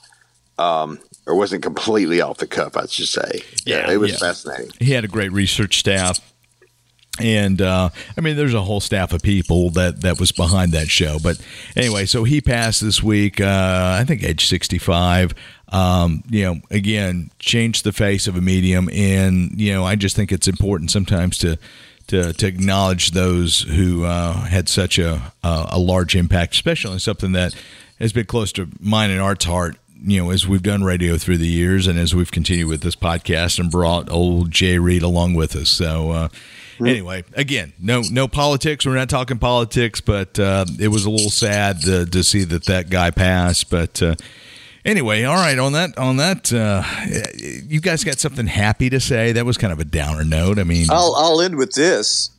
um, 0.57 0.99
or 1.25 1.35
wasn't 1.35 1.63
completely 1.63 2.21
off 2.21 2.37
the 2.37 2.47
cuff. 2.47 2.77
I 2.77 2.85
should 2.85 3.07
say. 3.07 3.41
Yeah, 3.65 3.87
yeah 3.87 3.93
it 3.93 3.97
was 3.97 4.11
yeah. 4.11 4.17
fascinating. 4.17 4.71
He 4.79 4.91
had 4.91 5.03
a 5.03 5.07
great 5.07 5.31
research 5.31 5.79
staff. 5.79 6.19
And 7.19 7.61
uh, 7.61 7.89
I 8.15 8.21
mean, 8.21 8.35
there's 8.37 8.53
a 8.53 8.61
whole 8.61 8.79
staff 8.79 9.11
of 9.11 9.23
people 9.23 9.71
that, 9.71 10.01
that 10.01 10.19
was 10.19 10.31
behind 10.31 10.73
that 10.73 10.87
show. 10.87 11.17
But 11.21 11.41
anyway, 11.75 12.05
so 12.05 12.23
he 12.23 12.41
passed 12.41 12.81
this 12.81 13.01
week, 13.01 13.41
uh, 13.41 13.97
I 13.99 14.03
think 14.05 14.23
age 14.23 14.45
65. 14.45 15.33
Um, 15.69 16.23
you 16.29 16.43
know, 16.43 16.61
again, 16.69 17.31
changed 17.39 17.83
the 17.83 17.91
face 17.91 18.27
of 18.27 18.37
a 18.37 18.41
medium. 18.41 18.87
And, 18.93 19.59
you 19.59 19.73
know, 19.73 19.83
I 19.83 19.95
just 19.95 20.15
think 20.15 20.31
it's 20.31 20.47
important 20.47 20.91
sometimes 20.91 21.39
to 21.39 21.57
to, 22.07 22.33
to 22.33 22.47
acknowledge 22.47 23.11
those 23.11 23.61
who 23.61 24.05
uh, 24.05 24.33
had 24.33 24.69
such 24.69 24.97
a, 24.97 25.33
a, 25.43 25.67
a 25.71 25.79
large 25.79 26.15
impact, 26.15 26.53
especially 26.53 26.99
something 26.99 27.33
that 27.33 27.53
has 27.99 28.13
been 28.13 28.25
close 28.25 28.51
to 28.53 28.67
mine 28.79 29.09
and 29.09 29.21
Art's 29.21 29.45
heart. 29.45 29.77
You 29.99 30.23
know, 30.23 30.29
as 30.29 30.47
we've 30.47 30.61
done 30.61 30.83
radio 30.83 31.17
through 31.17 31.39
the 31.39 31.47
years, 31.47 31.87
and 31.87 31.97
as 31.97 32.13
we've 32.13 32.31
continued 32.31 32.67
with 32.67 32.81
this 32.81 32.95
podcast, 32.95 33.57
and 33.59 33.71
brought 33.71 34.11
old 34.11 34.51
Jay 34.51 34.77
Reed 34.77 35.01
along 35.01 35.33
with 35.33 35.55
us. 35.55 35.69
So, 35.69 36.11
uh, 36.11 36.27
mm. 36.77 36.87
anyway, 36.87 37.23
again, 37.33 37.73
no 37.79 38.03
no 38.11 38.27
politics. 38.27 38.85
We're 38.85 38.93
not 38.93 39.09
talking 39.09 39.39
politics, 39.39 39.99
but 39.99 40.37
uh, 40.37 40.65
it 40.79 40.89
was 40.89 41.05
a 41.05 41.09
little 41.09 41.31
sad 41.31 41.81
to, 41.81 42.05
to 42.05 42.23
see 42.23 42.43
that 42.43 42.65
that 42.65 42.91
guy 42.91 43.09
passed. 43.09 43.71
But 43.71 43.99
uh, 44.03 44.15
Anyway, 44.87 45.23
all 45.23 45.35
right. 45.35 45.59
On 45.59 45.73
that, 45.73 45.97
on 45.97 46.15
that, 46.15 46.53
uh, 46.53 46.81
you 47.67 47.81
guys 47.81 48.05
got 48.05 48.19
something 48.19 48.47
happy 48.47 48.89
to 48.89 49.01
say? 49.01 49.33
That 49.33 49.45
was 49.45 49.57
kind 49.57 49.73
of 49.73 49.79
a 49.79 49.83
downer 49.83 50.23
note. 50.23 50.57
I 50.57 50.63
mean, 50.63 50.87
I'll 50.89 51.13
I'll 51.15 51.41
end 51.41 51.57
with 51.57 51.73
this. 51.73 52.29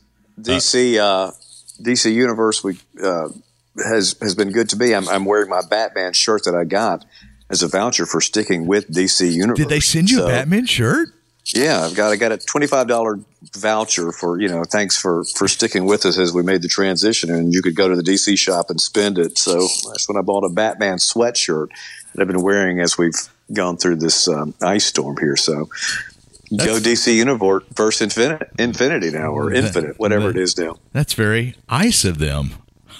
DC 0.41 0.97
uh, 0.97 1.31
DC 1.79 2.11
Universe 2.11 2.63
we, 2.63 2.79
uh, 3.03 3.29
has 3.77 4.15
has 4.19 4.33
been 4.33 4.51
good 4.51 4.67
to 4.69 4.77
me. 4.77 4.95
I'm, 4.95 5.07
I'm 5.09 5.25
wearing 5.25 5.47
my 5.47 5.61
Batman 5.69 6.13
shirt 6.13 6.45
that 6.45 6.55
I 6.55 6.63
got 6.63 7.05
as 7.51 7.61
a 7.61 7.67
voucher 7.67 8.07
for 8.07 8.19
sticking 8.19 8.65
with 8.65 8.89
DC 8.89 9.31
Universe. 9.31 9.59
Did 9.59 9.69
they 9.69 9.79
send 9.79 10.09
you 10.09 10.17
so, 10.17 10.25
a 10.25 10.29
Batman 10.29 10.65
shirt? 10.65 11.09
Yeah, 11.53 11.81
I've 11.85 11.95
got 11.95 12.11
I 12.11 12.15
got 12.15 12.31
a 12.31 12.37
twenty 12.37 12.65
five 12.65 12.87
dollar 12.87 13.19
voucher 13.57 14.11
for 14.11 14.39
you 14.39 14.47
know 14.47 14.63
thanks 14.63 14.97
for 14.97 15.23
for 15.23 15.47
sticking 15.47 15.85
with 15.85 16.03
us 16.03 16.17
as 16.17 16.33
we 16.33 16.41
made 16.41 16.63
the 16.63 16.67
transition, 16.67 17.29
and 17.29 17.53
you 17.53 17.61
could 17.61 17.75
go 17.75 17.87
to 17.87 17.95
the 17.95 18.03
DC 18.03 18.39
shop 18.39 18.71
and 18.71 18.81
spend 18.81 19.19
it. 19.19 19.37
So 19.37 19.67
that's 19.87 20.07
when 20.09 20.17
I 20.17 20.21
bought 20.21 20.45
a 20.45 20.49
Batman 20.49 20.97
sweatshirt 20.97 21.69
that 22.13 22.21
I've 22.21 22.27
been 22.27 22.41
wearing 22.41 22.79
as 22.79 22.97
we've 22.97 23.15
gone 23.53 23.77
through 23.77 23.97
this 23.97 24.27
um, 24.27 24.53
ice 24.61 24.85
storm 24.85 25.17
here. 25.17 25.35
So 25.35 25.69
that's, 26.51 26.65
go 26.65 26.79
DC 26.79 27.15
Universe 27.15 28.01
Infinite, 28.01 28.49
Infinity 28.57 29.11
now 29.11 29.31
or 29.31 29.49
that, 29.49 29.57
Infinite, 29.57 29.99
whatever 29.99 30.31
that, 30.31 30.39
it 30.39 30.43
is 30.43 30.57
now. 30.57 30.77
That's 30.93 31.13
very 31.13 31.55
ice 31.67 32.05
of 32.05 32.17
them. 32.17 32.51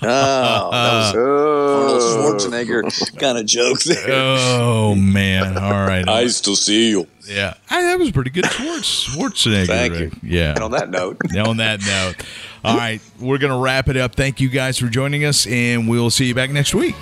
Oh, 0.02 0.72
that 0.72 1.14
was 1.14 1.16
Arnold 2.16 2.42
Schwarzenegger 2.42 3.18
kind 3.20 3.38
of 3.38 3.46
joke 3.46 3.82
there. 3.82 4.06
Oh 4.10 4.96
man! 4.96 5.58
All 5.58 5.72
right, 5.72 6.08
I 6.08 6.28
still 6.28 6.56
see 6.56 6.90
you. 6.90 7.08
Yeah, 7.28 7.56
I, 7.70 7.84
that 7.84 8.00
was 8.00 8.12
pretty 8.12 8.30
good. 8.30 8.46
Schwartz, 8.46 9.10
Schwarzenegger. 9.10 9.68
Thank 9.68 10.00
you. 10.00 10.12
Yeah. 10.24 10.52
And 10.52 10.64
on 10.64 10.72
that 10.72 10.90
note. 10.90 11.18
on 11.36 11.58
that 11.58 11.82
note. 11.82 12.26
All 12.64 12.78
right, 12.78 13.02
we're 13.20 13.40
gonna 13.40 13.60
wrap 13.60 13.90
it 13.90 13.98
up. 13.98 14.16
Thank 14.16 14.40
you 14.40 14.48
guys 14.48 14.78
for 14.78 14.88
joining 14.88 15.26
us, 15.26 15.46
and 15.48 15.90
we'll 15.90 16.10
see 16.10 16.26
you 16.26 16.36
back 16.36 16.50
next 16.52 16.74
week. 16.74 16.96